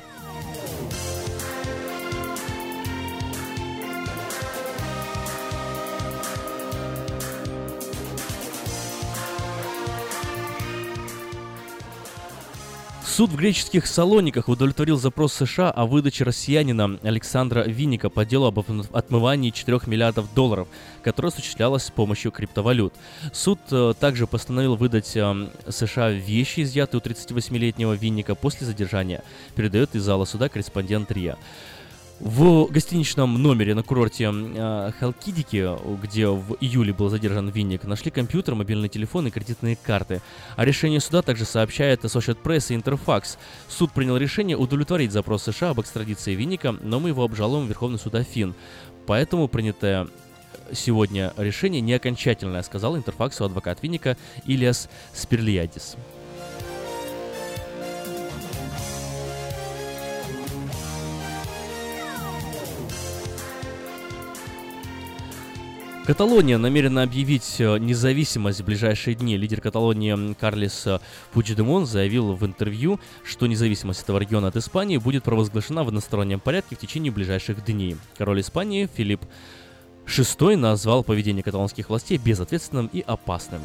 Суд 13.19 13.31
в 13.31 13.35
греческих 13.35 13.85
Салониках 13.85 14.47
удовлетворил 14.47 14.97
запрос 14.97 15.33
США 15.33 15.71
о 15.71 15.85
выдаче 15.85 16.23
россиянина 16.23 16.97
Александра 17.03 17.63
Винника 17.67 18.09
по 18.09 18.23
делу 18.23 18.45
об 18.45 18.59
отмывании 18.59 19.49
4 19.49 19.81
миллиардов 19.87 20.33
долларов, 20.33 20.69
которое 21.03 21.27
осуществлялось 21.27 21.83
с 21.83 21.91
помощью 21.91 22.31
криптовалют. 22.31 22.93
Суд 23.33 23.59
э, 23.71 23.93
также 23.99 24.25
постановил 24.25 24.77
выдать 24.77 25.17
э, 25.17 25.49
США 25.67 26.11
вещи, 26.11 26.61
изъятые 26.61 27.01
у 27.01 27.05
38-летнего 27.05 27.91
Винника 27.91 28.35
после 28.35 28.65
задержания, 28.65 29.21
передает 29.53 29.95
из 29.95 30.03
зала 30.03 30.23
суда 30.23 30.47
корреспондент 30.47 31.11
РИА. 31.11 31.37
В 32.19 32.65
гостиничном 32.69 33.41
номере 33.41 33.73
на 33.73 33.81
курорте 33.81 34.29
э, 34.29 34.91
Халкидики, 34.99 35.69
где 36.03 36.27
в 36.27 36.57
июле 36.59 36.91
был 36.91 37.07
задержан 37.07 37.47
Винник, 37.47 37.85
нашли 37.85 38.11
компьютер, 38.11 38.55
мобильный 38.55 38.89
телефон 38.89 39.27
и 39.27 39.31
кредитные 39.31 39.77
карты. 39.77 40.21
А 40.57 40.65
решение 40.65 40.99
суда 40.99 41.21
также 41.21 41.45
сообщает 41.45 42.03
Associated 42.03 42.41
Press 42.43 42.73
и 42.73 42.77
Interfax. 42.77 43.37
Суд 43.69 43.93
принял 43.93 44.17
решение 44.17 44.57
удовлетворить 44.57 45.13
запрос 45.13 45.43
США 45.43 45.69
об 45.69 45.79
экстрадиции 45.79 46.35
Винника, 46.35 46.73
но 46.81 46.99
мы 46.99 47.09
его 47.09 47.23
обжалуем 47.23 47.67
в 47.67 47.69
Верховный 47.69 47.99
суд 47.99 48.15
Афин. 48.15 48.53
Поэтому 49.07 49.47
принятое 49.47 50.07
сегодня 50.73 51.31
решение 51.37 51.79
не 51.79 51.93
окончательное, 51.93 52.63
сказал 52.63 52.97
Интерфаксу 52.97 53.45
адвокат 53.45 53.81
Винника 53.81 54.17
Ильяс 54.45 54.89
Спирлиядис. 55.13 55.95
Каталония 66.09 66.57
намерена 66.57 67.03
объявить 67.03 67.57
э, 67.59 67.77
независимость 67.77 68.61
в 68.61 68.65
ближайшие 68.65 69.13
дни. 69.13 69.37
Лидер 69.37 69.61
Каталонии 69.61 70.33
Карлес 70.33 70.87
э, 70.87 70.99
Пучдемон 71.33 71.85
заявил 71.85 72.33
в 72.33 72.43
интервью, 72.47 72.99
что 73.23 73.45
независимость 73.45 74.01
этого 74.01 74.17
региона 74.17 74.47
от 74.47 74.55
Испании 74.55 74.97
будет 74.97 75.21
провозглашена 75.23 75.83
в 75.83 75.89
одностороннем 75.89 76.39
порядке 76.39 76.75
в 76.75 76.79
течение 76.79 77.11
ближайших 77.11 77.63
дней. 77.63 77.95
Король 78.17 78.41
Испании 78.41 78.89
Филипп 78.91 79.21
VI 80.07 80.55
назвал 80.55 81.03
поведение 81.03 81.43
каталонских 81.43 81.89
властей 81.89 82.17
безответственным 82.17 82.89
и 82.91 83.01
опасным. 83.01 83.61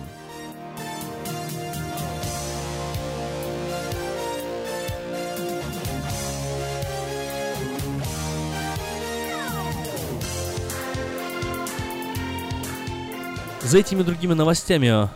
За 13.65 13.79
этими 13.79 14.03
другими 14.03 14.35
новостями 14.35 15.09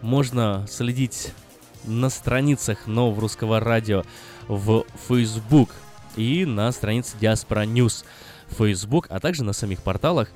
можно 0.00 0.64
следить 0.70 1.32
на 1.84 2.08
страницах 2.08 2.86
нового 2.86 3.22
русского 3.22 3.58
радио 3.58 4.04
в 4.46 4.84
Facebook 5.08 5.70
и 6.14 6.44
на 6.44 6.70
странице 6.70 7.16
Diaspora 7.20 7.66
News 7.66 8.04
Facebook, 8.56 9.06
а 9.08 9.18
также 9.18 9.42
на 9.42 9.52
самих 9.52 9.82
порталах. 9.82 10.28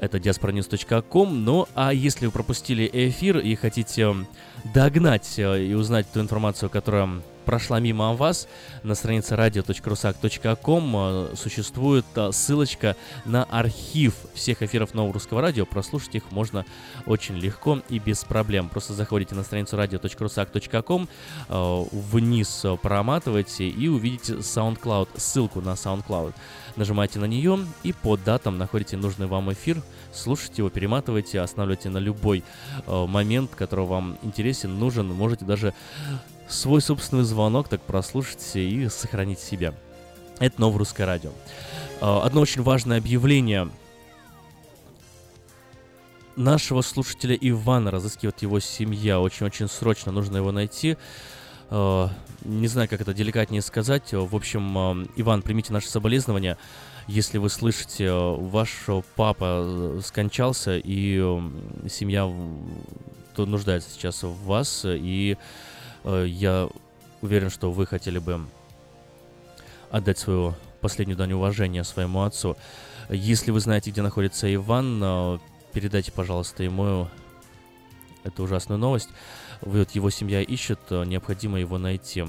Это 0.00 0.16
diasporanews.com. 0.16 1.44
Ну, 1.44 1.68
а 1.74 1.92
если 1.92 2.26
вы 2.26 2.32
пропустили 2.32 2.88
эфир 2.90 3.38
и 3.38 3.54
хотите 3.54 4.16
догнать 4.74 5.38
э, 5.38 5.64
и 5.64 5.74
узнать 5.74 6.10
ту 6.10 6.20
информацию, 6.20 6.70
которая 6.70 7.20
прошла 7.44 7.80
мимо 7.80 8.14
вас, 8.14 8.48
на 8.82 8.94
странице 8.94 9.34
radio.rusak.com 9.34 10.96
э, 10.96 11.36
существует 11.36 12.06
э, 12.14 12.32
ссылочка 12.32 12.96
на 13.26 13.44
архив 13.44 14.14
всех 14.32 14.62
эфиров 14.62 14.94
Нового 14.94 15.12
Русского 15.12 15.42
Радио. 15.42 15.66
Прослушать 15.66 16.14
их 16.14 16.30
можно 16.30 16.64
очень 17.04 17.36
легко 17.36 17.80
и 17.90 17.98
без 17.98 18.24
проблем. 18.24 18.70
Просто 18.70 18.94
заходите 18.94 19.34
на 19.34 19.42
страницу 19.42 19.76
radio.rusak.com, 19.76 21.08
вниз 21.92 22.64
проматывайте 22.82 23.68
и 23.68 23.88
увидите 23.88 24.34
SoundCloud, 24.36 25.08
ссылку 25.18 25.60
на 25.60 25.74
SoundCloud. 25.74 26.32
Нажимаете 26.80 27.18
на 27.18 27.26
нее 27.26 27.58
и 27.82 27.92
по 27.92 28.16
датам 28.16 28.56
находите 28.56 28.96
нужный 28.96 29.26
вам 29.26 29.52
эфир, 29.52 29.82
слушайте 30.14 30.62
его, 30.62 30.70
перематывайте, 30.70 31.38
останавливайте 31.38 31.90
на 31.90 31.98
любой 31.98 32.42
э, 32.86 33.06
момент, 33.06 33.50
который 33.54 33.84
вам 33.84 34.16
интересен, 34.22 34.78
нужен. 34.78 35.08
Можете 35.08 35.44
даже 35.44 35.74
свой 36.48 36.80
собственный 36.80 37.24
звонок 37.24 37.68
так 37.68 37.82
прослушать 37.82 38.40
и 38.54 38.88
сохранить 38.88 39.40
себя. 39.40 39.74
Это 40.38 40.58
новое 40.58 40.78
русское 40.78 41.04
радио. 41.04 41.32
Э, 42.00 42.20
одно 42.24 42.40
очень 42.40 42.62
важное 42.62 42.96
объявление. 42.96 43.68
Нашего 46.34 46.80
слушателя 46.80 47.36
Ивана 47.38 47.90
разыскивает 47.90 48.40
его 48.40 48.58
семья. 48.58 49.20
Очень-очень 49.20 49.68
срочно 49.68 50.12
нужно 50.12 50.38
его 50.38 50.50
найти. 50.50 50.96
Э, 51.70 52.08
не 52.44 52.66
знаю, 52.66 52.88
как 52.88 53.00
это 53.00 53.14
деликатнее 53.14 53.62
сказать. 53.62 54.12
В 54.12 54.34
общем, 54.34 55.02
э, 55.02 55.06
Иван, 55.16 55.42
примите 55.42 55.72
наши 55.72 55.88
соболезнования. 55.88 56.58
Если 57.06 57.38
вы 57.38 57.48
слышите, 57.48 58.06
э, 58.06 58.34
ваш 58.36 58.86
папа 59.14 60.00
скончался, 60.04 60.76
и 60.76 61.18
семья 61.88 62.30
нуждается 63.36 63.88
сейчас 63.90 64.22
в 64.22 64.34
вас, 64.44 64.82
и 64.84 65.38
я 66.04 66.68
уверен, 67.22 67.48
что 67.48 67.72
вы 67.72 67.86
хотели 67.86 68.18
бы 68.18 68.44
отдать 69.90 70.18
свою 70.18 70.54
последнюю 70.82 71.16
дань 71.16 71.32
уважения 71.32 71.82
своему 71.84 72.22
отцу. 72.24 72.58
Если 73.08 73.50
вы 73.50 73.60
знаете, 73.60 73.90
где 73.90 74.02
находится 74.02 74.52
Иван, 74.54 75.40
передайте, 75.72 76.12
пожалуйста, 76.12 76.64
ему 76.64 77.08
эту 78.24 78.42
ужасную 78.42 78.78
новость. 78.78 79.08
Вот 79.62 79.90
его 79.90 80.10
семья 80.10 80.40
ищет, 80.40 80.78
э, 80.90 81.04
необходимо 81.04 81.60
его 81.60 81.76
найти. 81.78 82.24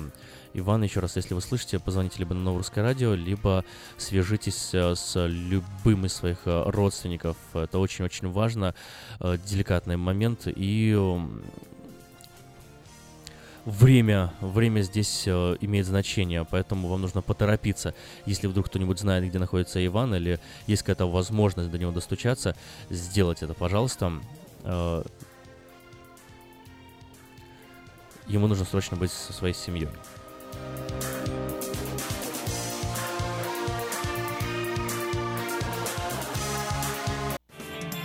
Иван, 0.54 0.84
еще 0.84 1.00
раз, 1.00 1.16
если 1.16 1.34
вы 1.34 1.42
слышите, 1.42 1.80
позвоните 1.80 2.20
либо 2.20 2.34
на 2.34 2.42
Новое 2.42 2.58
Русское 2.58 2.82
Радио, 2.82 3.14
либо 3.14 3.64
свяжитесь 3.98 4.72
э, 4.74 4.96
с 4.96 5.28
любым 5.28 6.06
из 6.06 6.14
своих 6.14 6.40
э, 6.46 6.64
родственников. 6.66 7.38
Это 7.54 7.80
очень-очень 7.80 8.30
важно, 8.30 8.76
деликатный 9.20 9.96
момент, 9.96 10.42
и 10.46 10.98
время, 13.66 14.34
время 14.42 14.82
здесь 14.82 15.26
имеет 15.28 15.86
значение, 15.86 16.46
поэтому 16.50 16.90
вам 16.90 17.02
нужно 17.02 17.22
поторопиться. 17.22 17.94
Если 18.26 18.48
вдруг 18.48 18.66
кто-нибудь 18.66 19.00
знает, 19.00 19.24
где 19.24 19.40
находится 19.40 19.84
Иван, 19.86 20.16
или 20.16 20.40
есть 20.68 20.82
какая-то 20.82 21.06
возможность 21.10 21.72
до 21.72 21.78
него 21.78 21.92
достучаться, 21.92 22.58
сделать 22.90 23.42
это, 23.42 23.54
пожалуйста. 23.54 24.20
Ему 28.32 28.48
нужно 28.48 28.66
срочно 28.66 28.98
быть 28.98 29.12
со 29.12 29.34
своей 29.34 29.54
семьей. 29.54 29.90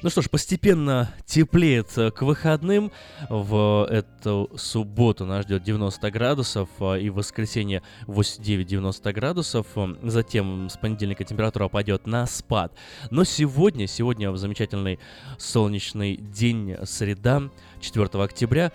Ну 0.00 0.10
что 0.10 0.22
ж, 0.22 0.30
постепенно 0.30 1.12
теплеет 1.26 1.88
к 1.88 2.22
выходным. 2.22 2.92
В 3.28 3.84
эту 3.90 4.48
субботу 4.56 5.26
нас 5.26 5.44
ждет 5.44 5.64
90 5.64 6.10
градусов 6.12 6.68
э, 6.78 7.00
и 7.00 7.10
в 7.10 7.14
воскресенье 7.14 7.82
89-90 8.06 9.12
градусов. 9.12 9.66
Затем 10.04 10.68
с 10.70 10.76
понедельника 10.76 11.24
температура 11.24 11.66
пойдет 11.66 12.06
на 12.06 12.26
спад. 12.26 12.72
Но 13.10 13.24
сегодня, 13.24 13.88
сегодня 13.88 14.30
в 14.30 14.36
замечательный 14.36 15.00
солнечный 15.36 16.16
день, 16.16 16.76
среда, 16.84 17.50
4 17.80 18.22
октября, 18.22 18.70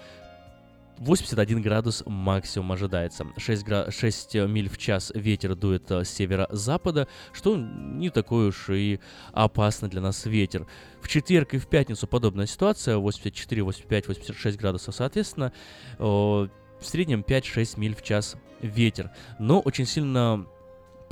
81 0.98 1.62
градус 1.62 2.04
максимум 2.06 2.72
ожидается. 2.72 3.26
6, 3.38 3.64
гра... 3.64 3.92
6 3.92 4.36
миль 4.36 4.70
в 4.70 4.78
час 4.78 5.12
ветер 5.16 5.56
дует 5.56 5.90
э, 5.92 6.04
с 6.04 6.10
северо-запада, 6.10 7.08
что 7.32 7.58
не 7.58 8.10
такой 8.10 8.50
уж 8.50 8.70
и 8.70 9.00
опасный 9.32 9.90
для 9.90 10.02
нас 10.02 10.26
ветер. 10.26 10.68
В 11.02 11.08
четверг 11.08 11.54
и 11.54 11.58
в 11.58 11.68
пятницу 11.68 12.08
подобная 12.08 12.46
ситуация, 12.46 12.98
84, 12.98 13.64
85, 13.64 14.08
86 14.08 14.58
градусов 14.58 14.96
соответственно. 14.96 15.52
В 16.00 16.50
среднем 16.82 17.22
5-6 17.22 17.80
миль 17.80 17.96
в 17.96 18.02
час 18.02 18.36
ветер. 18.62 19.12
Но 19.40 19.60
очень 19.60 19.86
сильно 19.86 20.46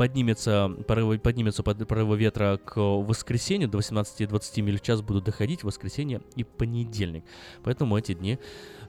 поднимется, 0.01 0.71
порывы, 0.87 1.19
поднимется 1.19 1.61
под, 1.61 1.87
порывы 1.87 2.17
ветра 2.17 2.57
к 2.57 2.75
воскресенью, 2.75 3.69
до 3.69 3.77
18-20 3.77 4.61
миль 4.63 4.79
в 4.79 4.81
час 4.81 5.03
будут 5.03 5.25
доходить 5.25 5.61
в 5.61 5.65
воскресенье 5.65 6.21
и 6.35 6.43
понедельник. 6.43 7.23
Поэтому 7.61 7.95
эти 7.95 8.15
дни, 8.15 8.39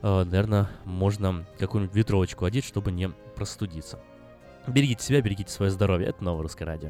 э, 0.01 0.23
наверное, 0.23 0.71
можно 0.85 1.45
какую-нибудь 1.59 1.95
ветровочку 1.95 2.45
одеть, 2.45 2.65
чтобы 2.65 2.91
не 2.91 3.09
простудиться. 3.35 3.99
Берегите 4.65 5.03
себя, 5.03 5.21
берегите 5.21 5.51
свое 5.51 5.69
здоровье. 5.69 6.07
Это 6.07 6.23
Новое 6.23 6.41
Русское 6.41 6.65
Радио. 6.65 6.89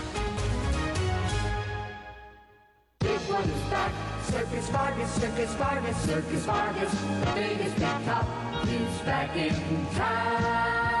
Big 3.01 3.19
one 3.31 3.49
is 3.49 3.61
back. 3.71 3.91
Circus 4.25 4.69
Vargas, 4.69 5.11
Circus 5.11 5.53
Vargas, 5.55 5.97
Circus 5.97 6.45
Vargas. 6.45 6.91
The 6.91 7.31
biggest 7.33 7.77
big 7.77 8.03
top. 8.05 8.27
He's 8.67 8.99
back 8.99 9.35
in 9.35 9.55
town. 9.95 11.00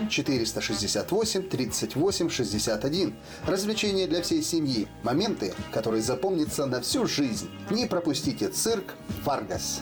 468 0.09 1.49
38 1.49 2.29
61. 2.29 3.13
Развлечения 3.45 4.07
для 4.07 4.21
всей 4.21 4.41
семьи. 4.41 4.87
Моменты, 5.03 5.53
которые 5.71 6.01
запомнятся 6.01 6.65
на 6.65 6.81
всю 6.81 7.07
жизнь. 7.07 7.49
Не 7.69 7.87
пропустите 7.87 8.49
цирк 8.49 8.95
Варгас. 9.23 9.81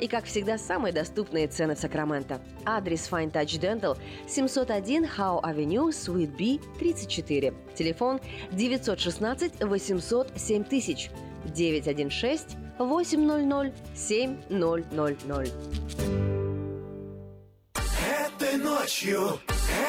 И, 0.00 0.08
как 0.08 0.24
всегда, 0.24 0.58
самые 0.58 0.92
доступные 0.92 1.48
цены 1.48 1.74
в 1.74 1.78
Сакраменто. 1.78 2.40
Адрес 2.64 3.08
Fine 3.10 3.32
Touch 3.32 3.60
Dental 3.60 3.96
701 4.28 5.04
Howe 5.04 5.42
Avenue, 5.42 5.88
Suite 5.88 6.36
B, 6.36 6.58
34. 6.78 7.54
Телефон 7.74 8.20
916 8.52 9.62
800 9.62 10.32
7000 10.36 11.10
916 11.54 12.56
800 12.78 13.72
7000. 13.94 15.52
Этой 18.28 18.58
ночью, 18.58 19.40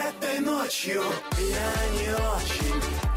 этой 0.07 0.39
ночью 0.39 1.03
я 1.37 1.73
не 1.99 2.09
очень 2.13 3.16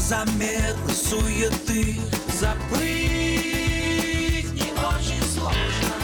Незаметно 0.00 0.94
суеты. 0.94 2.00
Забыть 2.40 2.80
не 4.54 4.72
очень 4.72 5.22
сложно. 5.34 5.94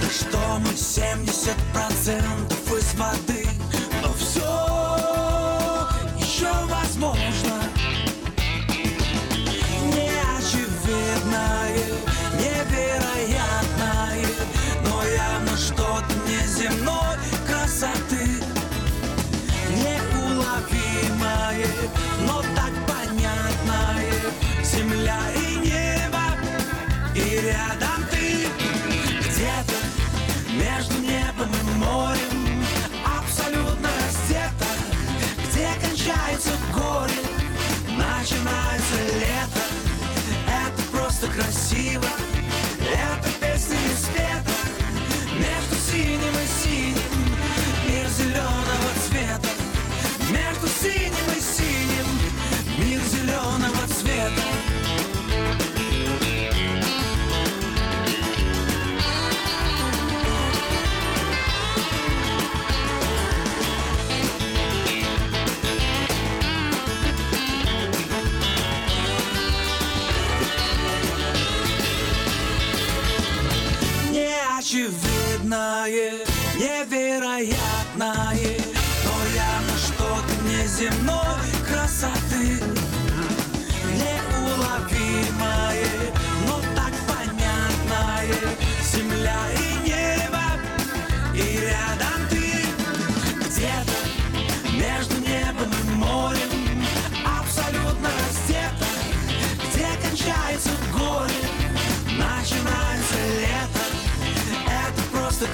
Да 0.00 0.08
что 0.08 0.38
мы 0.60 0.70
70% 0.70 2.78
из 2.78 2.94
воды 2.94 3.43
красиво, 41.74 42.23
очевидное, 75.54 76.18
невероятное, 76.56 77.56
но 79.04 79.14
явно 79.34 79.78
что-то 79.78 80.34
неземной 80.44 81.23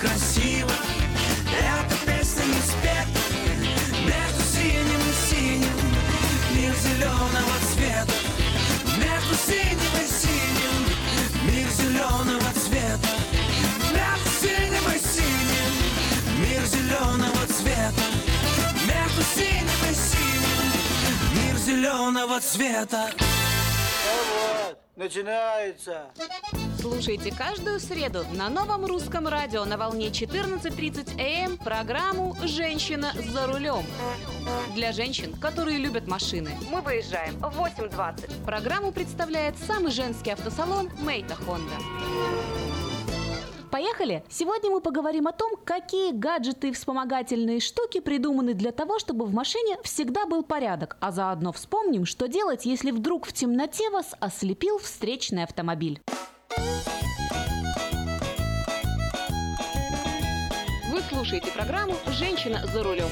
красиво, 0.00 0.70
это 1.60 1.94
песня 2.06 2.44
не 2.44 2.60
спета, 2.62 3.20
между 4.02 4.42
синим 4.42 5.00
и 5.00 5.12
синим, 5.28 5.78
мир 6.54 6.74
зеленого 6.74 7.56
цвета, 7.72 8.14
между 8.96 9.34
синим 9.34 9.94
и 10.00 10.06
синим, 10.06 10.82
мир 11.44 11.68
зеленого 11.68 12.50
цвета, 12.54 13.08
между 13.92 14.30
синим 14.40 14.86
и 14.88 14.98
синим, 14.98 15.72
мир 16.40 16.64
зеленого 16.64 17.46
цвета, 17.46 18.06
между 18.86 19.22
синим 19.34 19.80
и 19.90 19.94
синим, 19.94 21.44
мир 21.44 21.56
зеленого 21.58 22.40
цвета. 22.40 23.10
Вот, 24.16 24.78
начинается. 24.96 26.06
Слушайте 26.80 27.30
каждую 27.30 27.78
среду 27.78 28.24
на 28.32 28.48
новом 28.48 28.86
русском 28.86 29.28
радио 29.28 29.66
на 29.66 29.76
волне 29.76 30.08
14.30 30.08 31.20
АМ 31.20 31.58
программу 31.58 32.34
«Женщина 32.42 33.12
за 33.14 33.46
рулем». 33.46 33.84
Для 34.74 34.92
женщин, 34.92 35.34
которые 35.34 35.76
любят 35.76 36.08
машины. 36.08 36.52
Мы 36.72 36.80
выезжаем 36.80 37.34
в 37.36 37.60
8.20. 37.60 38.46
Программу 38.46 38.92
представляет 38.92 39.58
самый 39.58 39.90
женский 39.90 40.30
автосалон 40.30 40.88
«Мейта 41.02 41.34
Хонда». 41.34 41.74
Поехали! 43.70 44.24
Сегодня 44.30 44.70
мы 44.70 44.80
поговорим 44.80 45.26
о 45.26 45.32
том, 45.32 45.56
какие 45.62 46.12
гаджеты 46.12 46.70
и 46.70 46.72
вспомогательные 46.72 47.60
штуки 47.60 48.00
придуманы 48.00 48.54
для 48.54 48.72
того, 48.72 48.98
чтобы 48.98 49.26
в 49.26 49.34
машине 49.34 49.76
всегда 49.82 50.24
был 50.24 50.42
порядок, 50.42 50.96
а 51.00 51.12
заодно 51.12 51.52
вспомним, 51.52 52.06
что 52.06 52.26
делать, 52.26 52.64
если 52.64 52.90
вдруг 52.90 53.26
в 53.26 53.34
темноте 53.34 53.90
вас 53.90 54.14
ослепил 54.18 54.78
встречный 54.78 55.44
автомобиль. 55.44 56.00
Вы 60.90 61.00
слушаете 61.08 61.52
программу 61.52 61.94
«Женщина 62.08 62.66
за 62.66 62.82
рулем». 62.82 63.08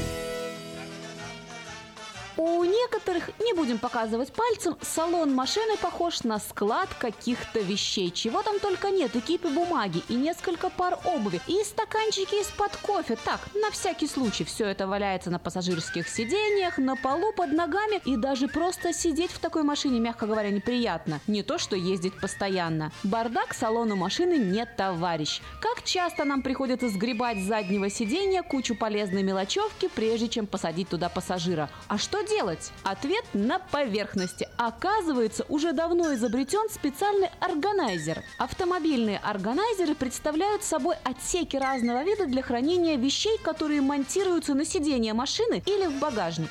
У 2.39 2.63
некоторых, 2.63 3.31
не 3.41 3.53
будем 3.53 3.79
показывать 3.79 4.33
пальцем, 4.33 4.77
салон 4.81 5.35
машины 5.35 5.77
похож 5.77 6.23
на 6.23 6.39
склад 6.39 6.89
каких-то 7.01 7.59
вещей. 7.59 8.13
Чего 8.13 8.43
там 8.43 8.61
только 8.61 8.91
нет, 8.91 9.17
и 9.17 9.21
кипы 9.21 9.49
бумаги, 9.49 10.05
и 10.09 10.15
несколько 10.15 10.71
пар 10.71 11.01
обуви, 11.05 11.41
и 11.49 11.65
стаканчики 11.65 12.41
из-под 12.41 12.77
кофе. 12.77 13.19
Так, 13.25 13.41
на 13.55 13.73
всякий 13.73 14.07
случай, 14.07 14.45
все 14.45 14.67
это 14.67 14.87
валяется 14.87 15.31
на 15.31 15.41
пассажирских 15.41 16.09
сиденьях, 16.09 16.79
на 16.79 16.95
полу, 16.95 17.33
под 17.33 17.51
ногами, 17.51 18.01
и 18.05 18.17
даже 18.17 18.47
просто 18.47 18.93
сидеть 18.93 19.33
в 19.33 19.41
такой 19.41 19.65
машине, 19.65 19.99
мягко 19.99 20.27
говоря, 20.27 20.51
неприятно. 20.51 21.19
Не 21.27 21.43
то, 21.43 21.59
что 21.59 21.75
ездить 21.75 22.21
постоянно. 22.21 22.93
Бардак 23.03 23.53
салону 23.53 23.97
машины 23.97 24.35
не 24.35 24.65
товарищ. 24.65 25.41
Как 25.61 25.83
часто 25.83 26.25
нам 26.25 26.43
приходится 26.43 26.89
сгребать 26.89 27.39
с 27.39 27.49
заднего 27.49 27.91
сиденья 27.91 28.45
кучу 28.45 28.77
полезной 28.77 29.25
мелочевки, 29.25 29.89
прежде 29.93 30.29
чем 30.29 30.47
посадить 30.47 30.89
туда 30.89 31.09
пассажира. 31.09 31.69
А 31.89 31.99
что 31.99 32.28
делать? 32.29 32.73
Ответ 32.85 33.25
на 33.33 33.59
поверхности. 33.59 34.49
Оказывается, 34.57 35.45
уже 35.49 35.73
давно 35.73 36.15
изобретен 36.15 36.69
специальный 36.71 37.31
органайзер. 37.41 38.23
Автомобильные 38.39 39.19
органайзеры 39.19 39.95
представляют 39.95 40.63
собой 40.63 40.97
отсеки 41.05 41.57
разного 41.57 42.05
вида 42.05 42.27
для 42.27 42.43
хранения 42.43 42.97
вещей, 42.97 43.39
которые 43.39 43.81
монтируются 43.81 44.55
на 44.55 44.65
сиденье 44.65 45.15
машины 45.15 45.63
или 45.67 45.87
в 45.87 45.99
багажник. 45.99 46.51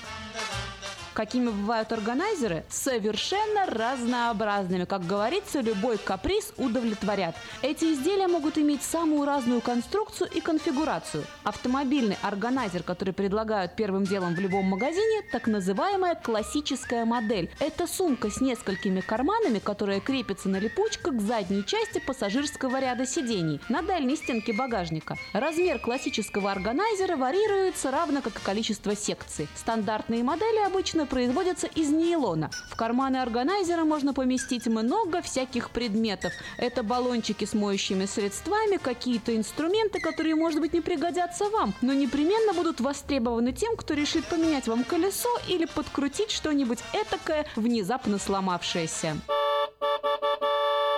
Какими 1.17 1.49
бывают 1.49 1.91
органайзеры? 1.91 2.63
Совершенно 2.69 3.65
разнообразными. 3.65 4.85
Как 4.85 5.03
говорится, 5.03 5.61
любой 5.61 5.97
каприз 5.97 6.53
удовлетворят. 6.57 7.35
Эти 7.63 7.85
изделия 7.85 8.27
могут 8.27 8.59
иметь 8.59 8.83
самую 8.83 9.25
разную 9.25 9.61
конструкцию 9.61 10.29
и 10.31 10.41
конфигурацию. 10.41 11.23
Автомобильный 11.43 12.19
органайзер, 12.21 12.83
который 12.83 13.15
предлагают 13.15 13.75
первым 13.75 14.03
делом 14.03 14.35
в 14.35 14.39
любом 14.39 14.65
магазине, 14.65 15.23
так 15.31 15.47
называемая 15.47 16.13
классическая 16.13 17.03
модель. 17.03 17.49
Это 17.59 17.87
сумка 17.87 18.29
с 18.29 18.39
несколькими 18.39 18.99
карманами, 18.99 19.57
которая 19.57 19.99
крепится 19.99 20.49
на 20.49 20.57
липучках 20.59 21.15
к 21.15 21.21
задней 21.21 21.65
части 21.65 21.97
пассажирского 21.97 22.79
ряда 22.79 23.07
сидений 23.07 23.59
на 23.69 23.81
дальней 23.81 24.17
стенке 24.17 24.53
багажника. 24.53 25.17
Размер 25.33 25.79
классического 25.79 26.51
органайзера 26.51 27.17
варьируется 27.17 27.89
равно 27.89 28.21
как 28.21 28.35
и 28.37 28.45
количество 28.45 28.95
секций. 28.95 29.47
Стандартные 29.55 30.21
модели 30.21 30.63
обычно 30.63 31.06
производятся 31.07 31.67
из 31.67 31.89
нейлона. 31.89 32.51
В 32.69 32.75
карманы 32.75 33.17
органайзера 33.17 33.83
можно 33.83 34.13
поместить 34.13 34.67
много 34.67 35.21
всяких 35.21 35.71
предметов. 35.71 36.31
Это 36.57 36.83
баллончики 36.83 37.45
с 37.45 37.53
моющими 37.53 38.05
средствами, 38.05 38.77
какие-то 38.77 39.35
инструменты, 39.35 39.99
которые, 39.99 40.35
может 40.35 40.61
быть, 40.61 40.73
не 40.73 40.81
пригодятся 40.81 41.49
вам, 41.49 41.73
но 41.81 41.93
непременно 41.93 42.53
будут 42.53 42.79
востребованы 42.79 43.51
тем, 43.53 43.75
кто 43.75 43.93
решит 43.93 44.25
поменять 44.25 44.67
вам 44.67 44.83
колесо 44.83 45.29
или 45.47 45.65
подкрутить 45.65 46.31
что-нибудь 46.31 46.79
этакое, 46.93 47.45
внезапно 47.55 48.19
сломавшееся. 48.19 49.17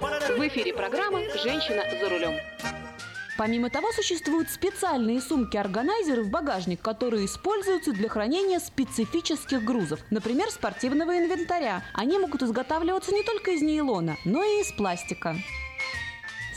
В 0.01 0.47
эфире 0.47 0.73
программа 0.73 1.19
«Женщина 1.43 1.83
за 1.99 2.09
рулем». 2.09 2.88
Помимо 3.39 3.69
того, 3.69 3.93
существуют 3.93 4.49
специальные 4.49 5.21
сумки-органайзеры 5.21 6.23
в 6.23 6.29
багажник, 6.29 6.81
которые 6.81 7.25
используются 7.25 7.93
для 7.93 8.09
хранения 8.09 8.59
специфических 8.59 9.63
грузов, 9.63 10.01
например, 10.09 10.49
спортивного 10.49 11.17
инвентаря. 11.17 11.81
Они 11.93 12.19
могут 12.19 12.43
изготавливаться 12.43 13.13
не 13.13 13.23
только 13.23 13.51
из 13.51 13.61
нейлона, 13.61 14.17
но 14.25 14.43
и 14.43 14.59
из 14.59 14.73
пластика. 14.73 15.37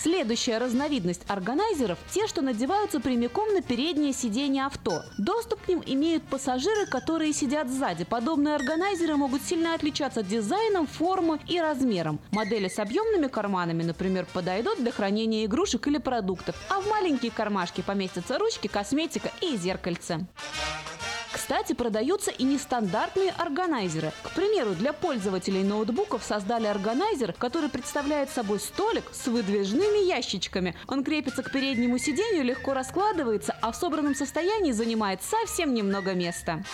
Следующая 0.03 0.59
разновидность 0.59 1.23
органайзеров– 1.29 1.97
те, 2.11 2.27
что 2.27 2.43
надеваются 2.43 2.99
прямиком 2.99 3.55
на 3.55 3.63
переднее 3.63 4.13
сиденье 4.13 4.67
авто. 4.67 5.03
Доступ 5.17 5.63
к 5.63 5.69
ним 5.69 5.81
имеют 5.87 6.25
пассажиры, 6.25 6.87
которые 6.87 7.33
сидят 7.33 7.71
сзади. 7.71 8.03
Подобные 8.03 8.57
органайзеры 8.57 9.17
могут 9.17 9.43
сильно 9.43 9.75
отличаться 9.75 10.25
дизайном, 10.25 10.89
формой 10.89 11.39
и 11.47 11.61
размером. 11.61 12.19
Модели 12.33 12.67
с 12.67 12.81
объемными 12.81 13.29
карманами, 13.29 13.85
например, 13.85 14.27
подойдут 14.33 14.79
для 14.81 14.91
хранения 14.91 15.45
игрушек 15.45 15.87
или 15.87 15.99
продуктов, 15.99 16.57
а 16.69 16.81
в 16.81 16.89
маленькие 16.89 17.31
кармашки 17.31 17.81
поместятся 17.81 18.39
ручки, 18.41 18.67
косметика 18.67 19.31
и 19.41 19.57
зеркальце. 19.57 20.27
Кстати, 21.53 21.75
продаются 21.75 22.31
и 22.31 22.45
нестандартные 22.45 23.31
органайзеры. 23.37 24.13
К 24.23 24.31
примеру, 24.31 24.71
для 24.75 24.95
пользователей 24.95 25.63
ноутбуков 25.63 26.25
создали 26.25 26.67
органайзер, 26.67 27.35
который 27.35 27.69
представляет 27.69 28.31
собой 28.31 28.59
столик 28.59 29.05
с 29.13 29.27
выдвижными 29.27 30.03
ящичками. 30.03 30.75
Он 30.89 31.05
крепится 31.05 31.43
к 31.43 31.53
переднему 31.53 31.99
сиденью, 31.99 32.43
легко 32.43 32.73
раскладывается, 32.73 33.55
а 33.61 33.71
в 33.71 33.77
собранном 33.77 34.15
состоянии 34.15 34.73
занимает 34.73 35.23
совсем 35.23 35.75
немного 35.75 36.15
места. 36.15 36.65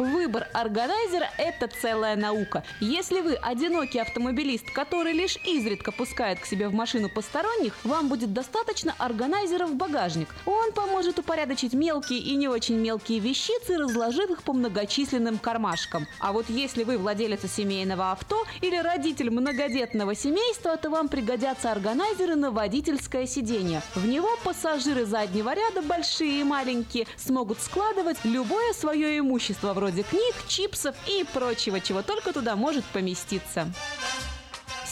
Выбор 0.00 0.48
органайзера– 0.54 1.28
это 1.36 1.68
целая 1.68 2.16
наука. 2.16 2.64
Если 2.80 3.20
вы 3.20 3.34
одинокий 3.34 3.98
автомобилист, 3.98 4.64
который 4.72 5.12
лишь 5.12 5.36
изредка 5.44 5.92
пускает 5.92 6.40
к 6.40 6.46
себе 6.46 6.68
в 6.68 6.72
машину 6.72 7.10
посторонних, 7.10 7.74
вам 7.84 8.08
будет 8.08 8.32
достаточно 8.32 8.94
органайзера 8.96 9.66
в 9.66 9.74
багажник. 9.74 10.28
Он 10.46 10.72
поможет 10.72 11.18
упорядочить 11.18 11.74
мелкие 11.74 12.18
и 12.18 12.34
не 12.34 12.48
очень 12.48 12.76
мелкие 12.76 13.18
вещицы, 13.18 13.76
разложив 13.76 14.30
их 14.30 14.42
по 14.42 14.54
многочисленным 14.54 15.36
кармашкам. 15.36 16.06
А 16.18 16.32
вот 16.32 16.46
если 16.48 16.82
вы 16.84 16.96
владелец 16.96 17.40
семейного 17.54 18.12
авто 18.12 18.46
или 18.62 18.78
родитель 18.78 19.28
многодетного 19.28 20.14
семейства, 20.14 20.78
то 20.78 20.88
вам 20.88 21.08
пригодятся 21.08 21.72
органайзеры 21.72 22.36
на 22.36 22.50
водительское 22.50 23.26
сиденье. 23.26 23.82
В 23.94 24.06
него 24.06 24.30
пассажиры 24.44 25.04
заднего 25.04 25.52
ряда, 25.52 25.82
большие 25.82 26.40
и 26.40 26.44
маленькие, 26.44 27.06
смогут 27.18 27.60
складывать 27.60 28.16
любое 28.24 28.72
свое 28.72 29.18
имущество, 29.18 29.74
вроде 29.74 29.89
книг, 29.92 30.34
чипсов 30.48 30.94
и 31.06 31.24
прочего, 31.24 31.80
чего 31.80 32.02
только 32.02 32.32
туда 32.32 32.56
может 32.56 32.84
поместиться. 32.86 33.72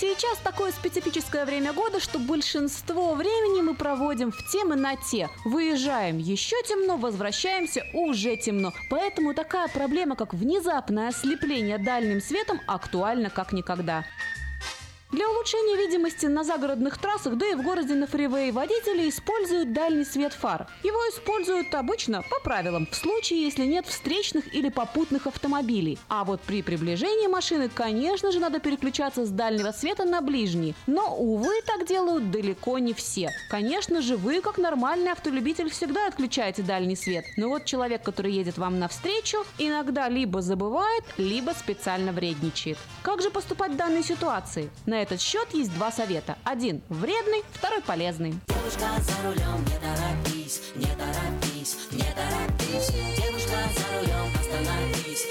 Сейчас 0.01 0.39
такое 0.45 0.71
специфическое 0.71 1.45
время 1.45 1.73
года, 1.73 1.99
что 1.99 2.21
большинство 2.21 3.15
времени 3.15 3.63
мы 3.63 3.75
проводим 3.75 4.31
в 4.31 4.49
темноте. 4.53 5.29
Выезжаем 5.45 6.19
еще 6.19 6.55
темно, 6.69 6.97
возвращаемся 6.97 7.85
уже 7.93 8.37
темно. 8.37 8.73
Поэтому 8.91 9.35
такая 9.35 9.67
проблема, 9.67 10.15
как 10.15 10.35
внезапное 10.35 11.09
ослепление 11.09 11.79
дальним 11.79 12.21
светом, 12.21 12.61
актуальна 12.69 13.29
как 13.29 13.53
никогда. 13.53 14.05
Для 15.11 15.27
улучшения 15.27 15.75
видимости 15.79 16.27
на 16.27 16.45
загородных 16.45 16.99
трассах, 16.99 17.37
да 17.37 17.47
и 17.47 17.55
в 17.55 17.63
городе 17.63 17.95
на 17.95 18.07
фривее 18.07 18.53
водители 18.53 19.09
используют 19.09 19.73
дальний 19.73 20.05
свет 20.05 20.35
фар. 20.35 20.67
Его 20.83 20.99
используют 21.09 21.75
обычно 21.75 22.23
по 22.29 22.39
правилам, 22.41 22.87
в 22.91 22.95
случае, 22.95 23.43
если 23.45 23.65
нет 23.65 23.87
встречных 23.87 24.55
или 24.55 24.69
попутных 24.69 25.27
автомобилей. 25.27 25.99
А 26.11 26.25
вот 26.25 26.43
при 26.43 26.61
приближении 26.61 27.27
машины, 27.27 27.71
конечно 27.75 28.31
же, 28.33 28.39
надо 28.39 28.61
переключаться 28.61 29.25
с 29.25 29.31
дальнего 29.31 29.73
света 29.73 30.05
на 30.05 30.21
ближний. 30.21 30.75
Но, 30.87 31.17
увы, 31.17 31.63
так 31.65 31.87
делают 31.87 32.31
далеко 32.31 32.79
не 32.79 32.93
все. 32.93 33.31
Конечно 33.49 34.03
же, 34.03 34.19
вы, 34.19 34.43
как 34.43 34.59
нормальный 34.59 35.13
автолюбитель, 35.13 35.71
всегда 35.71 36.09
отключаете 36.09 36.61
дальний 36.61 36.97
свет. 36.97 37.25
Но 37.39 37.49
вот 37.49 37.65
человек, 37.65 38.03
который 38.03 38.33
едет 38.33 38.59
вам 38.59 38.79
навстречу, 38.79 39.39
иногда 39.57 40.11
либо 40.11 40.43
забывает, 40.43 41.05
либо 41.17 41.53
специально 41.53 42.13
вредничает. 42.13 42.77
Как 43.03 43.23
же 43.23 43.31
поступать 43.31 43.73
в 43.73 43.77
данной 43.77 44.03
ситуации? 44.03 44.69
На 44.85 44.98
этот 45.03 45.21
счет 45.21 45.49
есть 45.53 45.73
два 45.75 45.91
совета. 45.91 46.37
Один 46.45 46.83
вредный, 46.89 47.43
второй 47.53 47.81
полезный. 47.81 48.35
Девушка 48.49 48.87
за 49.01 49.27
рулем, 49.27 49.65
не 49.65 49.79
торопись, 49.79 50.61
не 50.75 50.87
торопись, 50.87 51.77
не 51.93 52.05
торопись. 52.15 52.91
Девушка 53.17 53.57
за 53.77 53.99
рулем, 53.99 54.33
остановись, 54.39 55.27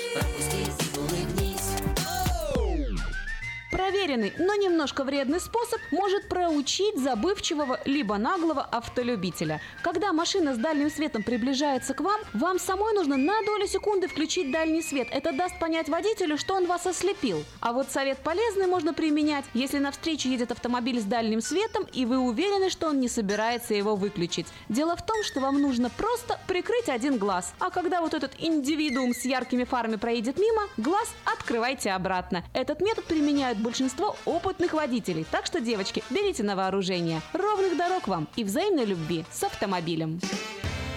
Проверенный, 3.88 4.34
но 4.38 4.54
немножко 4.56 5.06
вредный 5.06 5.40
способ 5.40 5.80
может 5.92 6.28
проучить 6.28 7.00
забывчивого 7.00 7.80
либо 7.86 8.18
наглого 8.18 8.62
автолюбителя. 8.62 9.62
Когда 9.82 10.12
машина 10.12 10.54
с 10.54 10.58
дальним 10.58 10.92
светом 10.92 11.24
приближается 11.24 11.94
к 11.94 12.02
вам, 12.02 12.20
вам 12.34 12.60
самой 12.60 12.94
нужно 12.94 13.16
на 13.16 13.42
долю 13.44 13.66
секунды 13.66 14.10
включить 14.10 14.52
дальний 14.52 14.82
свет. 14.82 15.08
Это 15.12 15.32
даст 15.32 15.58
понять 15.60 15.88
водителю, 15.88 16.38
что 16.38 16.56
он 16.56 16.66
вас 16.66 16.86
ослепил. 16.86 17.46
А 17.62 17.72
вот 17.72 17.90
совет 17.90 18.18
полезный 18.18 18.68
можно 18.68 18.94
применять, 18.94 19.46
если 19.54 19.78
навстречу 19.78 20.28
едет 20.28 20.52
автомобиль 20.52 21.00
с 21.00 21.06
дальним 21.06 21.40
светом, 21.40 21.86
и 21.94 22.06
вы 22.06 22.18
уверены, 22.18 22.70
что 22.70 22.88
он 22.90 23.00
не 23.00 23.08
собирается 23.08 23.74
его 23.74 23.96
выключить. 23.96 24.48
Дело 24.68 24.98
в 24.98 25.06
том, 25.06 25.24
что 25.24 25.40
вам 25.40 25.62
нужно 25.62 25.90
просто 25.92 26.38
прикрыть 26.46 26.90
один 26.90 27.18
глаз. 27.18 27.54
А 27.60 27.70
когда 27.70 28.02
вот 28.02 28.14
этот 28.14 28.34
индивидуум 28.38 29.14
с 29.14 29.24
яркими 29.24 29.64
фарами 29.64 29.96
проедет 29.96 30.38
мимо, 30.38 30.64
глаз 30.76 31.10
открывайте 31.24 31.92
обратно. 31.92 32.44
Этот 32.54 32.82
метод 32.82 33.06
применяют 33.06 33.58
большинство 33.78 34.16
опытных 34.26 34.74
водителей. 34.74 35.24
Так 35.30 35.46
что, 35.46 35.62
девочки, 35.62 36.04
берите 36.10 36.42
на 36.42 36.56
вооружение. 36.56 37.22
Ровных 37.32 37.78
дорог 37.78 38.08
вам 38.08 38.28
и 38.36 38.44
взаимной 38.44 38.86
любви 38.86 39.24
с 39.32 39.44
автомобилем. 39.44 40.20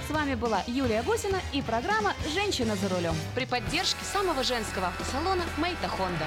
С 0.09 0.11
вами 0.11 0.35
была 0.35 0.63
Юлия 0.67 1.03
Гусина 1.03 1.37
и 1.53 1.61
программа 1.61 2.15
«Женщина 2.33 2.77
за 2.77 2.89
рулем» 2.89 3.15
при 3.35 3.45
поддержке 3.45 4.03
самого 4.03 4.43
женского 4.43 4.87
автосалона 4.87 5.43
«Мейта 5.59 5.89
Хонда». 5.89 6.25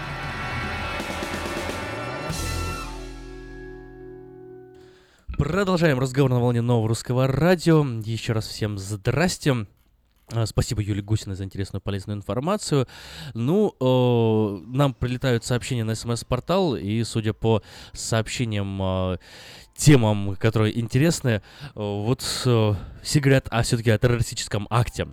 Продолжаем 5.36 5.98
разговор 5.98 6.30
на 6.30 6.40
волне 6.40 6.62
нового 6.62 6.88
русского 6.88 7.26
радио. 7.26 7.84
Еще 8.06 8.34
раз 8.34 8.48
всем 8.48 8.78
здрасте. 8.78 9.66
А, 10.36 10.46
Спасибо 10.48 10.82
Юлии 10.82 11.02
Гусиной 11.02 11.36
за 11.36 11.44
интересную 11.44 11.82
полезную 11.82 12.18
информацию. 12.18 12.88
Ну, 13.36 13.76
э, 13.80 14.66
нам 14.66 14.94
прилетают 14.96 15.44
сообщения 15.46 15.84
на 15.84 15.94
смс-портал, 15.94 16.76
и 16.76 17.04
судя 17.04 17.34
по 17.34 17.62
сообщениям, 17.94 18.82
э, 18.82 19.18
темам, 19.76 20.36
которые 20.36 20.80
интересны, 20.80 21.30
э, 21.30 21.42
вот 21.76 22.24
э, 22.46 22.74
все 23.04 23.20
говорят 23.20 23.48
о, 23.52 23.62
все-таки 23.62 23.92
о 23.92 23.98
террористическом 24.00 24.66
акте. 24.72 25.08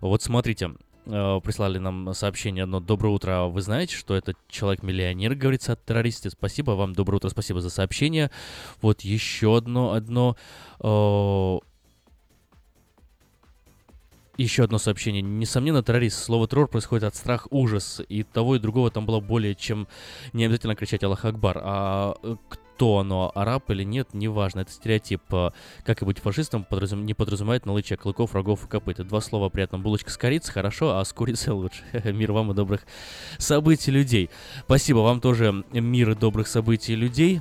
Вот 0.00 0.22
смотрите, 0.22 0.72
э, 1.06 1.40
прислали 1.44 1.78
нам 1.78 2.12
сообщение 2.12 2.64
одно 2.64 2.80
«Доброе 2.80 3.10
утро, 3.10 3.42
вы 3.44 3.62
знаете, 3.62 3.94
что 3.94 4.16
этот 4.16 4.36
человек-миллионер, 4.48 5.36
говорится, 5.36 5.74
о 5.74 5.76
террористе?» 5.76 6.30
Спасибо 6.30 6.72
вам, 6.72 6.92
доброе 6.92 7.18
утро, 7.18 7.28
спасибо 7.28 7.60
за 7.60 7.70
сообщение. 7.70 8.32
Вот 8.82 9.02
еще 9.02 9.56
одно, 9.56 9.92
одно... 9.92 10.36
э, 14.38 14.42
еще 14.42 14.64
одно 14.64 14.78
сообщение. 14.78 15.22
Несомненно, 15.22 15.82
террорист. 15.82 16.22
Слово 16.22 16.48
террор 16.48 16.68
происходит 16.68 17.04
от 17.04 17.14
страх, 17.16 17.46
ужас. 17.50 18.00
И 18.08 18.22
того, 18.22 18.56
и 18.56 18.58
другого 18.58 18.90
там 18.90 19.06
было 19.06 19.20
более 19.20 19.54
чем 19.54 19.88
не 20.32 20.44
обязательно 20.44 20.74
кричать 20.76 21.04
Аллах 21.04 21.24
Акбар. 21.24 21.60
А 21.62 22.14
э, 22.22 22.36
кто 22.76 22.98
оно, 22.98 23.32
араб 23.34 23.70
или 23.70 23.84
нет, 23.84 24.12
неважно. 24.12 24.60
Это 24.60 24.70
стереотип. 24.70 25.22
А, 25.30 25.52
Как 25.84 26.02
и 26.02 26.04
быть 26.04 26.18
фашистом, 26.18 26.66
подразум- 26.68 27.04
не 27.04 27.14
подразумевает 27.14 27.64
наличие 27.64 27.96
клыков, 27.96 28.34
рогов 28.34 28.64
и 28.64 28.68
копыт. 28.68 28.98
Два 29.06 29.20
слова 29.22 29.48
при 29.48 29.64
этом. 29.64 29.82
Булочка 29.82 30.10
с 30.10 30.16
корицей 30.18 30.52
хорошо, 30.52 30.98
а 30.98 31.04
с 31.04 31.12
курицей 31.12 31.52
лучше. 31.54 31.82
Мир 32.04 32.32
вам 32.32 32.52
и 32.52 32.54
добрых 32.54 32.82
событий 33.38 33.90
людей. 33.90 34.28
Спасибо 34.64 34.98
вам 34.98 35.20
тоже 35.20 35.64
мир 35.72 36.10
и 36.10 36.14
добрых 36.14 36.48
событий 36.48 36.94
людей. 36.94 37.40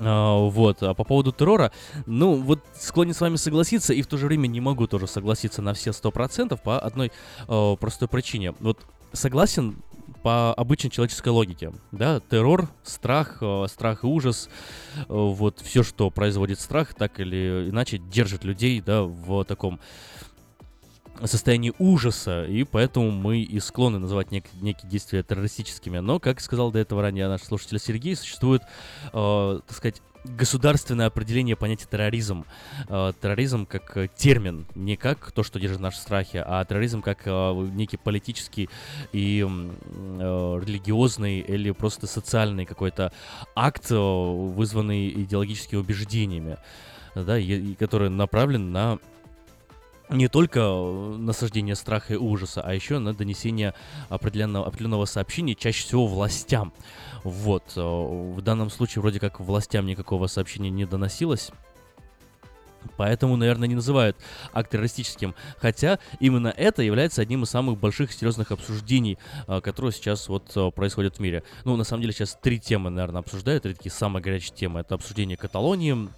А, 0.00 0.48
вот, 0.48 0.82
а 0.82 0.94
по 0.94 1.04
поводу 1.04 1.32
террора, 1.32 1.72
ну, 2.06 2.34
вот 2.34 2.60
склонен 2.74 3.14
с 3.14 3.20
вами 3.20 3.36
согласиться, 3.36 3.92
и 3.92 4.02
в 4.02 4.06
то 4.06 4.16
же 4.16 4.26
время 4.26 4.46
не 4.46 4.60
могу 4.60 4.86
тоже 4.86 5.06
согласиться 5.06 5.62
на 5.62 5.74
все 5.74 5.92
сто 5.92 6.10
процентов 6.10 6.62
по 6.62 6.78
одной 6.78 7.12
э, 7.48 7.76
простой 7.78 8.08
причине. 8.08 8.54
Вот 8.60 8.78
согласен 9.12 9.76
по 10.22 10.52
обычной 10.54 10.90
человеческой 10.90 11.28
логике, 11.28 11.72
да, 11.92 12.20
террор, 12.20 12.68
страх, 12.82 13.38
э, 13.40 13.66
страх 13.68 14.04
и 14.04 14.06
ужас, 14.06 14.48
э, 14.96 15.04
вот 15.08 15.60
все, 15.60 15.82
что 15.82 16.10
производит 16.10 16.60
страх, 16.60 16.94
так 16.94 17.20
или 17.20 17.68
иначе 17.70 17.98
держит 17.98 18.44
людей, 18.44 18.80
да, 18.80 19.02
в 19.02 19.44
таком 19.44 19.80
состоянии 21.24 21.72
ужаса, 21.78 22.44
и 22.44 22.64
поэтому 22.64 23.10
мы 23.10 23.40
и 23.40 23.60
склонны 23.60 23.98
называть 23.98 24.28
нек- 24.28 24.50
некие 24.60 24.90
действия 24.90 25.22
террористическими. 25.22 25.98
Но, 25.98 26.18
как 26.18 26.40
сказал 26.40 26.70
до 26.70 26.78
этого 26.78 27.02
ранее 27.02 27.28
наш 27.28 27.42
слушатель 27.42 27.78
Сергей, 27.78 28.16
существует, 28.16 28.62
э, 29.12 29.60
так 29.66 29.76
сказать, 29.76 30.02
государственное 30.24 31.06
определение 31.06 31.56
понятия 31.56 31.86
терроризм. 31.90 32.44
Э, 32.88 33.12
терроризм 33.20 33.66
как 33.66 33.96
э, 33.96 34.08
термин, 34.14 34.66
не 34.74 34.96
как 34.96 35.30
то, 35.32 35.42
что 35.42 35.58
держит 35.58 35.80
наши 35.80 35.98
страхи, 35.98 36.42
а 36.44 36.64
терроризм 36.64 37.02
как 37.02 37.22
э, 37.24 37.52
некий 37.74 37.96
политический 37.96 38.68
и 39.12 39.46
э, 39.46 40.60
религиозный 40.66 41.40
или 41.40 41.70
просто 41.70 42.06
социальный 42.06 42.66
какой-то 42.66 43.12
акт, 43.54 43.90
вызванный 43.90 45.08
идеологическими 45.08 45.78
убеждениями, 45.78 46.58
да, 47.14 47.38
и 47.38 47.74
который 47.74 48.10
направлен 48.10 48.72
на 48.72 48.98
не 50.08 50.28
только 50.28 50.60
э, 50.60 51.16
насаждение 51.18 51.74
страха 51.74 52.14
и 52.14 52.16
ужаса, 52.16 52.62
а 52.62 52.74
еще 52.74 52.98
на 52.98 53.14
донесение 53.14 53.74
определенного, 54.08 54.66
определенного 54.66 55.04
сообщения, 55.04 55.54
чаще 55.54 55.84
всего 55.84 56.06
властям. 56.06 56.72
Вот. 57.24 57.64
э, 57.76 57.80
В 57.80 58.40
данном 58.42 58.70
случае 58.70 59.02
вроде 59.02 59.20
как 59.20 59.40
властям 59.40 59.86
никакого 59.86 60.26
сообщения 60.26 60.70
не 60.70 60.84
доносилось. 60.84 61.50
Поэтому, 62.96 63.36
наверное, 63.36 63.66
не 63.66 63.74
называют 63.74 64.16
акт 64.52 64.70
террористическим. 64.70 65.34
Хотя 65.58 65.98
именно 66.20 66.54
это 66.56 66.82
является 66.82 67.20
одним 67.20 67.42
из 67.42 67.50
самых 67.50 67.78
больших 67.78 68.12
серьезных 68.12 68.52
обсуждений, 68.52 69.18
э, 69.48 69.60
которые 69.60 69.92
сейчас 69.92 70.28
вот 70.28 70.74
происходят 70.74 71.16
в 71.16 71.20
мире. 71.20 71.42
Ну, 71.64 71.76
на 71.76 71.84
самом 71.84 72.02
деле, 72.02 72.12
сейчас 72.12 72.38
три 72.40 72.60
темы, 72.60 72.90
наверное, 72.90 73.20
обсуждают. 73.20 73.64
Три 73.64 73.74
такие 73.74 73.92
самые 73.92 74.22
горячие 74.22 74.54
темы. 74.54 74.80
Это 74.80 74.94
обсуждение 74.94 75.36
Каталонии, 75.36 76.08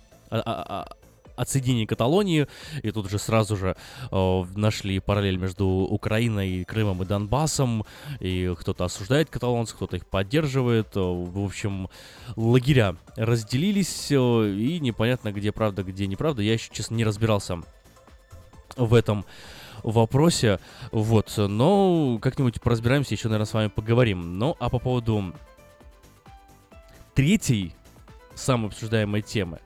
отсоединение 1.39 1.86
Каталонии, 1.86 2.47
и 2.82 2.90
тут 2.90 3.10
же 3.10 3.19
сразу 3.19 3.56
же 3.56 3.77
э, 4.10 4.44
нашли 4.56 5.01
параллель 5.01 5.36
между 5.36 5.66
Украиной, 5.66 6.65
Крымом 6.65 7.02
и 7.02 7.06
Донбассом, 7.06 7.85
и 8.20 8.55
кто-то 8.59 8.85
осуждает 8.85 9.31
каталонцев, 9.31 9.77
кто-то 9.77 9.97
их 9.97 10.06
поддерживает, 10.06 10.89
э, 10.97 11.01
в 11.01 11.44
общем, 11.44 11.89
лагеря 12.36 12.97
разделились, 13.16 14.10
э, 14.10 14.15
и 14.15 14.81
непонятно, 14.81 15.32
где 15.32 15.52
правда, 15.52 15.82
где 15.82 16.06
неправда, 16.06 16.43
я 16.43 16.55
еще, 16.55 16.70
честно, 16.73 16.94
не 16.94 17.05
разбирался 17.05 17.60
в 18.77 18.94
этом 18.94 19.24
вопросе, 19.82 20.59
вот, 20.93 21.32
но 21.36 22.19
как-нибудь 22.20 22.60
поразбираемся, 22.60 23.15
еще, 23.15 23.28
наверное, 23.28 23.47
с 23.47 23.55
вами 23.55 23.69
поговорим. 23.69 24.39
Ну, 24.39 24.56
а 24.59 24.69
по 24.69 24.78
поводу 24.78 25.32
третьей 27.15 27.74
самой 28.35 28.69
обсуждаемой 28.69 29.23
темы, 29.23 29.59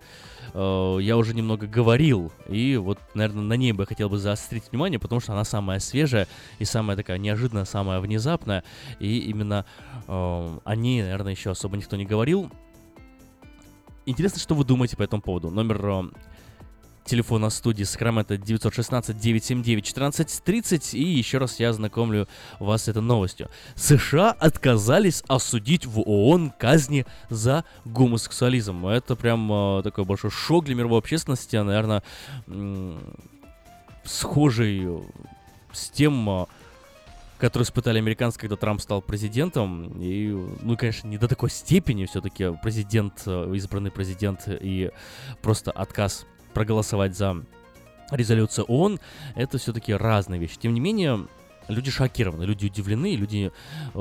э, 0.52 0.98
я 1.00 1.16
уже 1.16 1.34
немного 1.34 1.66
говорил, 1.66 2.32
и 2.48 2.76
вот, 2.76 2.98
наверное, 3.14 3.42
на 3.42 3.54
ней 3.54 3.72
бы 3.72 3.82
я 3.82 3.86
хотел 3.86 4.08
бы 4.08 4.18
заострить 4.18 4.70
внимание, 4.70 4.98
потому 4.98 5.20
что 5.20 5.32
она 5.32 5.44
самая 5.44 5.78
свежая 5.78 6.28
и 6.58 6.64
самая 6.64 6.96
такая 6.96 7.18
неожиданная, 7.18 7.64
самая 7.64 8.00
внезапная, 8.00 8.64
и 8.98 9.18
именно 9.18 9.64
э, 10.06 10.58
о 10.64 10.76
ней, 10.76 11.02
наверное, 11.02 11.32
еще 11.32 11.50
особо 11.50 11.76
никто 11.76 11.96
не 11.96 12.04
говорил. 12.04 12.50
Интересно, 14.04 14.40
что 14.40 14.54
вы 14.54 14.64
думаете 14.64 14.96
по 14.96 15.02
этому 15.02 15.22
поводу. 15.22 15.50
Номер 15.50 15.86
э, 15.86 16.02
телефона 17.04 17.50
студии 17.50 17.84
Сакраменто 17.84 18.34
916-979-1430. 18.34 20.96
И 20.96 21.02
еще 21.02 21.38
раз 21.38 21.60
я 21.60 21.70
ознакомлю 21.70 22.28
вас 22.58 22.82
с 22.84 22.88
этой 22.88 23.02
новостью. 23.02 23.48
США 23.76 24.30
отказались 24.30 25.22
осудить 25.28 25.86
в 25.86 26.00
ООН 26.00 26.52
казни 26.58 27.06
за 27.30 27.64
гомосексуализм. 27.84 28.86
Это 28.86 29.14
прям 29.16 29.50
э, 29.52 29.82
такой 29.82 30.04
большой 30.04 30.30
шок 30.30 30.66
для 30.66 30.74
мировой 30.74 30.98
общественности, 30.98 31.56
наверное, 31.56 32.02
м, 32.46 32.98
схожий 34.04 34.86
с 35.72 35.90
тем, 35.90 36.28
э, 36.28 36.46
которые 37.38 37.64
испытали 37.64 37.98
американцы, 37.98 38.38
когда 38.38 38.54
Трамп 38.54 38.80
стал 38.80 39.02
президентом. 39.02 40.00
И, 40.00 40.28
ну, 40.62 40.76
конечно, 40.76 41.08
не 41.08 41.18
до 41.18 41.26
такой 41.26 41.50
степени 41.50 42.06
все-таки 42.06 42.56
президент, 42.62 43.24
э, 43.26 43.50
избранный 43.54 43.90
президент 43.90 44.42
и 44.46 44.92
просто 45.42 45.72
отказ 45.72 46.24
проголосовать 46.52 47.16
за 47.16 47.44
резолюцию 48.10 48.66
ООН, 48.66 49.00
это 49.34 49.58
все-таки 49.58 49.92
разные 49.92 50.40
вещи. 50.40 50.58
Тем 50.58 50.74
не 50.74 50.80
менее, 50.80 51.26
люди 51.68 51.90
шокированы, 51.90 52.44
люди 52.44 52.66
удивлены, 52.66 53.16
люди 53.16 53.52
э, 53.94 53.98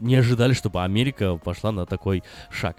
не 0.00 0.16
ожидали, 0.16 0.52
чтобы 0.52 0.82
Америка 0.82 1.36
пошла 1.36 1.72
на 1.72 1.86
такой 1.86 2.22
шаг. 2.50 2.76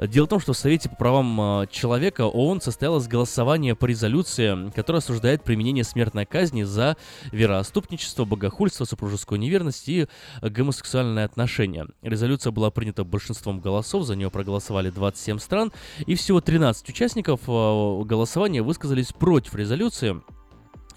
Дело 0.00 0.26
в 0.26 0.28
том, 0.28 0.40
что 0.40 0.52
в 0.52 0.58
Совете 0.58 0.88
по 0.88 0.96
правам 0.96 1.62
э, 1.62 1.66
человека 1.70 2.26
ООН 2.26 2.60
состоялось 2.60 3.06
голосование 3.06 3.74
по 3.74 3.86
резолюции, 3.86 4.70
которая 4.70 5.00
осуждает 5.00 5.42
применение 5.42 5.84
смертной 5.84 6.26
казни 6.26 6.62
за 6.62 6.96
вероотступничество, 7.32 8.24
богохульство, 8.24 8.84
супружескую 8.84 9.40
неверность 9.40 9.88
и 9.88 10.06
гомосексуальные 10.42 11.24
отношения. 11.24 11.86
Резолюция 12.02 12.50
была 12.50 12.70
принята 12.70 13.04
большинством 13.04 13.60
голосов, 13.60 14.04
за 14.04 14.16
нее 14.16 14.30
проголосовали 14.30 14.90
27 14.90 15.38
стран, 15.38 15.72
и 16.06 16.14
всего 16.14 16.40
13 16.40 16.88
участников 16.88 17.40
э, 17.46 18.02
голосования 18.04 18.62
высказались 18.62 19.12
против 19.12 19.54
резолюции. 19.54 20.22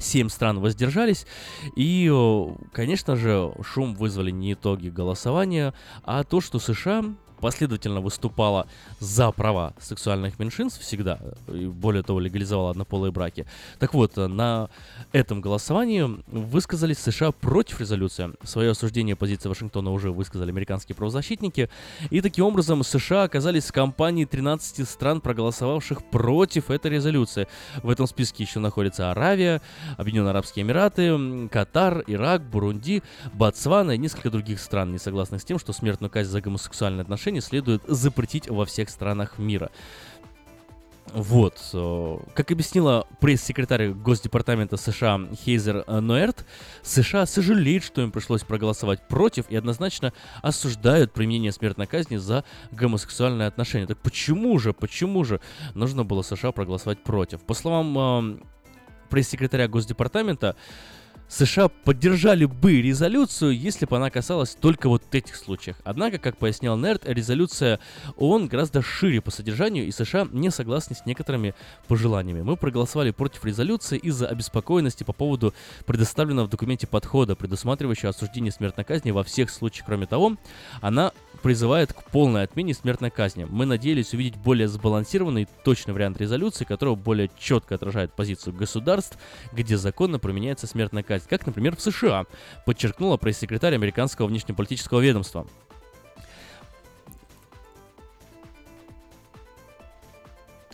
Семь 0.02 0.30
стран 0.30 0.60
воздержались. 0.60 1.26
И, 1.76 2.12
конечно 2.74 3.16
же, 3.16 3.54
шум 3.64 3.94
вызвали 3.94 4.32
не 4.32 4.54
итоги 4.54 4.90
голосования, 4.90 5.74
а 6.04 6.24
то, 6.24 6.42
что 6.42 6.60
США 6.60 7.06
последовательно 7.42 8.00
выступала 8.00 8.68
за 9.00 9.32
права 9.32 9.74
сексуальных 9.80 10.40
меньшинств 10.40 10.82
всегда, 10.82 11.20
и 11.48 11.66
более 11.66 12.04
того, 12.04 12.20
легализовала 12.20 12.72
однополые 12.72 13.12
браки. 13.12 13.46
Так 13.80 13.94
вот, 13.94 14.16
на 14.16 14.70
этом 15.12 15.42
голосовании 15.42 16.24
высказались 16.28 17.00
США 17.00 17.32
против 17.32 17.80
резолюции. 17.80 18.32
Свое 18.44 18.72
осуждение 18.72 19.16
позиции 19.16 19.50
Вашингтона 19.50 19.92
уже 19.92 20.12
высказали 20.12 20.50
американские 20.52 20.96
правозащитники. 20.96 21.70
И 22.10 22.22
таким 22.22 22.46
образом 22.46 22.84
США 22.84 23.24
оказались 23.24 23.66
в 23.66 23.72
компании 23.72 24.26
13 24.26 24.88
стран, 24.88 25.22
проголосовавших 25.22 26.04
против 26.06 26.70
этой 26.70 26.92
резолюции. 26.92 27.48
В 27.82 27.90
этом 27.90 28.06
списке 28.06 28.44
еще 28.44 28.60
находятся 28.60 29.12
Аравия, 29.12 29.62
Объединенные 29.98 30.32
Арабские 30.32 30.64
Эмираты, 30.64 31.48
Катар, 31.50 32.04
Ирак, 32.08 32.44
Бурунди, 32.44 33.02
Ботсвана 33.34 33.92
и 33.92 33.98
несколько 33.98 34.30
других 34.30 34.60
стран, 34.60 34.92
не 34.92 35.00
согласных 35.00 35.42
с 35.42 35.46
тем, 35.46 35.58
что 35.58 35.74
смертную 35.74 36.12
казнь 36.12 36.30
за 36.30 36.42
гомосексуальные 36.42 37.02
отношения 37.02 37.31
следует 37.40 37.84
запретить 37.88 38.50
во 38.50 38.66
всех 38.66 38.90
странах 38.90 39.38
мира. 39.38 39.72
Вот. 41.14 41.60
э, 41.74 42.18
Как 42.34 42.52
объяснила 42.52 43.06
пресс-секретарь 43.20 43.90
Госдепартамента 43.90 44.78
США 44.78 45.20
Хейзер 45.44 45.86
Ноэрт, 45.88 46.46
США 46.84 47.26
сожалеют, 47.26 47.84
что 47.84 48.02
им 48.02 48.12
пришлось 48.12 48.44
проголосовать 48.44 49.08
против 49.08 49.50
и 49.50 49.56
однозначно 49.56 50.14
осуждают 50.42 51.12
применение 51.12 51.52
смертной 51.52 51.88
казни 51.88 52.18
за 52.18 52.46
гомосексуальные 52.72 53.48
отношения. 53.48 53.88
Так 53.88 53.98
почему 53.98 54.58
же, 54.60 54.74
почему 54.74 55.24
же 55.24 55.42
нужно 55.74 56.06
было 56.06 56.22
США 56.22 56.52
проголосовать 56.52 57.04
против? 57.04 57.42
По 57.42 57.54
словам 57.54 58.40
э, 58.40 58.40
пресс-секретаря 59.10 59.68
Госдепартамента, 59.68 60.56
США 61.32 61.70
поддержали 61.70 62.44
бы 62.44 62.82
резолюцию, 62.82 63.58
если 63.58 63.86
бы 63.86 63.96
она 63.96 64.10
касалась 64.10 64.54
только 64.54 64.90
вот 64.90 65.04
этих 65.16 65.38
случаев. 65.38 65.78
Однако, 65.86 66.18
как 66.18 66.36
пояснял 66.36 66.78
Нерд, 66.78 67.04
резолюция 67.06 67.80
ООН 68.18 68.48
гораздо 68.48 68.82
шире 68.82 69.22
по 69.22 69.32
содержанию, 69.32 69.88
и 69.88 69.92
США 69.92 70.28
не 70.30 70.52
согласны 70.52 70.94
с 70.94 71.06
некоторыми 71.06 71.56
пожеланиями. 71.88 72.42
Мы 72.42 72.58
проголосовали 72.58 73.12
против 73.12 73.46
резолюции 73.46 73.98
из-за 73.98 74.28
обеспокоенности 74.28 75.06
по 75.06 75.14
поводу 75.14 75.54
предоставленного 75.86 76.48
в 76.48 76.50
документе 76.50 76.86
подхода, 76.86 77.38
предусматривающего 77.38 78.10
осуждение 78.10 78.52
смертной 78.52 78.84
казни 78.84 79.12
во 79.12 79.24
всех 79.24 79.52
случаях. 79.52 79.86
Кроме 79.86 80.08
того, 80.08 80.36
она 80.82 81.14
призывает 81.42 81.94
к 81.94 82.04
полной 82.06 82.44
отмене 82.44 82.74
смертной 82.74 83.10
казни. 83.10 83.46
Мы 83.50 83.66
надеялись 83.66 84.14
увидеть 84.14 84.38
более 84.38 84.68
сбалансированный, 84.68 85.48
точный 85.64 85.94
вариант 85.94 86.20
резолюции, 86.20 86.66
который 86.66 86.96
более 86.96 87.30
четко 87.38 87.76
отражает 87.76 88.14
позицию 88.14 88.54
государств, 88.54 89.18
где 89.52 89.78
законно 89.78 90.20
применяется 90.20 90.68
смертная 90.68 91.04
казнь, 91.04 91.26
как, 91.30 91.46
например, 91.46 91.76
в 91.76 91.82
США, 91.82 92.26
подчеркнула 92.66 93.18
пресс-секретарь 93.18 93.76
американского 93.76 94.28
внешнеполитического 94.28 95.00
ведомства. 95.00 95.48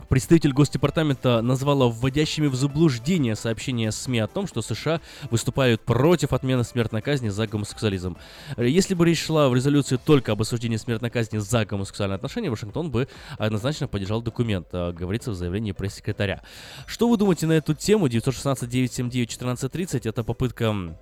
Представитель 0.10 0.54
Госдепартамента 0.54 1.42
назвала 1.42 1.90
вводящими 1.90 2.48
в 2.48 2.56
заблуждение 2.56 3.36
сообщения 3.36 3.92
СМИ 3.92 4.20
о 4.20 4.28
том, 4.28 4.48
что 4.48 4.62
США 4.62 5.02
выступают 5.30 5.82
против 5.82 6.32
отмены 6.32 6.64
смертной 6.64 7.02
казни 7.02 7.28
за 7.28 7.46
гомосексуализм. 7.46 8.16
Если 8.56 8.94
бы 8.94 9.06
речь 9.06 9.22
шла 9.22 9.50
в 9.50 9.56
резолюции 9.56 9.98
только 9.98 10.32
об 10.32 10.42
осуждении 10.42 10.78
смертной 10.78 11.10
казни 11.10 11.40
за 11.40 11.66
гомосексуальные 11.66 12.16
отношения, 12.16 12.50
Вашингтон 12.50 12.90
бы 12.90 13.10
однозначно 13.38 13.90
поддержал 13.90 14.22
документ, 14.22 14.68
а, 14.72 14.94
говорится 14.94 15.32
в 15.32 15.36
заявлении 15.36 15.74
пресс-секретаря. 15.74 16.42
Что 16.86 17.10
вы 17.10 17.18
думаете 17.18 17.46
на 17.46 17.54
эту 17.54 17.74
тему? 17.74 18.08
916-979-1430 18.08 20.08
это 20.08 20.24
попытка 20.24 20.96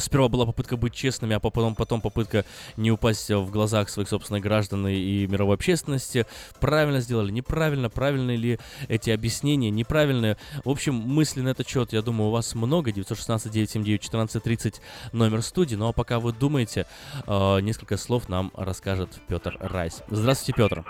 Сперва 0.00 0.28
была 0.28 0.46
попытка 0.46 0.76
быть 0.76 0.94
честными, 0.94 1.36
а 1.36 1.40
потом, 1.40 1.74
потом 1.74 2.00
попытка 2.00 2.44
не 2.76 2.90
упасть 2.90 3.30
в 3.30 3.50
глазах 3.50 3.88
своих 3.88 4.08
собственных 4.08 4.42
граждан 4.42 4.86
и 4.88 5.26
мировой 5.26 5.54
общественности. 5.54 6.26
Правильно 6.60 7.00
сделали, 7.00 7.30
неправильно, 7.30 7.88
правильные 7.88 8.36
ли 8.36 8.58
эти 8.88 9.10
объяснения, 9.10 9.70
неправильные. 9.70 10.36
В 10.64 10.70
общем, 10.70 10.94
мысли 10.94 11.40
на 11.40 11.50
этот 11.50 11.68
счет, 11.68 11.92
я 11.92 12.02
думаю, 12.02 12.28
у 12.28 12.32
вас 12.32 12.54
много. 12.54 12.90
916-979-1430 12.90 14.80
номер 15.12 15.42
студии. 15.42 15.76
Ну 15.76 15.88
а 15.88 15.92
пока 15.92 16.18
вы 16.18 16.32
думаете, 16.32 16.86
э, 17.26 17.60
несколько 17.60 17.96
слов 17.96 18.28
нам 18.28 18.50
расскажет 18.54 19.20
Петр 19.28 19.56
Райс. 19.60 20.02
Здравствуйте, 20.08 20.54
Петр. 20.56 20.84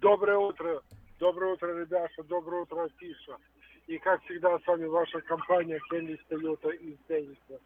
Доброе 0.00 0.38
утро. 0.38 0.80
Доброе 1.18 1.52
утро, 1.52 1.78
ребята. 1.78 2.22
Доброе 2.28 2.62
утро, 2.62 2.84
Афиша. 2.84 3.36
И 3.90 3.98
как 3.98 4.22
всегда 4.22 4.56
с 4.56 4.66
вами 4.68 4.86
ваша 4.86 5.20
компания 5.22 5.80
Хенрис 5.90 6.20
Тойота 6.28 6.68
из 6.68 6.96
Денниса. 7.08 7.60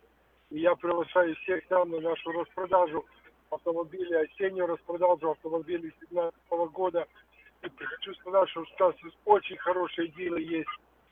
И 0.48 0.60
я 0.60 0.74
приглашаю 0.74 1.36
всех 1.36 1.68
там 1.68 1.90
на 1.90 2.00
нашу 2.00 2.32
распродажу 2.32 3.04
автомобилей, 3.50 4.24
осеннюю 4.24 4.68
распродажу 4.68 5.32
автомобилей 5.32 5.92
2017 6.10 6.34
года. 6.72 7.06
И 7.60 7.68
хочу 7.68 8.14
сказать, 8.14 8.48
что 8.48 8.64
сейчас 8.64 8.94
очень 9.26 9.58
хорошие 9.58 10.08
дилы 10.12 10.40
есть, 10.40 10.70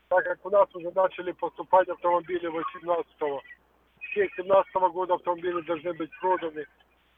так 0.08 0.24
как 0.24 0.46
у 0.46 0.48
нас 0.48 0.74
уже 0.74 0.90
начали 0.92 1.32
поступать 1.32 1.90
автомобили 1.90 2.48
18-го. 2.48 3.42
Все 4.00 4.30
17 4.34 4.74
года 4.94 5.16
автомобили 5.16 5.60
должны 5.60 5.92
быть 5.92 6.10
проданы. 6.22 6.64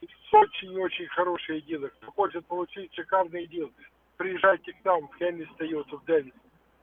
И 0.01 0.09
очень-очень 0.33 1.07
хорошие 1.11 1.61
дилы. 1.61 1.91
Кто 1.91 2.11
хочет 2.11 2.45
получить 2.47 2.93
шикарный 2.93 3.47
дил, 3.47 3.73
приезжайте 4.17 4.73
к 4.73 4.85
нам 4.85 5.07
в 5.07 5.17
Хенрис 5.17 5.49
Тойота 5.57 5.97
в 5.97 6.05
Деннис. 6.07 6.35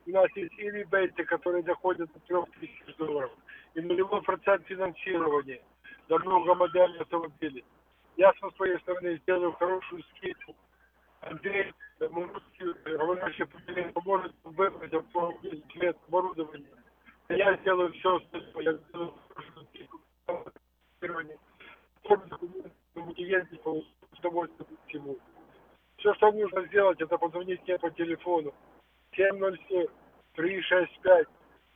У 0.04 0.10
нас 0.10 0.28
есть 0.34 0.52
и 0.58 0.70
ребейты, 0.70 1.24
которые 1.24 1.62
доходят 1.62 2.10
до 2.28 2.44
3000 2.60 2.96
долларов, 2.98 3.30
и 3.74 3.80
нулевой 3.80 4.22
процент 4.22 4.66
финансирования 4.66 5.60
до 6.08 6.18
много 6.18 6.54
моделей 6.54 6.98
автомобилей. 6.98 7.64
Я 8.16 8.32
со 8.40 8.50
своей 8.56 8.78
стороны 8.80 9.16
сделаю 9.18 9.52
хорошую 9.52 10.02
скидку. 10.16 10.56
Андрей, 11.20 11.72
мы 12.00 12.26
русские, 12.26 12.74
говорящие 12.84 13.46
поколение, 13.46 13.92
поможет 13.92 14.34
выбрать 14.42 14.92
автомобиль, 14.92 15.62
цвет, 15.72 15.96
оборудование. 16.08 16.68
Я 17.28 17.56
сделаю 17.58 17.92
все 17.92 18.16
остальное. 18.16 18.62
Я 18.64 18.72
сделаю 18.72 19.14
хорошую 19.28 19.66
скидку. 19.66 20.00
Ездить, 23.16 23.62
получить 23.62 23.94
удовольствие 24.18 24.68
всему. 24.88 25.16
Все, 25.96 26.12
что 26.14 26.32
нужно 26.32 26.66
сделать, 26.66 27.00
это 27.00 27.16
позвонить 27.16 27.62
мне 27.62 27.78
по 27.78 27.88
телефону 27.90 28.52
707 29.16 29.86
365 30.34 31.26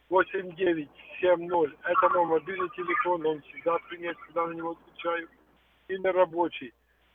8970. 0.08 1.78
Это 1.84 2.08
мой 2.10 2.26
мобильный 2.26 2.68
телефон, 2.70 3.26
он 3.26 3.40
всегда 3.42 3.78
принят, 3.88 4.16
когда 4.18 4.46
на 4.46 4.52
него 4.52 4.70
отвечаю. 4.72 5.28
Имя 5.88 6.12
рабочий. 6.12 6.72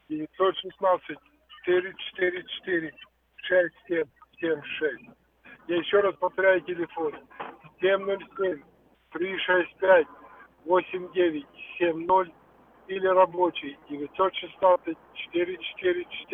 916 0.09 1.17
444 1.65 2.93
6776. 3.43 5.09
Я 5.67 5.77
еще 5.77 5.99
раз 6.01 6.15
повторяю 6.15 6.61
телефон. 6.61 7.13
707 7.79 8.61
365 9.11 10.07
8970 10.65 12.33
или 12.87 13.07
рабочий 13.07 13.77
916 13.89 14.97
444 15.31 15.57
6776 15.71 16.30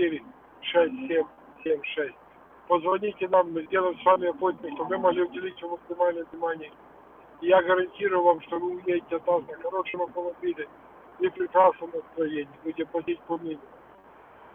позвоните 2.77 3.27
нам, 3.29 3.51
мы 3.53 3.63
сделаем 3.63 3.99
с 3.99 4.05
вами 4.05 4.27
аппоинтмент, 4.27 4.75
чтобы 4.75 4.97
мы 4.97 5.03
могли 5.03 5.23
уделить 5.23 5.61
вам 5.61 5.71
максимальное 5.71 6.25
внимание. 6.25 6.71
И 7.41 7.47
я 7.47 7.61
гарантирую 7.63 8.23
вам, 8.23 8.41
что 8.41 8.59
вы 8.59 8.75
уедете 8.75 9.15
от 9.15 9.25
нас 9.25 9.41
на 9.47 9.55
хорошем 9.55 10.01
автомобиле 10.03 10.67
и 11.19 11.29
прекрасном 11.29 11.91
настроении, 11.91 12.47
будете 12.63 12.85
платить 12.85 13.19
по 13.21 13.37
минимуму. 13.37 13.61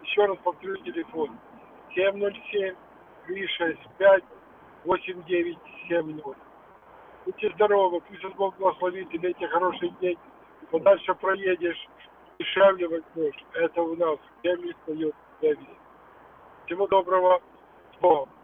Еще 0.03 0.25
раз 0.25 0.37
повторю 0.43 0.77
телефон. 0.77 1.37
707 1.95 2.75
365 3.27 4.23
8970. 4.85 6.37
Будьте 7.25 7.51
здоровы, 7.55 8.01
пусть 8.01 8.35
Бог 8.35 8.55
благословит, 8.57 9.07
имейте 9.11 9.47
хороший 9.47 9.89
день. 10.01 10.17
Подальше 10.71 11.13
проедешь, 11.15 11.87
дешевле 12.39 12.87
возьмешь. 12.87 13.45
Это 13.53 13.81
у 13.81 13.95
нас 13.95 14.17
Тойота 14.41 15.15
сервис. 15.41 15.67
Всего 16.65 16.87
доброго, 16.87 17.41
с 18.01 18.43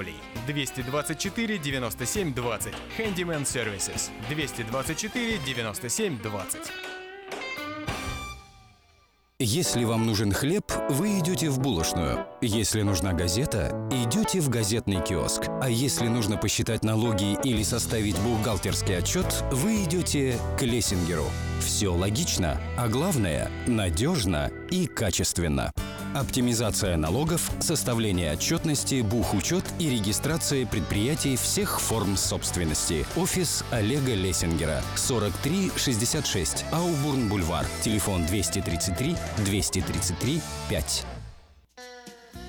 224 0.47 1.57
97 1.57 2.33
20. 2.33 2.73
Handyman 2.97 3.43
Services. 3.43 4.09
224 4.29 5.37
97 5.45 6.19
20. 6.21 6.61
Если 9.43 9.85
вам 9.85 10.05
нужен 10.05 10.31
хлеб, 10.31 10.71
вы 10.87 11.17
идете 11.17 11.49
в 11.49 11.57
булочную. 11.57 12.27
Если 12.41 12.83
нужна 12.83 13.13
газета, 13.13 13.75
идете 13.89 14.39
в 14.39 14.49
газетный 14.49 15.03
киоск. 15.03 15.45
А 15.59 15.67
если 15.67 16.07
нужно 16.07 16.37
посчитать 16.37 16.83
налоги 16.83 17.39
или 17.43 17.63
составить 17.63 18.19
бухгалтерский 18.19 18.99
отчет, 18.99 19.43
вы 19.51 19.83
идете 19.83 20.37
к 20.59 20.61
Лессингеру. 20.61 21.25
Все 21.59 21.91
логично, 21.91 22.61
а 22.77 22.87
главное– 22.87 23.49
надежно 23.65 24.51
и 24.69 24.85
качественно. 24.85 25.71
Оптимизация 26.13 26.97
налогов, 26.97 27.49
составление 27.59 28.33
отчетности, 28.33 29.01
бухучет 29.01 29.63
и 29.79 29.89
регистрация 29.89 30.65
предприятий 30.65 31.37
всех 31.37 31.79
форм 31.79 32.17
собственности. 32.17 33.05
Офис 33.15 33.63
Олега 33.71 34.13
Лессингера. 34.13 34.81
4366 34.97 36.65
Аубурн-Бульвар. 36.73 37.65
Телефон 37.81 38.25
233 38.25 39.15
233 39.45 40.41
5. 40.69 41.05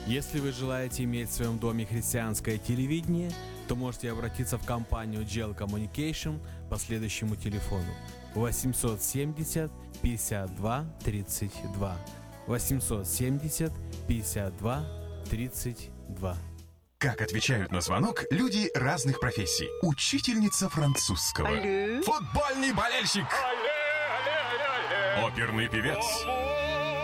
Если 0.09 0.41
вы 0.41 0.51
желаете 0.51 1.05
иметь 1.05 1.29
в 1.29 1.33
своем 1.33 1.59
доме 1.59 1.87
христианское 1.87 2.59
телевидение, 2.59 3.31
то 3.69 3.77
можете 3.77 4.11
обратиться 4.11 4.59
в 4.59 4.67
компанию 4.67 5.23
Gel 5.23 5.57
Communication 5.57 6.41
по 6.69 6.79
следующему 6.79 7.37
телефону 7.37 7.95
870 8.35 9.71
52 10.03 10.85
32 11.05 11.97
870 12.53 13.73
52 14.07 14.85
32. 15.31 16.37
Как 16.99 17.23
отвечают 17.23 17.73
на 17.73 17.81
звонок 17.81 18.25
люди 18.31 18.71
разных 18.75 19.21
профессий. 19.21 19.69
Учительница 19.83 20.69
французского. 20.69 21.49
Алле. 21.49 22.03
Футбольный 22.03 22.73
болельщик. 22.73 23.27
Оперный 25.25 25.69
певец. 25.69 26.05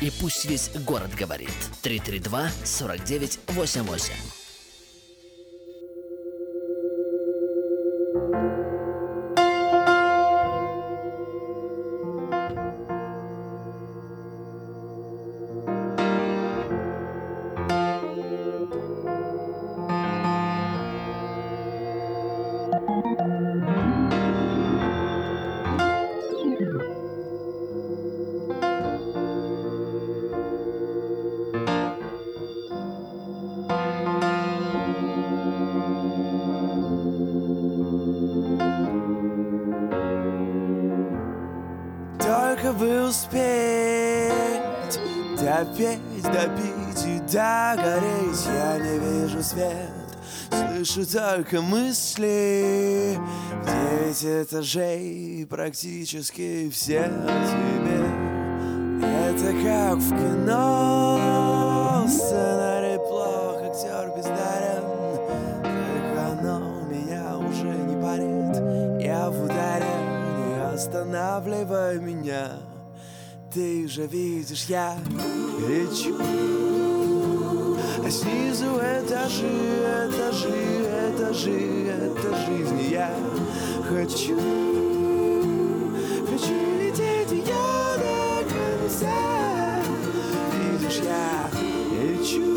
И 0.00 0.12
пусть 0.20 0.44
весь 0.44 0.70
город 0.86 1.14
говорит. 1.14 1.50
332 1.82 2.50
49 2.64 3.38
88. 3.48 4.14
Слышу 50.94 51.10
только 51.10 51.60
мысли. 51.60 53.18
Девять 53.64 54.24
этажей 54.24 55.46
практически 55.48 56.70
все 56.70 57.00
о 57.00 57.26
тебе. 57.46 58.04
Это 59.02 59.52
как 59.64 59.98
в 59.98 60.10
кино. 60.10 62.04
Сценарий 62.08 62.98
плох, 62.98 63.62
актер 63.62 64.12
бездарен. 64.16 64.84
Только 65.62 66.26
оно 66.32 66.58
меня 66.88 67.38
уже 67.38 67.66
не 67.66 68.00
парит. 68.00 69.02
Я 69.02 69.30
в 69.30 69.44
ударе, 69.44 69.86
не 70.38 70.74
останавливай 70.74 71.98
меня. 71.98 72.52
Ты 73.52 73.88
же 73.88 74.06
видишь, 74.06 74.66
я 74.66 74.96
А 74.96 76.83
снизу 78.14 78.78
этажи, 78.78 79.50
этажи, 80.06 80.86
этажи 81.08 81.88
Это 81.88 82.36
жизнь, 82.46 82.82
я 82.90 83.10
хочу 83.88 84.38
Хочу 86.30 86.54
лететь 86.78 87.32
я 87.46 87.66
до 87.98 88.44
конца. 88.54 89.18
Видишь, 90.52 91.00
я 91.04 91.50
лечу. 92.00 92.56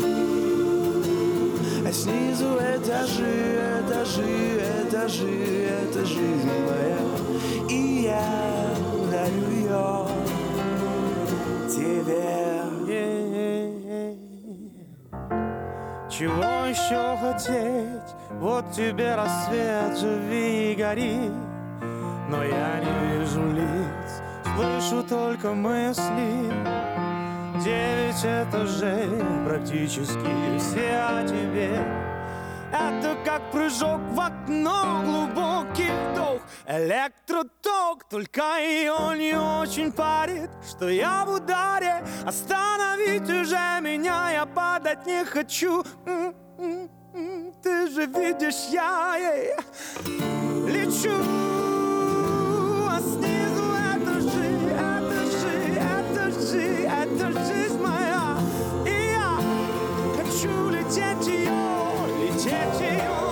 А 1.86 1.92
снизу 1.92 2.50
этажи, 2.58 3.60
этажи, 3.80 4.62
этажи 4.86 5.70
Это 5.82 6.04
жизнь 6.04 6.50
моя. 6.66 7.00
И 7.68 8.02
я 8.04 8.24
дарю 9.10 9.50
ее 9.50 10.06
тебе 11.68 12.37
Чего 16.18 16.66
еще 16.66 17.16
хотеть? 17.20 18.12
Вот 18.40 18.72
тебе 18.72 19.14
рассвет, 19.14 19.96
живи 19.96 20.72
и 20.72 20.74
гори. 20.74 21.30
Но 22.28 22.42
я 22.42 22.80
не 22.80 23.18
вижу 23.18 23.52
лиц, 23.52 24.20
слышу 24.42 25.04
только 25.04 25.54
мысли. 25.54 26.50
Девять 27.62 28.24
этажей, 28.24 29.22
практически 29.46 30.58
все 30.58 30.90
о 30.90 31.24
тебе. 31.24 31.86
Это 32.72 33.16
как 33.24 33.52
прыжок 33.52 34.00
в 34.10 34.20
окно, 34.20 35.02
глубокий 35.04 35.88
вдох 36.10 36.40
Электроток, 36.70 38.04
только 38.10 38.58
ее 38.58 39.16
не 39.16 39.34
очень 39.34 39.90
парит 39.90 40.50
Что 40.68 40.90
я 40.90 41.24
в 41.24 41.36
ударе, 41.36 42.04
остановить 42.26 43.22
уже 43.22 43.80
меня 43.80 44.30
Я 44.32 44.44
падать 44.44 45.06
не 45.06 45.24
хочу. 45.24 45.82
Ты 47.62 47.88
же 47.88 48.04
видишь, 48.04 48.68
я 48.70 49.16
ей 49.16 49.54
лечу. 50.68 51.16
А 52.86 53.00
снизу 53.00 53.64
этажи, 53.96 54.50
этажи, 54.76 55.72
этажи 55.72 56.84
Это 56.84 57.32
жизнь 57.46 57.80
моя. 57.80 58.36
И 58.84 59.12
я 59.14 59.40
хочу 60.22 60.68
Yeah, 62.80 63.27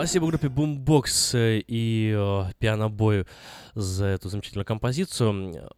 Спасибо 0.00 0.28
группе 0.28 0.46
Boombox 0.46 1.36
э, 1.36 1.62
и 1.68 2.16
э, 2.16 2.52
Пианобою 2.58 3.26
за 3.74 4.06
эту 4.06 4.30
замечательную 4.30 4.64
композицию. 4.64 5.70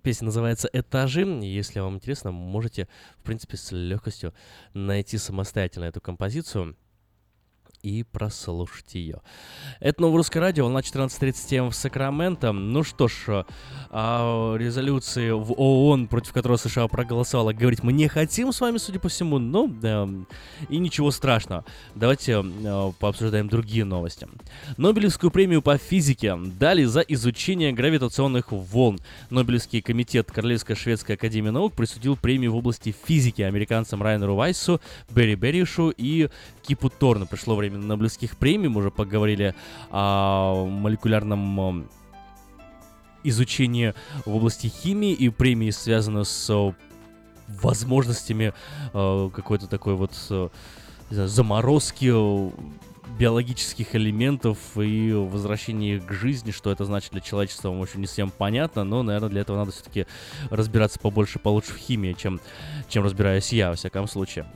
Песня 0.00 0.26
называется 0.26 0.70
«Этажи». 0.72 1.22
Если 1.42 1.80
вам 1.80 1.96
интересно, 1.96 2.30
можете, 2.30 2.86
в 3.18 3.24
принципе, 3.24 3.56
с 3.56 3.72
легкостью 3.72 4.32
найти 4.74 5.18
самостоятельно 5.18 5.86
эту 5.86 6.00
композицию 6.00 6.76
и 7.84 8.02
прослушать 8.02 8.94
ее. 8.94 9.20
Это 9.78 10.00
новое 10.00 10.16
русское 10.16 10.40
радио, 10.40 10.64
волна 10.64 10.80
14.30 10.80 11.56
М 11.56 11.70
в 11.70 11.74
Сакраменто. 11.74 12.52
Ну 12.52 12.82
что 12.82 13.08
ж, 13.08 13.14
э, 13.28 13.44
о 13.90 14.56
резолюции 14.56 15.30
в 15.30 15.52
ООН, 15.52 16.08
против 16.08 16.32
которой 16.32 16.58
США 16.58 16.88
проголосовала, 16.88 17.52
говорить 17.52 17.82
мы 17.82 17.92
не 17.92 18.08
хотим 18.08 18.52
с 18.52 18.60
вами, 18.62 18.78
судя 18.78 19.00
по 19.00 19.10
всему, 19.10 19.38
но 19.38 19.70
эм, 19.82 20.26
и 20.70 20.78
ничего 20.78 21.10
страшного. 21.10 21.66
Давайте 21.94 22.42
э, 22.42 22.92
пообсуждаем 22.98 23.48
другие 23.48 23.84
новости. 23.84 24.26
Нобелевскую 24.78 25.30
премию 25.30 25.60
по 25.60 25.76
физике 25.76 26.36
дали 26.36 26.84
за 26.84 27.00
изучение 27.00 27.72
гравитационных 27.72 28.50
волн. 28.50 28.98
Нобелевский 29.28 29.82
комитет 29.82 30.32
Королевской 30.32 30.74
шведской 30.74 31.16
академии 31.16 31.50
наук 31.50 31.74
присудил 31.74 32.16
премию 32.16 32.52
в 32.52 32.56
области 32.56 32.94
физики 33.06 33.42
американцам 33.42 34.02
Райнеру 34.02 34.36
Вайсу, 34.36 34.80
Берри 35.10 35.34
Берришу 35.34 35.90
и 35.90 36.30
Кипу 36.62 36.88
Торну. 36.88 37.26
Пришло 37.26 37.54
время 37.54 37.73
Нобелевских 37.78 38.36
премий, 38.36 38.68
мы 38.68 38.80
уже 38.80 38.90
поговорили 38.90 39.54
о 39.90 40.66
молекулярном 40.66 41.88
изучении 43.24 43.94
в 44.24 44.34
области 44.34 44.68
химии 44.68 45.12
и 45.12 45.30
премии 45.30 45.70
связаны 45.70 46.24
с 46.24 46.50
э, 46.50 46.72
возможностями 47.48 48.52
э, 48.92 49.30
какой-то 49.34 49.66
такой 49.66 49.94
вот 49.94 50.12
э, 50.30 50.48
знаю, 51.10 51.28
заморозки 51.28 52.12
биологических 53.18 53.94
элементов 53.94 54.58
и 54.76 55.12
возвращение 55.12 55.96
их 55.96 56.06
к 56.06 56.12
жизни, 56.12 56.50
что 56.50 56.70
это 56.70 56.84
значит 56.84 57.12
для 57.12 57.20
человечества, 57.20 57.68
вам 57.68 57.82
еще 57.82 57.98
не 57.98 58.06
всем 58.06 58.30
понятно, 58.30 58.82
но, 58.82 59.02
наверное, 59.02 59.28
для 59.28 59.40
этого 59.42 59.56
надо 59.56 59.72
все-таки 59.72 60.06
разбираться 60.50 60.98
побольше, 60.98 61.38
получше 61.38 61.74
в 61.74 61.76
химии, 61.76 62.14
чем, 62.14 62.40
чем 62.88 63.04
разбираюсь 63.04 63.52
я, 63.52 63.70
во 63.70 63.76
всяком 63.76 64.08
случае. 64.08 64.46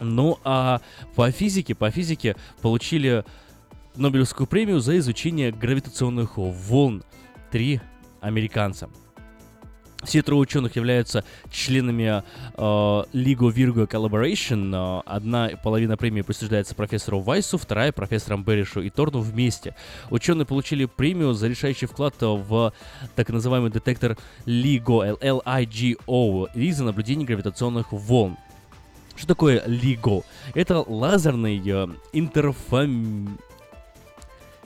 Ну, 0.00 0.38
а 0.44 0.80
по 1.14 1.30
физике, 1.30 1.74
по 1.74 1.90
физике 1.90 2.36
получили 2.62 3.24
Нобелевскую 3.96 4.46
премию 4.46 4.80
за 4.80 4.98
изучение 4.98 5.52
гравитационных 5.52 6.36
волн. 6.36 7.04
Три 7.50 7.80
американца. 8.20 8.88
Все 10.02 10.22
трое 10.22 10.40
ученых 10.40 10.76
являются 10.76 11.24
членами 11.50 12.04
э, 12.04 12.22
of 12.56 13.54
Virgo 13.54 13.86
Collaboration. 13.86 15.02
Одна 15.04 15.50
половина 15.62 15.98
премии 15.98 16.22
присуждается 16.22 16.74
профессору 16.74 17.20
Вайсу, 17.20 17.58
вторая 17.58 17.92
профессорам 17.92 18.42
Берришу 18.42 18.80
и 18.80 18.88
Торну 18.88 19.20
вместе. 19.20 19.76
Ученые 20.08 20.46
получили 20.46 20.86
премию 20.86 21.34
за 21.34 21.48
решающий 21.48 21.86
вклад 21.86 22.14
в 22.20 22.72
так 23.14 23.28
называемый 23.28 23.70
детектор 23.70 24.16
LIGO, 24.46 25.18
L-I-G-O, 25.20 26.46
и 26.54 26.72
за 26.72 26.84
наблюдение 26.84 27.26
гравитационных 27.26 27.92
волн. 27.92 28.38
Что 29.16 29.28
такое 29.28 29.64
LIGO? 29.66 30.24
Это 30.54 30.80
лазерный 30.80 31.62
э, 31.64 31.88
интерфам... 32.12 33.38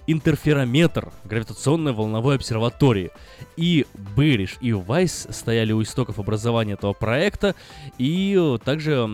интерферометр 0.06 1.12
гравитационной 1.24 1.92
волновой 1.92 2.36
обсерватории. 2.36 3.10
И 3.56 3.86
Бериш 4.16 4.56
и 4.60 4.72
Вайс 4.72 5.26
стояли 5.30 5.72
у 5.72 5.82
истоков 5.82 6.18
образования 6.18 6.74
этого 6.74 6.92
проекта, 6.92 7.54
и 7.98 8.36
э, 8.38 8.58
также 8.64 9.06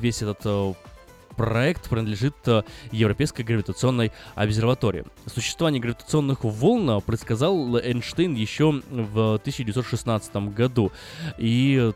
весь 0.00 0.22
этот 0.22 0.40
э, 0.44 0.72
проект 1.36 1.88
принадлежит 1.88 2.34
э, 2.46 2.62
Европейской 2.90 3.42
гравитационной 3.42 4.12
обсерватории. 4.34 5.04
Существование 5.26 5.80
гравитационных 5.80 6.44
волн 6.44 6.90
э, 6.90 7.00
предсказал 7.00 7.78
Эйнштейн 7.78 8.34
еще 8.34 8.82
в 8.90 9.34
1916 9.34 10.34
году. 10.54 10.90
И 11.38 11.92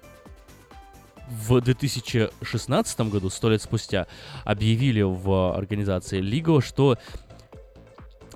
в 1.30 1.60
2016 1.60 3.00
году, 3.02 3.30
сто 3.30 3.50
лет 3.50 3.62
спустя, 3.62 4.06
объявили 4.44 5.02
в 5.02 5.56
организации 5.56 6.20
LIGO, 6.20 6.60
что 6.60 6.98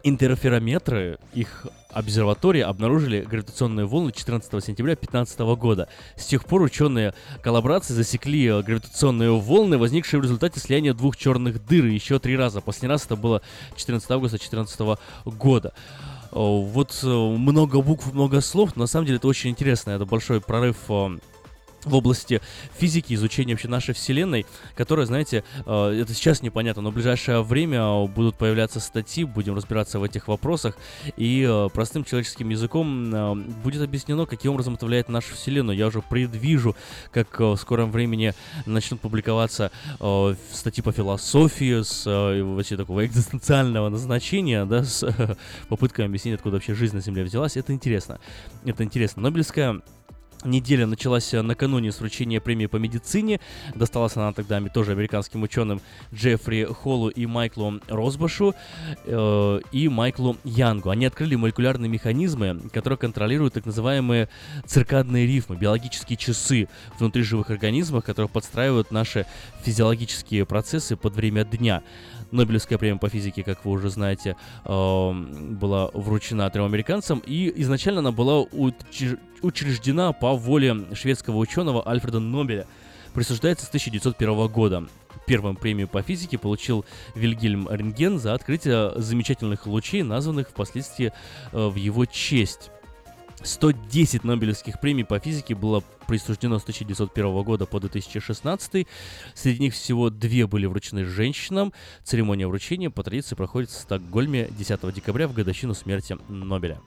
интерферометры 0.05 1.19
их 1.33 1.67
обсерватории 1.91 2.61
обнаружили 2.61 3.23
гравитационные 3.23 3.87
волны 3.87 4.13
14 4.13 4.65
сентября 4.65 4.95
2015 4.95 5.39
года. 5.57 5.89
С 6.17 6.27
тех 6.27 6.45
пор 6.45 6.63
ученые 6.63 7.15
коллаборации 7.43 7.95
засекли 7.95 8.47
э, 8.47 8.63
гравитационные 8.63 9.31
волны, 9.31 9.79
возникшие 9.79 10.21
в 10.21 10.23
результате 10.23 10.61
слияния 10.61 10.93
двух 10.93 11.17
черных 11.17 11.65
дыр 11.65 11.87
еще 11.87 12.19
три 12.19 12.37
раза. 12.37 12.61
Последний 12.61 12.89
раз 12.89 13.07
это 13.07 13.17
было 13.17 13.43
14 13.77 14.11
августа 14.11 14.37
2014 14.37 14.99
года. 15.25 15.73
О, 16.33 16.63
Вот 16.63 16.99
э, 17.03 17.07
много 17.07 17.81
букв, 17.81 18.13
много 18.13 18.41
слов, 18.41 18.77
но 18.77 18.83
на 18.83 18.87
самом 18.87 19.07
деле 19.07 19.17
это 19.17 19.29
очень 19.29 19.51
интересно. 19.51 19.93
Это 19.93 20.05
большой 20.05 20.41
прорыв 20.41 20.77
э, 20.89 21.19
в 21.85 21.95
области 21.95 22.41
физики, 22.77 23.15
изучения 23.15 23.55
вообще 23.55 23.69
нашей 23.69 23.95
Вселенной, 23.95 24.47
которая, 24.75 25.07
знаете, 25.07 25.45
э, 25.67 26.01
это 26.01 26.15
сейчас 26.15 26.43
непонятно, 26.43 26.83
но 26.83 26.91
в 26.91 26.95
ближайшее 26.95 27.43
время 27.43 28.07
будут 28.07 28.37
появляться 28.37 28.81
статьи, 28.81 29.25
будем 29.25 29.55
разбираться 29.55 29.99
в 29.99 30.03
этих 30.03 30.29
вопросах, 30.29 30.77
и 31.17 31.47
э, 31.49 31.69
простым 31.73 32.05
человеческим 32.05 32.49
языком 32.49 33.15
э, 33.15 33.35
будет 33.63 33.83
объяснено, 33.83 34.27
каким 34.27 34.53
образом 34.53 34.75
это 34.75 34.87
влияет 34.87 35.09
на 35.09 35.15
нашу 35.15 35.35
Вселенную. 35.35 35.77
Я 35.77 35.89
уже 35.89 36.03
предвижу, 36.03 36.77
как 37.13 37.39
в 37.39 37.57
скором 37.57 37.91
времени 37.91 38.35
начнут 38.67 39.01
публиковаться 39.01 39.71
статьи 40.53 40.83
по 40.83 40.93
философии 40.93 41.83
с 41.83 42.05
вообще 42.07 42.77
такого 42.77 43.05
экзистенциального 43.07 43.89
назначения, 43.89 44.65
да, 44.65 44.85
с 44.85 45.05
попытками 45.69 46.07
объяснить, 46.07 46.35
откуда 46.35 46.57
вообще 46.57 46.75
жизнь 46.75 46.97
на 46.97 47.03
Земле 47.03 47.25
взялась. 47.25 47.57
Это 47.57 47.73
интересно. 47.73 48.19
Это 48.65 48.85
интересно. 48.85 49.23
Нобелевская 49.23 49.83
Неделя 50.45 50.87
началась 50.87 51.33
э, 51.33 51.43
накануне 51.43 51.93
с 51.93 52.01
вручения 52.01 52.41
премии 52.41 52.67
по 52.67 52.77
медицине. 52.77 53.41
Досталась 53.75 54.17
она 54.17 54.33
тогда 54.33 54.61
тоже 54.69 54.93
американским 54.93 55.43
ученым 55.43 55.81
Джеффри 56.13 56.65
Холлу 56.65 57.09
и 57.09 57.27
Майклу 57.27 57.81
Росбашу 57.89 58.55
э, 59.05 59.61
и 59.73 59.89
Майклу 59.89 60.37
Янгу. 60.45 60.91
Они 60.91 61.07
открыли 61.07 61.35
молекулярные 61.37 61.89
механизмы, 61.89 62.61
которые 62.73 62.99
контролируют 62.99 63.55
так 63.55 63.67
называемые 63.67 64.29
циркадные 64.67 65.27
рифмы, 65.27 65.57
биологические 65.57 66.17
часы 66.17 66.69
внутри 66.99 67.23
живых 67.23 67.51
организмов, 67.51 68.05
которые 68.05 68.29
подстраивают 68.29 68.91
наши 68.91 69.27
физиологические 69.63 70.45
процессы 70.45 70.97
под 70.97 71.15
время 71.15 71.45
дня. 71.45 71.83
Нобелевская 72.31 72.79
премия 72.79 72.99
по 72.99 73.09
физике, 73.09 73.45
как 73.45 73.65
вы 73.65 73.73
уже 73.73 73.91
знаете, 73.91 74.37
э, 74.65 75.13
была 75.13 75.91
вручена 75.95 76.51
трем 76.51 76.65
американцам, 76.65 77.23
и 77.25 77.53
изначально 77.63 78.01
она 78.01 78.13
была 78.13 78.43
учр- 78.43 79.19
учреждена 79.45 80.13
по 80.13 80.35
воле 80.35 80.77
шведского 80.95 81.37
ученого 81.37 81.87
Альфреда 81.87 82.21
Нобеля. 82.21 82.67
Присуждается 83.13 83.67
с 83.67 83.69
1901 83.69 84.49
года. 84.49 84.89
первым 85.27 85.57
премию 85.57 85.87
по 85.87 86.03
физике 86.03 86.37
получил 86.37 86.85
Вильгельм 87.15 87.69
Рентген 87.71 88.19
за 88.19 88.35
открытие 88.35 88.93
замечательных 88.97 89.67
лучей, 89.67 90.03
названных 90.03 90.51
впоследствии 90.51 91.13
э, 91.53 91.67
в 91.69 91.77
его 91.77 92.05
честь. 92.07 92.71
110 93.43 94.25
Нобелевских 94.25 94.81
премий 94.81 95.05
по 95.05 95.19
физике 95.19 95.55
было 95.55 95.83
присуждено 96.07 96.59
с 96.59 96.63
1901 96.63 97.43
года 97.43 97.67
по 97.67 97.81
2016. 97.81 98.87
Среди 99.35 99.61
них 99.61 99.75
всего 99.75 100.11
две 100.11 100.47
были 100.47 100.67
вручены 100.67 101.05
женщинам. 101.05 101.73
Церемония 102.03 102.47
вручения 102.47 102.91
по 102.91 103.03
традиции 103.03 103.35
проходит 103.35 103.71
в 103.71 103.79
Стокгольме 103.79 104.49
10 104.51 104.95
декабря 104.95 105.29
в 105.29 105.35
годовщину 105.35 105.75
смерти 105.75 106.17
Нобеля. 106.29 106.81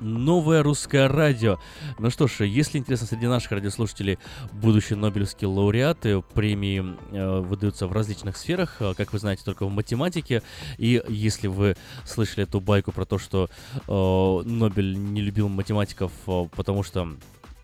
Новое 0.00 0.62
русское 0.62 1.08
радио. 1.08 1.58
Ну 1.98 2.10
что 2.10 2.28
ж, 2.28 2.44
если 2.44 2.78
интересно, 2.78 3.06
среди 3.06 3.26
наших 3.26 3.52
радиослушателей 3.52 4.18
будущие 4.52 4.96
нобелевские 4.96 5.48
лауреаты, 5.48 6.22
премии 6.34 6.96
э, 7.12 7.40
выдаются 7.40 7.86
в 7.86 7.92
различных 7.92 8.36
сферах, 8.36 8.76
э, 8.80 8.94
как 8.96 9.12
вы 9.12 9.18
знаете, 9.18 9.42
только 9.44 9.66
в 9.66 9.70
математике. 9.70 10.42
И 10.76 11.02
если 11.08 11.48
вы 11.48 11.76
слышали 12.04 12.44
эту 12.44 12.60
байку 12.60 12.92
про 12.92 13.04
то, 13.04 13.18
что 13.18 13.48
э, 13.74 14.48
Нобель 14.48 14.96
не 14.96 15.20
любил 15.20 15.48
математиков, 15.48 16.12
э, 16.26 16.46
потому 16.54 16.82
что 16.82 17.08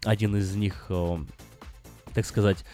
один 0.05 0.36
из 0.36 0.55
них, 0.55 0.86
э, 0.89 1.19
так 2.15 2.27
сказать, 2.27 2.65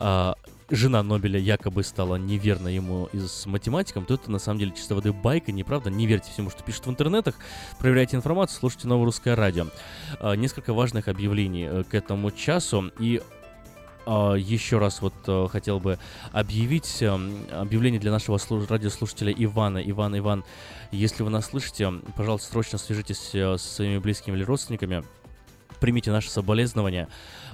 э, 0.00 0.32
жена 0.70 1.02
Нобеля 1.02 1.38
якобы 1.38 1.82
стала 1.84 2.16
неверна 2.16 2.68
ему 2.68 3.08
с 3.12 3.46
математиком, 3.46 4.06
то 4.06 4.14
это 4.14 4.30
на 4.30 4.38
самом 4.38 4.58
деле 4.60 4.72
чисто 4.72 4.94
воды 4.94 5.12
байка, 5.12 5.52
неправда. 5.52 5.90
Не 5.90 6.06
верьте 6.06 6.30
всему, 6.30 6.50
что 6.50 6.62
пишут 6.62 6.86
в 6.86 6.90
интернетах. 6.90 7.34
Проверяйте 7.78 8.16
информацию, 8.16 8.58
слушайте 8.58 8.88
новое 8.88 9.06
русское 9.06 9.34
радио. 9.34 9.66
А, 10.20 10.34
несколько 10.34 10.72
важных 10.72 11.08
объявлений 11.08 11.66
э, 11.70 11.84
к 11.84 11.94
этому 11.94 12.30
часу. 12.30 12.90
И 12.98 13.20
а, 14.06 14.34
еще 14.34 14.78
раз 14.78 15.00
вот 15.00 15.14
а, 15.26 15.48
хотел 15.48 15.80
бы 15.80 15.98
объявить 16.32 17.02
а, 17.02 17.18
объявление 17.52 18.00
для 18.00 18.10
нашего 18.10 18.36
слуш- 18.36 18.66
радиослушателя 18.68 19.32
Ивана. 19.32 19.78
Иван, 19.78 20.18
Иван, 20.18 20.44
если 20.90 21.22
вы 21.22 21.30
нас 21.30 21.46
слышите, 21.46 21.90
пожалуйста, 22.16 22.50
срочно 22.50 22.78
свяжитесь 22.78 23.30
э, 23.34 23.56
со 23.58 23.74
своими 23.74 23.98
близкими 23.98 24.36
или 24.36 24.44
родственниками 24.44 25.04
примите 25.84 26.10
наши 26.10 26.30
соболезнования. 26.30 27.08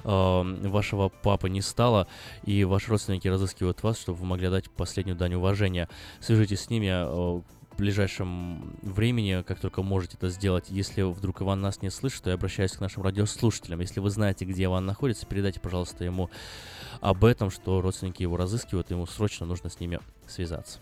Э, 0.05 0.41
вашего 0.69 1.09
папы 1.09 1.49
не 1.49 1.59
стало, 1.59 2.07
и 2.45 2.63
ваши 2.63 2.89
родственники 2.89 3.27
разыскивают 3.27 3.83
вас, 3.83 3.99
чтобы 3.99 4.19
вы 4.19 4.25
могли 4.25 4.47
дать 4.49 4.71
последнюю 4.71 5.17
дань 5.17 5.33
уважения. 5.33 5.89
Свяжитесь 6.21 6.61
с 6.61 6.69
ними 6.69 6.87
э, 6.87 7.05
в 7.05 7.43
ближайшем 7.77 8.73
времени, 8.83 9.43
как 9.45 9.59
только 9.59 9.83
можете 9.83 10.15
это 10.15 10.29
сделать. 10.29 10.67
Если 10.69 11.01
вдруг 11.01 11.41
Иван 11.41 11.59
нас 11.59 11.81
не 11.81 11.89
слышит, 11.89 12.23
то 12.23 12.29
я 12.29 12.35
обращаюсь 12.35 12.71
к 12.71 12.79
нашим 12.79 13.03
радиослушателям. 13.03 13.81
Если 13.81 13.99
вы 13.99 14.09
знаете, 14.09 14.45
где 14.45 14.63
Иван 14.63 14.85
находится, 14.85 15.25
передайте, 15.25 15.59
пожалуйста, 15.59 16.05
ему 16.05 16.29
об 17.01 17.25
этом, 17.25 17.51
что 17.51 17.81
родственники 17.81 18.21
его 18.21 18.37
разыскивают, 18.37 18.91
ему 18.91 19.07
срочно 19.07 19.45
нужно 19.45 19.69
с 19.69 19.77
ними 19.81 19.99
связаться. 20.25 20.79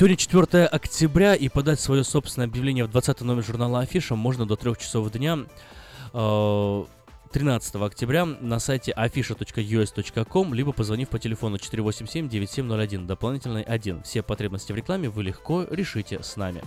Сегодня 0.00 0.16
4 0.16 0.64
октября, 0.64 1.34
и 1.34 1.50
подать 1.50 1.78
свое 1.78 2.04
собственное 2.04 2.48
объявление 2.48 2.86
в 2.86 2.90
20 2.90 3.20
номер 3.20 3.44
журнала 3.44 3.80
Афиша 3.80 4.14
можно 4.14 4.46
до 4.46 4.56
3 4.56 4.74
часов 4.78 5.10
дня. 5.10 5.40
э, 6.14 6.84
13 7.32 7.74
октября 7.74 8.24
на 8.24 8.60
сайте 8.60 8.94
afisha.us.com, 8.96 10.54
либо 10.54 10.72
позвонив 10.72 11.10
по 11.10 11.18
телефону 11.18 11.56
487-9701, 11.56 13.04
дополнительный 13.04 13.62
1. 13.62 14.02
Все 14.04 14.22
потребности 14.22 14.72
в 14.72 14.76
рекламе 14.76 15.10
вы 15.10 15.22
легко 15.22 15.66
решите 15.68 16.22
с 16.22 16.34
нами. 16.38 16.62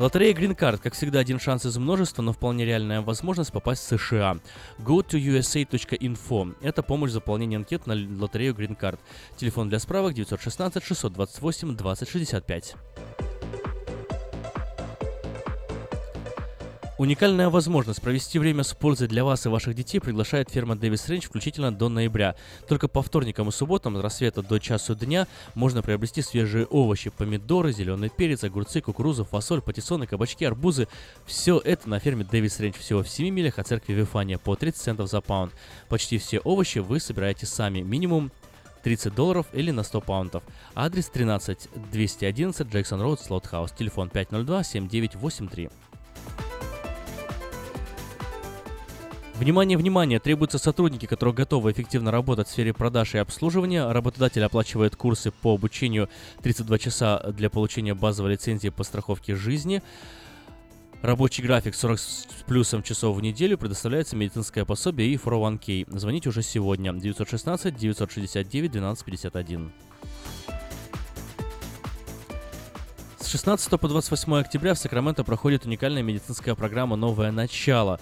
Лотерея 0.00 0.32
Green 0.32 0.56
Card, 0.56 0.78
как 0.82 0.94
всегда, 0.94 1.18
один 1.18 1.38
шанс 1.38 1.66
из 1.66 1.76
множества, 1.76 2.22
но 2.22 2.32
вполне 2.32 2.64
реальная 2.64 3.02
возможность 3.02 3.52
попасть 3.52 3.82
в 3.82 3.98
США. 3.98 4.38
Go 4.78 5.06
to 5.06 5.20
usa.info. 5.20 6.56
Это 6.62 6.82
помощь 6.82 7.10
в 7.10 7.12
заполнении 7.12 7.56
анкет 7.56 7.86
на 7.86 7.92
лотерею 7.92 8.54
Green 8.54 8.74
Card. 8.80 8.98
Телефон 9.36 9.68
для 9.68 9.78
справок 9.78 10.14
916 10.14 10.82
628 10.82 11.76
2065. 11.76 12.76
Уникальная 17.00 17.48
возможность 17.48 18.02
провести 18.02 18.38
время 18.38 18.62
с 18.62 18.74
пользой 18.74 19.08
для 19.08 19.24
вас 19.24 19.46
и 19.46 19.48
ваших 19.48 19.74
детей 19.74 20.00
приглашает 20.00 20.50
ферма 20.50 20.76
Дэвис 20.76 21.08
Рейндж 21.08 21.28
включительно 21.28 21.72
до 21.72 21.88
ноября. 21.88 22.36
Только 22.68 22.88
по 22.88 23.00
вторникам 23.00 23.48
и 23.48 23.52
субботам 23.52 23.96
с 23.96 24.00
рассвета 24.00 24.42
до 24.42 24.58
часу 24.58 24.94
дня 24.94 25.26
можно 25.54 25.80
приобрести 25.80 26.20
свежие 26.20 26.66
овощи, 26.66 27.08
помидоры, 27.08 27.72
зеленый 27.72 28.10
перец, 28.10 28.44
огурцы, 28.44 28.82
кукурузу, 28.82 29.24
фасоль, 29.24 29.62
патиссоны, 29.62 30.06
кабачки, 30.06 30.44
арбузы. 30.44 30.88
Все 31.24 31.58
это 31.64 31.88
на 31.88 32.00
ферме 32.00 32.22
Дэвис 32.22 32.60
Рейндж 32.60 32.76
всего 32.76 33.02
в 33.02 33.08
7 33.08 33.34
милях 33.34 33.58
от 33.58 33.66
церкви 33.66 33.94
Вифания 33.94 34.36
по 34.36 34.54
30 34.54 34.78
центов 34.78 35.08
за 35.08 35.22
паунд. 35.22 35.54
Почти 35.88 36.18
все 36.18 36.40
овощи 36.40 36.80
вы 36.80 37.00
собираете 37.00 37.46
сами, 37.46 37.80
минимум 37.80 38.30
30 38.82 39.14
долларов 39.14 39.46
или 39.54 39.70
на 39.70 39.84
100 39.84 40.02
паунтов. 40.02 40.42
Адрес 40.74 41.08
13 41.08 41.70
211 41.90 42.70
Джексон 42.70 43.00
Роуд, 43.00 43.20
Слот 43.20 43.46
Хаус. 43.46 43.72
Телефон 43.72 44.10
502 44.10 44.64
7983. 44.64 45.70
Внимание, 49.40 49.78
внимание! 49.78 50.20
Требуются 50.20 50.58
сотрудники, 50.58 51.06
которые 51.06 51.34
готовы 51.34 51.72
эффективно 51.72 52.10
работать 52.10 52.46
в 52.46 52.50
сфере 52.50 52.74
продаж 52.74 53.14
и 53.14 53.18
обслуживания. 53.18 53.90
Работодатель 53.90 54.44
оплачивает 54.44 54.96
курсы 54.96 55.30
по 55.30 55.54
обучению 55.54 56.10
32 56.42 56.78
часа 56.78 57.18
для 57.30 57.48
получения 57.48 57.94
базовой 57.94 58.32
лицензии 58.32 58.68
по 58.68 58.84
страховке 58.84 59.34
жизни. 59.34 59.82
Рабочий 61.00 61.42
график 61.42 61.74
40 61.74 61.98
с 61.98 62.26
плюсом 62.46 62.82
часов 62.82 63.16
в 63.16 63.22
неделю, 63.22 63.56
предоставляется 63.56 64.14
медицинское 64.14 64.66
пособие 64.66 65.08
и 65.08 65.16
401k. 65.16 65.86
Звоните 65.98 66.28
уже 66.28 66.42
сегодня. 66.42 66.92
916 66.92 67.74
969 67.74 68.70
1251. 68.72 69.72
С 73.18 73.26
16 73.26 73.80
по 73.80 73.88
28 73.88 74.34
октября 74.34 74.74
в 74.74 74.78
Сакраменто 74.78 75.24
проходит 75.24 75.64
уникальная 75.64 76.02
медицинская 76.02 76.54
программа 76.54 76.96
«Новое 76.96 77.32
начало». 77.32 78.00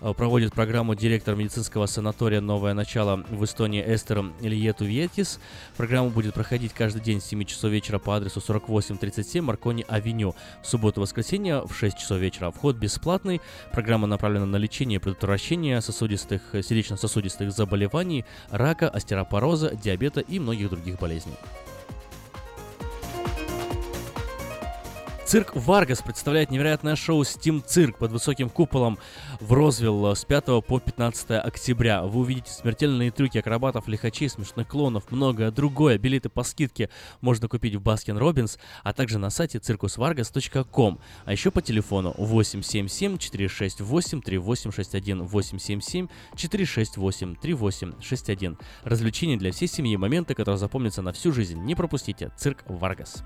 Э, 0.00 0.14
Проводит 0.14 0.52
программу 0.52 0.94
директор 0.94 1.34
медицинского 1.34 1.86
санатория 1.86 2.40
«Новое 2.40 2.74
начало» 2.74 3.24
в 3.28 3.44
Эстонии 3.44 3.82
Эстер 3.86 4.24
Ильету 4.40 4.84
Ветис. 4.84 5.40
Программа 5.76 6.10
будет 6.10 6.34
проходить 6.34 6.72
каждый 6.72 7.02
день 7.02 7.20
с 7.20 7.26
7 7.26 7.44
часов 7.44 7.70
вечера 7.70 7.98
по 7.98 8.16
адресу 8.16 8.40
4837 8.40 9.44
Marconi 9.44 9.84
Avenue. 9.88 10.34
В 10.62 10.66
субботу 10.66 11.00
воскресенье 11.00 11.62
в 11.66 11.74
6 11.74 11.98
часов 11.98 12.18
вечера. 12.18 12.50
Вход 12.50 12.76
бесплатный. 12.76 13.40
Программа 13.72 14.06
направлена 14.06 14.46
на 14.46 14.56
лечение 14.56 14.96
и 14.96 15.02
предотвращение 15.02 15.80
сосудистых, 15.80 16.42
сердечно-сосудистых 16.52 17.52
заболеваний, 17.52 18.24
рака, 18.50 18.88
остеропороза, 18.88 19.74
диабета 19.74 20.20
и 20.20 20.38
многих 20.38 20.70
других 20.70 20.98
болезней. 20.98 21.34
Цирк 25.30 25.54
Варгас 25.54 26.02
представляет 26.02 26.50
невероятное 26.50 26.96
шоу 26.96 27.22
Steam 27.22 27.62
Цирк 27.64 27.98
под 27.98 28.10
высоким 28.10 28.50
куполом 28.50 28.98
в 29.38 29.52
Розвилл 29.52 30.06
с 30.06 30.24
5 30.24 30.44
по 30.66 30.80
15 30.80 31.30
октября. 31.30 32.02
Вы 32.02 32.22
увидите 32.22 32.50
смертельные 32.50 33.12
трюки 33.12 33.38
акробатов, 33.38 33.86
лихачей, 33.86 34.28
смешных 34.28 34.66
клоунов, 34.66 35.12
многое 35.12 35.52
другое. 35.52 35.98
Билеты 35.98 36.30
по 36.30 36.42
скидке 36.42 36.90
можно 37.20 37.46
купить 37.46 37.76
в 37.76 37.80
Baskin 37.80 38.18
Robbins, 38.18 38.58
а 38.82 38.92
также 38.92 39.20
на 39.20 39.30
сайте 39.30 39.58
circusvargas.com. 39.58 40.98
А 41.24 41.30
еще 41.30 41.52
по 41.52 41.62
телефону 41.62 42.12
877 42.18 43.16
468 43.16 44.22
3861 44.22 45.22
877 45.22 46.08
468 46.34 47.36
3861. 47.36 48.58
Развлечения 48.82 49.36
для 49.36 49.52
всей 49.52 49.68
семьи, 49.68 49.94
моменты, 49.94 50.34
которые 50.34 50.58
запомнятся 50.58 51.02
на 51.02 51.12
всю 51.12 51.30
жизнь. 51.30 51.60
Не 51.60 51.76
пропустите. 51.76 52.32
Цирк 52.36 52.64
Варгас. 52.66 53.22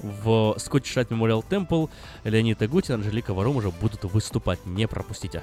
в 0.03 0.57
Scottish 0.59 0.97
Rite 0.97 1.09
Memorial 1.09 1.45
Temple 1.49 1.89
Леонид 2.25 2.61
Агутин, 2.63 2.95
Анжелика 2.95 3.35
Варум 3.35 3.57
уже 3.57 3.71
будут 3.71 4.05
выступать. 4.05 4.65
Не 4.67 4.87
пропустите. 4.87 5.43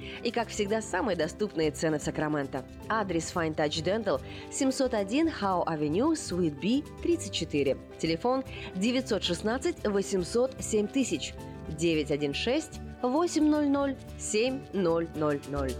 И, 0.23 0.31
как 0.31 0.49
всегда, 0.49 0.81
самые 0.81 1.15
доступные 1.15 1.71
цены 1.71 1.99
в 1.99 2.03
Сакраменто. 2.03 2.65
Адрес 2.89 3.31
Fine 3.33 3.55
Touch 3.55 3.83
Dental 3.83 4.21
701 4.51 5.27
Howe 5.27 5.65
Avenue, 5.65 6.13
Suite 6.13 6.59
B, 6.59 6.83
34. 7.01 7.77
Телефон 7.99 8.43
916 8.75 9.87
800 9.87 10.55
7000 10.59 11.33
916 11.77 12.81
800 13.01 13.97
7000. 14.19 15.75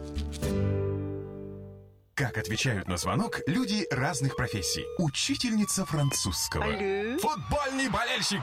Как 2.15 2.37
отвечают 2.37 2.87
на 2.87 2.97
звонок 2.97 3.39
люди 3.47 3.87
разных 3.89 4.35
профессий. 4.35 4.85
Учительница 4.99 5.85
французского. 5.85 6.65
Алле. 6.65 7.17
Футбольный 7.17 7.89
болельщик. 7.89 8.41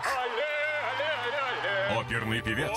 Оперный 1.96 2.42
певец. 2.42 2.76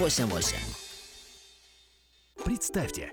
88. 0.00 0.56
Представьте, 2.42 3.12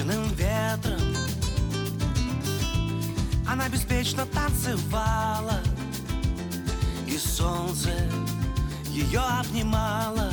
Подхваченным 0.00 0.32
ветром. 0.34 1.00
Она 3.46 3.68
беспечно 3.68 4.26
танцевала 4.26 5.60
И 7.06 7.16
солнце 7.18 7.90
ее 8.88 9.20
обнимало. 9.20 10.32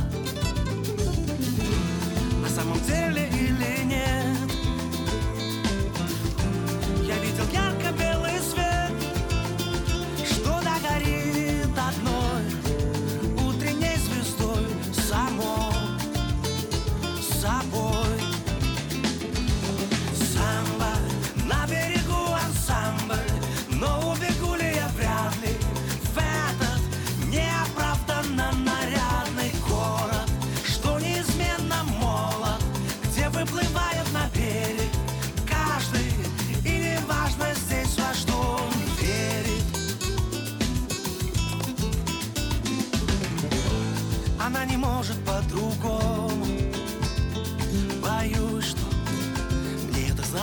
На 2.42 2.50
самом 2.50 2.80
деле 2.86 3.27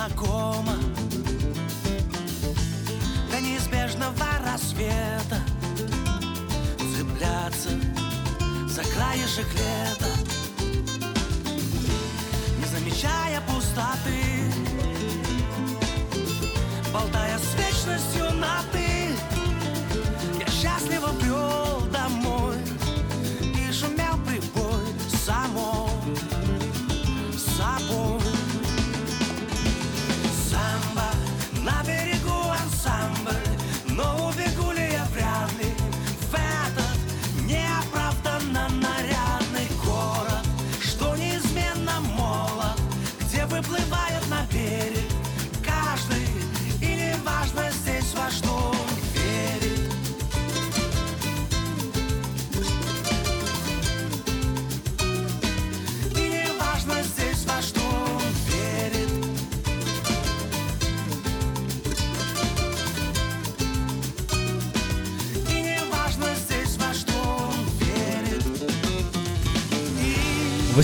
знакомо 0.05 0.73
До 3.31 3.39
неизбежного 3.41 4.25
рассвета 4.45 5.41
Цепляться 6.97 7.69
за 8.67 8.83
краешек 8.83 9.47
лета 9.53 10.04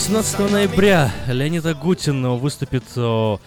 18 0.01 0.51
ноября 0.51 1.13
Леонид 1.27 1.63
Агутин 1.63 2.27
выступит 2.39 2.83
о, 2.97 3.39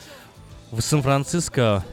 в 0.71 0.81
Сан-Франциско. 0.81 1.85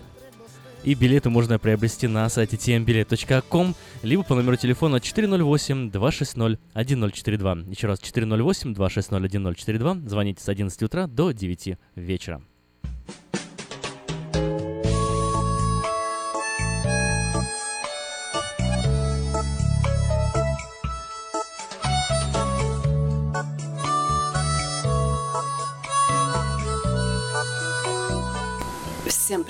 И 0.84 0.94
билеты 0.94 1.32
можно 1.32 1.58
приобрести 1.58 2.06
на 2.06 2.30
сайте 2.30 2.58
tmbilet.com, 2.58 3.74
либо 4.04 4.22
по 4.22 4.36
номеру 4.36 4.58
телефона 4.58 4.98
408-260-1042. 4.98 7.72
Еще 7.72 7.88
раз, 7.88 8.00
408-260-1042. 8.02 10.08
Звоните 10.08 10.44
с 10.44 10.48
11 10.48 10.84
утра 10.84 11.08
до 11.08 11.32
9 11.32 11.80
вечера. 11.96 12.44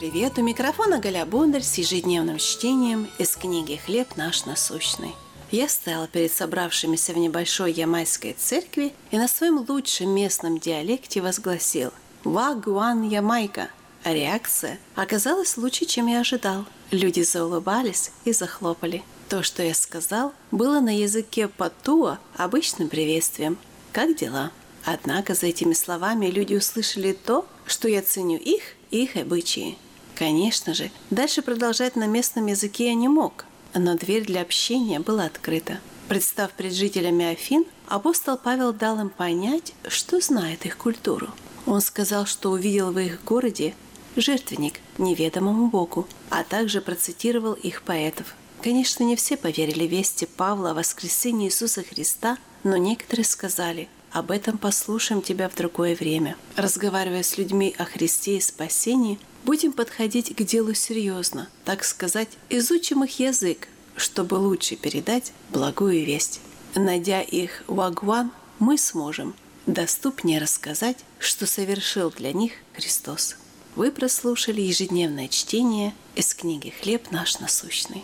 Привет! 0.01 0.39
У 0.39 0.41
микрофона 0.41 0.97
Галя 0.97 1.27
Бондарь 1.27 1.61
с 1.61 1.75
ежедневным 1.77 2.39
чтением 2.39 3.07
из 3.19 3.35
книги 3.35 3.79
«Хлеб 3.85 4.15
наш 4.15 4.45
насущный». 4.45 5.13
Я 5.51 5.69
стояла 5.69 6.07
перед 6.07 6.33
собравшимися 6.33 7.13
в 7.13 7.19
небольшой 7.19 7.71
ямайской 7.71 8.33
церкви 8.33 8.93
и 9.11 9.19
на 9.19 9.27
своем 9.27 9.63
лучшем 9.69 10.09
местном 10.09 10.57
диалекте 10.57 11.21
возгласил 11.21 11.91
«Вагуан 12.23 13.07
Ямайка!» 13.07 13.69
А 14.03 14.11
реакция 14.11 14.79
оказалась 14.95 15.55
лучше, 15.55 15.85
чем 15.85 16.07
я 16.07 16.21
ожидал. 16.21 16.65
Люди 16.89 17.21
заулыбались 17.21 18.09
и 18.25 18.33
захлопали. 18.33 19.03
То, 19.29 19.43
что 19.43 19.61
я 19.61 19.75
сказал, 19.75 20.33
было 20.49 20.79
на 20.79 20.97
языке 20.97 21.47
патуа 21.47 22.17
обычным 22.37 22.89
приветствием. 22.89 23.55
«Как 23.91 24.15
дела?» 24.15 24.49
Однако 24.83 25.35
за 25.35 25.45
этими 25.45 25.73
словами 25.73 26.25
люди 26.25 26.55
услышали 26.55 27.13
то, 27.13 27.45
что 27.67 27.87
я 27.87 28.01
ценю 28.01 28.39
их 28.39 28.63
и 28.89 29.03
их 29.03 29.15
обычаи. 29.15 29.77
Конечно 30.21 30.75
же, 30.75 30.91
дальше 31.09 31.41
продолжать 31.41 31.95
на 31.95 32.05
местном 32.05 32.45
языке 32.45 32.89
я 32.89 32.93
не 32.93 33.07
мог, 33.07 33.45
но 33.73 33.95
дверь 33.95 34.23
для 34.23 34.41
общения 34.41 34.99
была 34.99 35.25
открыта. 35.25 35.79
Представ 36.09 36.51
пред 36.51 36.73
жителями 36.73 37.25
Афин, 37.25 37.65
апостол 37.87 38.37
Павел 38.37 38.71
дал 38.71 38.99
им 38.99 39.09
понять, 39.09 39.73
что 39.87 40.21
знает 40.21 40.63
их 40.67 40.77
культуру. 40.77 41.29
Он 41.65 41.81
сказал, 41.81 42.27
что 42.27 42.51
увидел 42.51 42.91
в 42.91 42.99
их 42.99 43.23
городе 43.23 43.73
жертвенник 44.15 44.75
неведомому 44.99 45.69
Богу, 45.69 46.07
а 46.29 46.43
также 46.43 46.81
процитировал 46.81 47.53
их 47.53 47.81
поэтов. 47.81 48.35
Конечно, 48.61 49.03
не 49.03 49.15
все 49.15 49.37
поверили 49.37 49.85
вести 49.87 50.27
Павла 50.27 50.69
о 50.69 50.75
воскресении 50.75 51.47
Иисуса 51.47 51.81
Христа, 51.81 52.37
но 52.63 52.77
некоторые 52.77 53.25
сказали– 53.25 53.89
об 54.11 54.29
этом 54.29 54.57
послушаем 54.57 55.21
тебя 55.21 55.47
в 55.47 55.55
другое 55.55 55.95
время. 55.95 56.35
Разговаривая 56.57 57.23
с 57.23 57.37
людьми 57.37 57.73
о 57.77 57.85
Христе 57.85 58.37
и 58.37 58.41
спасении, 58.41 59.17
будем 59.43 59.73
подходить 59.73 60.35
к 60.35 60.43
делу 60.43 60.73
серьезно, 60.73 61.49
так 61.65 61.83
сказать, 61.83 62.29
изучим 62.49 63.03
их 63.03 63.19
язык, 63.19 63.67
чтобы 63.95 64.35
лучше 64.35 64.75
передать 64.75 65.33
благую 65.49 66.05
весть. 66.05 66.41
Найдя 66.75 67.21
их 67.21 67.63
вагван, 67.67 68.31
мы 68.59 68.77
сможем 68.77 69.35
доступнее 69.65 70.39
рассказать, 70.39 70.97
что 71.19 71.45
совершил 71.45 72.11
для 72.11 72.33
них 72.33 72.53
Христос. 72.73 73.35
Вы 73.75 73.91
прослушали 73.91 74.61
ежедневное 74.61 75.27
чтение 75.27 75.93
из 76.15 76.33
книги 76.33 76.73
«Хлеб 76.81 77.11
наш 77.11 77.39
насущный». 77.39 78.03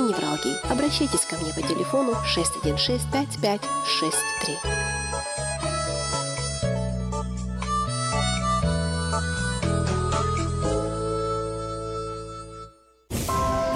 и 0.01 0.09
невралгии. 0.09 0.71
Обращайтесь 0.71 1.25
ко 1.25 1.37
мне 1.37 1.53
по 1.53 1.61
телефону 1.61 2.15
616 2.25 3.09
5563. 3.11 4.57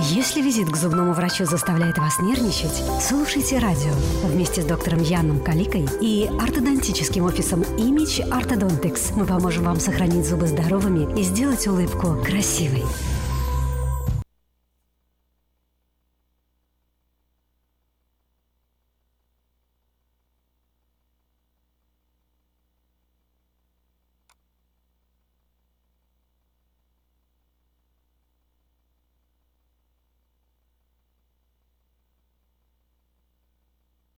Если 0.07 0.41
визит 0.41 0.69
к 0.69 0.75
зубному 0.75 1.13
врачу 1.13 1.45
заставляет 1.45 1.97
вас 1.97 2.19
нервничать, 2.19 2.83
слушайте 3.01 3.57
радио 3.57 3.91
вместе 4.23 4.61
с 4.61 4.65
доктором 4.65 5.01
Яном 5.01 5.43
Каликой 5.43 5.87
и 5.99 6.29
ортодонтическим 6.39 7.25
офисом 7.25 7.61
Image 7.61 8.27
Orthodontics. 8.29 9.13
Мы 9.15 9.25
поможем 9.25 9.63
вам 9.63 9.79
сохранить 9.79 10.27
зубы 10.27 10.47
здоровыми 10.47 11.19
и 11.19 11.23
сделать 11.23 11.67
улыбку 11.67 12.17
красивой. 12.23 12.83